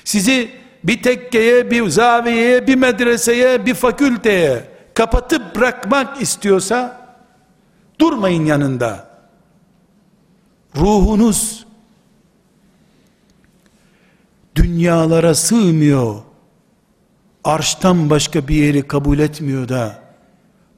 Sizi 0.04 0.63
bir 0.84 1.02
tekkeye, 1.02 1.72
bir 1.72 1.90
zaviyeye, 1.90 2.68
bir 2.68 2.76
medreseye, 2.76 3.66
bir 3.66 3.74
fakülteye 3.74 4.70
kapatıp 4.94 5.56
bırakmak 5.56 6.22
istiyorsa 6.22 7.08
durmayın 8.00 8.46
yanında. 8.46 9.14
Ruhunuz 10.76 11.66
dünyalara 14.56 15.36
sığmıyor. 15.36 16.22
Arştan 17.44 18.10
başka 18.10 18.48
bir 18.48 18.56
yeri 18.56 18.88
kabul 18.88 19.20
etmiyor 19.20 19.70
da 19.70 20.04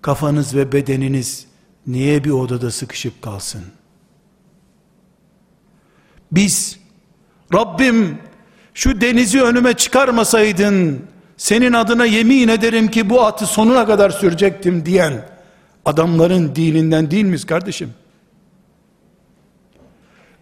kafanız 0.02 0.56
ve 0.56 0.72
bedeniniz 0.72 1.48
niye 1.88 2.24
bir 2.24 2.30
odada 2.30 2.72
sıkışıp 2.72 3.22
kalsın? 3.22 3.64
Biz 6.32 6.80
Rabbim 7.54 8.18
şu 8.76 9.02
denizi 9.02 9.42
önüme 9.42 9.74
çıkarmasaydın 9.74 11.06
senin 11.38 11.74
adına 11.74 12.06
yemin 12.06 12.48
ederim 12.48 12.88
ki 12.88 13.10
bu 13.10 13.26
atı 13.26 13.46
sonuna 13.48 13.86
kadar 13.86 14.10
sürecektim 14.10 14.86
diyen 14.86 15.30
adamların 15.86 16.56
dininden 16.56 17.12
değil 17.12 17.26
miyiz 17.26 17.46
kardeşim? 17.46 17.94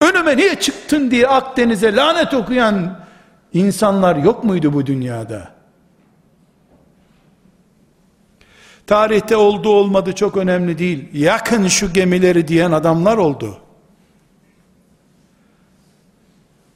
Önüme 0.01 0.37
niye 0.37 0.59
çıktın 0.59 1.11
diye 1.11 1.27
Akdeniz'e 1.27 1.95
lanet 1.95 2.33
okuyan 2.33 2.99
insanlar 3.53 4.15
yok 4.15 4.43
muydu 4.43 4.73
bu 4.73 4.85
dünyada? 4.85 5.53
Tarihte 8.87 9.35
oldu 9.37 9.69
olmadı 9.69 10.13
çok 10.13 10.37
önemli 10.37 10.77
değil. 10.77 11.09
Yakın 11.13 11.67
şu 11.67 11.93
gemileri 11.93 12.47
diyen 12.47 12.71
adamlar 12.71 13.17
oldu. 13.17 13.57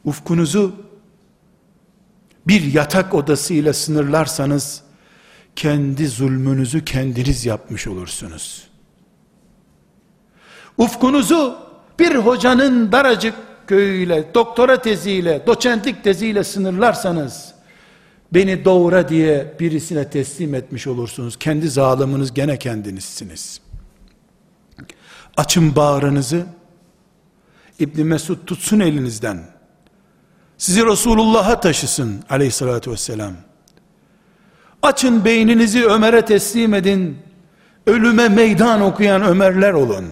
Ufkunuzu 0.05 0.86
bir 2.47 2.73
yatak 2.73 3.13
odasıyla 3.13 3.73
sınırlarsanız 3.73 4.81
kendi 5.55 6.07
zulmünüzü 6.07 6.85
kendiniz 6.85 7.45
yapmış 7.45 7.87
olursunuz. 7.87 8.67
Ufkunuzu 10.77 11.57
bir 11.99 12.15
hocanın 12.15 12.91
daracık 12.91 13.35
köyüyle, 13.67 14.25
doktora 14.33 14.81
teziyle, 14.81 15.43
doçentlik 15.47 16.03
teziyle 16.03 16.43
sınırlarsanız 16.43 17.53
beni 18.33 18.65
doğura 18.65 19.09
diye 19.09 19.55
birisine 19.59 20.09
teslim 20.09 20.55
etmiş 20.55 20.87
olursunuz. 20.87 21.39
Kendi 21.39 21.69
zaliminiz 21.69 22.33
gene 22.33 22.59
kendinizsiniz. 22.59 23.61
Açın 25.37 25.75
bağrınızı, 25.75 26.45
İbni 27.79 28.03
Mesud 28.03 28.45
tutsun 28.45 28.79
elinizden. 28.79 29.56
Sizi 30.57 30.85
Resulullah'a 30.85 31.59
taşısın 31.59 32.23
aleyhissalatü 32.29 32.91
vesselam. 32.91 33.33
Açın 34.81 35.25
beyninizi 35.25 35.85
Ömer'e 35.85 36.25
teslim 36.25 36.73
edin. 36.73 37.17
Ölüme 37.87 38.29
meydan 38.29 38.81
okuyan 38.81 39.21
Ömerler 39.21 39.73
olun. 39.73 40.05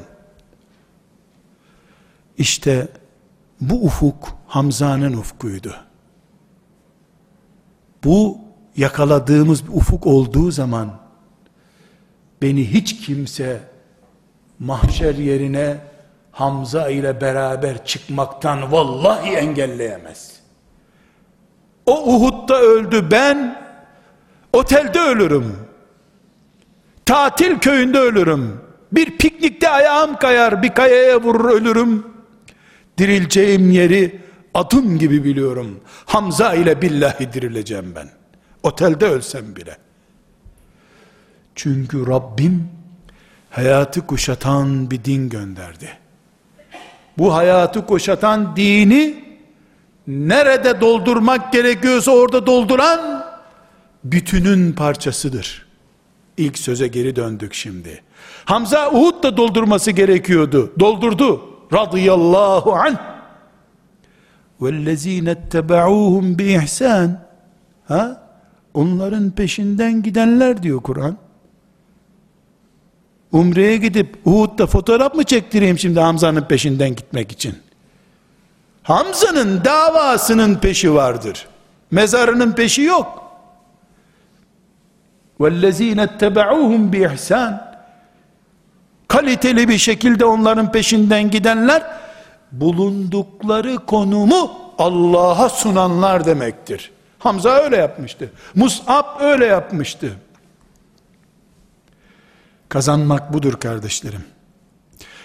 İşte 2.38 2.88
bu 3.62 3.86
ufuk 3.86 4.38
Hamza'nın 4.48 5.14
ufkuydu. 5.14 5.76
Bu 8.04 8.38
yakaladığımız 8.78 9.68
bir 9.68 9.74
ufuk 9.74 10.08
olduğu 10.08 10.52
zaman 10.52 10.92
beni 12.42 12.74
hiç 12.74 13.06
kimse 13.06 13.60
mahşer 14.60 15.16
yerine 15.16 15.78
Hamza 16.32 16.90
ile 16.90 17.22
beraber 17.22 17.86
çıkmaktan 17.86 18.72
vallahi 18.72 19.30
engelleyemez. 19.30 20.35
O 21.86 22.16
Uhud'da 22.16 22.62
öldü 22.62 23.12
ben 23.12 23.62
otelde 24.54 25.00
ölürüm. 25.00 25.58
Tatil 27.06 27.60
köyünde 27.60 28.00
ölürüm. 28.00 28.62
Bir 28.92 29.18
piknikte 29.18 29.70
ayağım 29.70 30.16
kayar 30.18 30.64
bir 30.64 30.70
kayaya 30.70 31.22
vurur 31.22 31.50
ölürüm. 31.50 32.08
Dirileceğim 32.98 33.72
yeri 33.72 34.22
adım 34.54 35.00
gibi 35.00 35.24
biliyorum. 35.24 35.80
Hamza 36.06 36.54
ile 36.54 36.82
billahi 36.82 37.34
dirileceğim 37.34 37.94
ben. 37.96 38.10
Otelde 38.64 39.06
ölsem 39.06 39.56
bile. 39.56 39.78
Çünkü 41.56 42.08
Rabbim 42.08 42.68
hayatı 43.50 44.08
kuşatan 44.08 44.92
bir 44.92 45.04
din 45.04 45.30
gönderdi. 45.30 45.90
Bu 47.18 47.34
hayatı 47.34 47.86
kuşatan 47.86 48.56
dini 48.56 49.25
nerede 50.07 50.81
doldurmak 50.81 51.53
gerekiyorsa 51.53 52.11
orada 52.11 52.47
dolduran 52.47 53.27
bütünün 54.05 54.73
parçasıdır. 54.73 55.67
İlk 56.37 56.59
söze 56.59 56.89
geri 56.89 57.17
döndük 57.17 57.55
şimdi. 57.55 58.03
Hamza 58.45 58.91
Uhud 58.91 59.23
da 59.23 59.37
doldurması 59.37 59.91
gerekiyordu. 59.91 60.73
Doldurdu. 60.81 61.51
Radıyallahu 61.73 62.75
anh. 62.75 62.97
وَالَّذ۪ينَ 64.61 65.37
اتَّبَعُوهُمْ 65.37 66.37
بِإِحْسَانٍ 66.37 67.11
ha? 67.89 68.31
Onların 68.75 69.31
peşinden 69.31 70.03
gidenler 70.03 70.63
diyor 70.63 70.81
Kur'an. 70.81 71.17
Umre'ye 73.33 73.77
gidip 73.77 74.19
Uhud'da 74.25 74.67
fotoğraf 74.67 75.15
mı 75.15 75.25
çektireyim 75.25 75.79
şimdi 75.79 76.01
Hamza'nın 76.01 76.43
peşinden 76.43 76.95
gitmek 76.95 77.33
için? 77.33 77.55
Hamza'nın 78.85 79.65
davasının 79.65 80.55
peşi 80.55 80.95
vardır. 80.95 81.47
Mezarının 81.91 82.53
peşi 82.53 82.83
yok. 82.83 83.21
وَالَّذ۪ينَ 85.41 86.07
اتَّبَعُوهُمْ 86.07 86.93
بِإِحْسَانٍ 86.93 87.71
Kaliteli 89.09 89.69
bir 89.69 89.79
şekilde 89.79 90.25
onların 90.25 90.73
peşinden 90.73 91.31
gidenler 91.31 91.83
bulundukları 92.53 93.77
konumu 93.77 94.51
Allah'a 94.79 95.49
sunanlar 95.49 96.27
demektir. 96.27 96.91
Hamza 97.19 97.51
öyle 97.51 97.77
yapmıştı. 97.77 98.31
Mus'ab 98.55 99.21
öyle 99.21 99.47
yapmıştı. 99.47 100.13
Kazanmak 102.69 103.33
budur 103.33 103.61
kardeşlerim. 103.61 104.25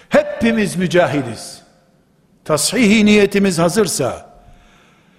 Hepimiz 0.08 0.76
mücahidiz. 0.76 1.59
Tashihi 2.45 3.05
niyetimiz 3.05 3.59
hazırsa, 3.59 4.29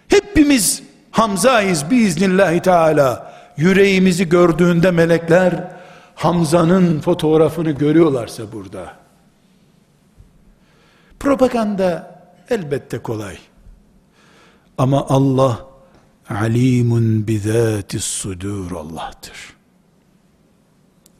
hepimiz 0.08 0.82
Hamza'yız 1.10 1.90
biiznillahü 1.90 2.62
teala. 2.62 3.32
Yüreğimizi 3.56 4.28
gördüğünde 4.28 4.90
melekler, 4.90 5.72
Hamza'nın 6.14 7.00
fotoğrafını 7.00 7.70
görüyorlarsa 7.70 8.52
burada, 8.52 9.02
Propaganda 11.20 12.20
elbette 12.50 12.98
kolay. 12.98 13.38
Ama 14.78 15.06
Allah 15.08 15.66
alimun 16.30 17.26
bizatis 17.26 18.04
sudur 18.04 18.72
Allah'tır. 18.72 19.54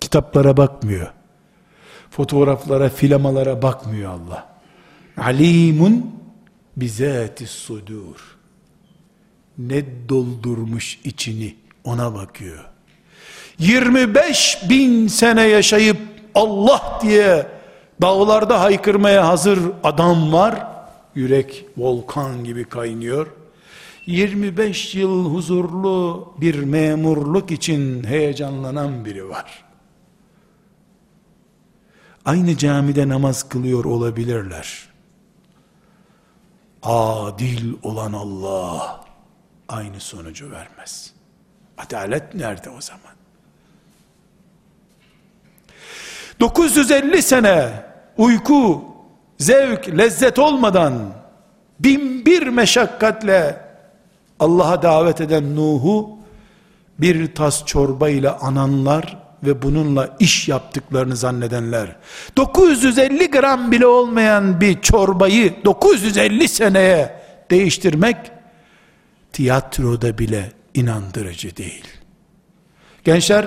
Kitaplara 0.01 0.57
bakmıyor. 0.57 1.13
Fotoğraflara, 2.11 2.89
filamalara 2.89 3.63
bakmıyor 3.63 4.13
Allah. 4.13 4.52
Alimun 5.17 6.11
bizatis 6.77 7.51
sudur. 7.51 8.37
Ne 9.59 9.85
doldurmuş 10.09 10.99
içini 11.05 11.57
ona 11.85 12.15
bakıyor. 12.15 12.65
25 13.59 14.59
bin 14.69 15.09
sene 15.09 15.43
yaşayıp 15.43 15.99
Allah 16.35 16.99
diye 17.03 17.47
Dağlarda 18.03 18.61
haykırmaya 18.61 19.29
hazır 19.29 19.61
adam 19.85 20.33
var. 20.33 20.67
Yürek 21.15 21.67
volkan 21.77 22.45
gibi 22.45 22.65
kaynıyor. 22.65 23.27
25 24.07 24.95
yıl 24.95 25.35
huzurlu 25.35 26.29
bir 26.41 26.59
memurluk 26.59 27.51
için 27.51 28.05
heyecanlanan 28.05 29.05
biri 29.05 29.29
var. 29.29 29.65
Aynı 32.25 32.57
camide 32.57 33.09
namaz 33.09 33.49
kılıyor 33.49 33.85
olabilirler. 33.85 34.89
Adil 36.83 37.75
olan 37.83 38.13
Allah 38.13 39.05
aynı 39.69 40.01
sonucu 40.01 40.51
vermez. 40.51 41.13
Adalet 41.79 42.35
nerede 42.35 42.71
o 42.71 42.81
zaman? 42.81 43.13
950 46.41 47.23
sene 47.23 47.85
uyku, 48.19 48.85
zevk, 49.39 49.89
lezzet 49.89 50.39
olmadan 50.39 51.15
bin 51.81 52.27
bir 52.27 52.47
meşakkatle 52.47 53.65
Allah'a 54.41 54.83
davet 54.83 55.21
eden 55.21 55.57
Nuh'u 55.57 56.19
bir 56.99 57.35
tas 57.35 57.65
çorba 57.65 58.09
ile 58.09 58.31
ananlar 58.31 59.22
ve 59.43 59.63
bununla 59.63 60.17
iş 60.21 60.49
yaptıklarını 60.49 61.17
zannedenler 61.17 61.97
950 62.37 63.31
gram 63.31 63.73
bile 63.73 63.87
olmayan 63.87 64.61
bir 64.61 64.81
çorbayı 64.81 65.65
950 65.65 66.49
seneye 66.49 67.23
değiştirmek 67.51 68.17
tiyatroda 69.33 70.19
bile 70.19 70.53
inandırıcı 70.75 71.57
değil. 71.57 71.85
Gençler 73.05 73.47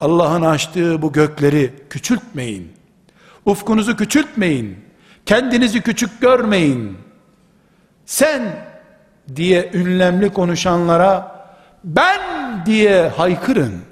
Allah'ın 0.00 0.42
açtığı 0.42 1.02
bu 1.02 1.12
gökleri 1.12 1.74
küçültmeyin. 1.90 2.72
Ufkunuzu 3.44 3.96
küçültmeyin. 3.96 4.78
Kendinizi 5.26 5.80
küçük 5.80 6.20
görmeyin. 6.20 6.98
Sen 8.06 8.66
diye 9.36 9.70
ünlemli 9.74 10.32
konuşanlara 10.32 11.40
ben 11.84 12.20
diye 12.66 13.08
haykırın. 13.08 13.89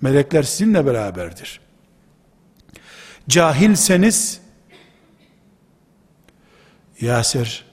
Melekler 0.00 0.42
sizinle 0.42 0.86
beraberdir. 0.86 1.60
Cahilseniz 3.28 4.40
Yasir 7.00 7.64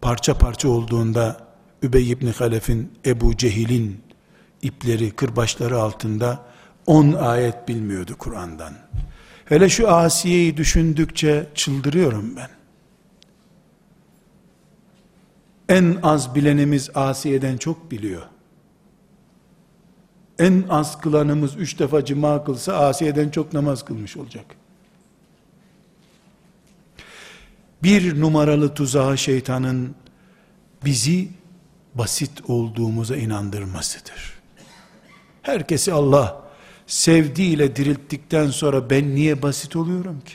parça 0.00 0.38
parça 0.38 0.68
olduğunda 0.68 1.46
Übey 1.82 2.10
ibn 2.10 2.26
Halef'in, 2.26 2.92
Ebu 3.06 3.36
Cehil'in 3.36 4.00
ipleri, 4.62 5.10
kırbaçları 5.10 5.80
altında 5.80 6.44
10 6.86 7.12
ayet 7.12 7.68
bilmiyordu 7.68 8.14
Kur'an'dan. 8.18 8.74
Hele 9.44 9.68
şu 9.68 9.90
Asiye'yi 9.90 10.56
düşündükçe 10.56 11.46
çıldırıyorum 11.54 12.36
ben. 12.36 12.48
En 15.68 15.98
az 16.02 16.34
bilenimiz 16.34 16.90
Asiye'den 16.94 17.56
çok 17.56 17.90
biliyor. 17.90 18.22
En 20.38 20.64
az 20.68 21.00
kılanımız 21.00 21.56
üç 21.56 21.78
defa 21.78 22.04
cima 22.04 22.44
kılsa 22.44 22.76
Asiye'den 22.76 23.30
çok 23.30 23.52
namaz 23.52 23.84
kılmış 23.84 24.16
olacak. 24.16 24.44
Bir 27.82 28.20
numaralı 28.20 28.74
tuzağı 28.74 29.18
şeytanın 29.18 29.94
bizi 30.84 31.28
basit 31.94 32.50
olduğumuza 32.50 33.16
inandırmasıdır. 33.16 34.36
Herkesi 35.42 35.92
Allah 35.92 36.42
sevdiğiyle 36.86 37.76
dirilttikten 37.76 38.50
sonra 38.50 38.90
ben 38.90 39.14
niye 39.14 39.42
basit 39.42 39.76
oluyorum 39.76 40.20
ki? 40.20 40.34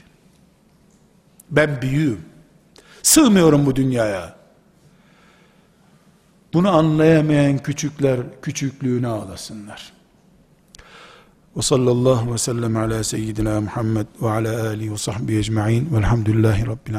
Ben 1.52 1.82
büyüğüm. 1.82 2.26
Sığmıyorum 3.04 3.66
bu 3.66 3.76
dünyaya. 3.76 4.41
Bunu 6.54 6.70
anlayamayan 6.70 7.58
küçükler 7.58 8.20
küçüklüğüne 8.42 9.08
ağlasınlar. 9.08 9.94
Ve 11.58 11.62
sallallahu 11.62 12.34
ve 12.34 12.38
sellem 12.38 12.78
ala 12.78 13.04
seyyidina 13.04 13.62
Muhammed 13.62 14.08
ve 14.22 14.30
ala 14.30 14.68
alihi 14.68 14.92
ve 14.92 14.98
sahbihi 14.98 15.38
ecma'in 15.38 15.96
velhamdülillahi 15.96 16.68
rabbil 16.68 16.90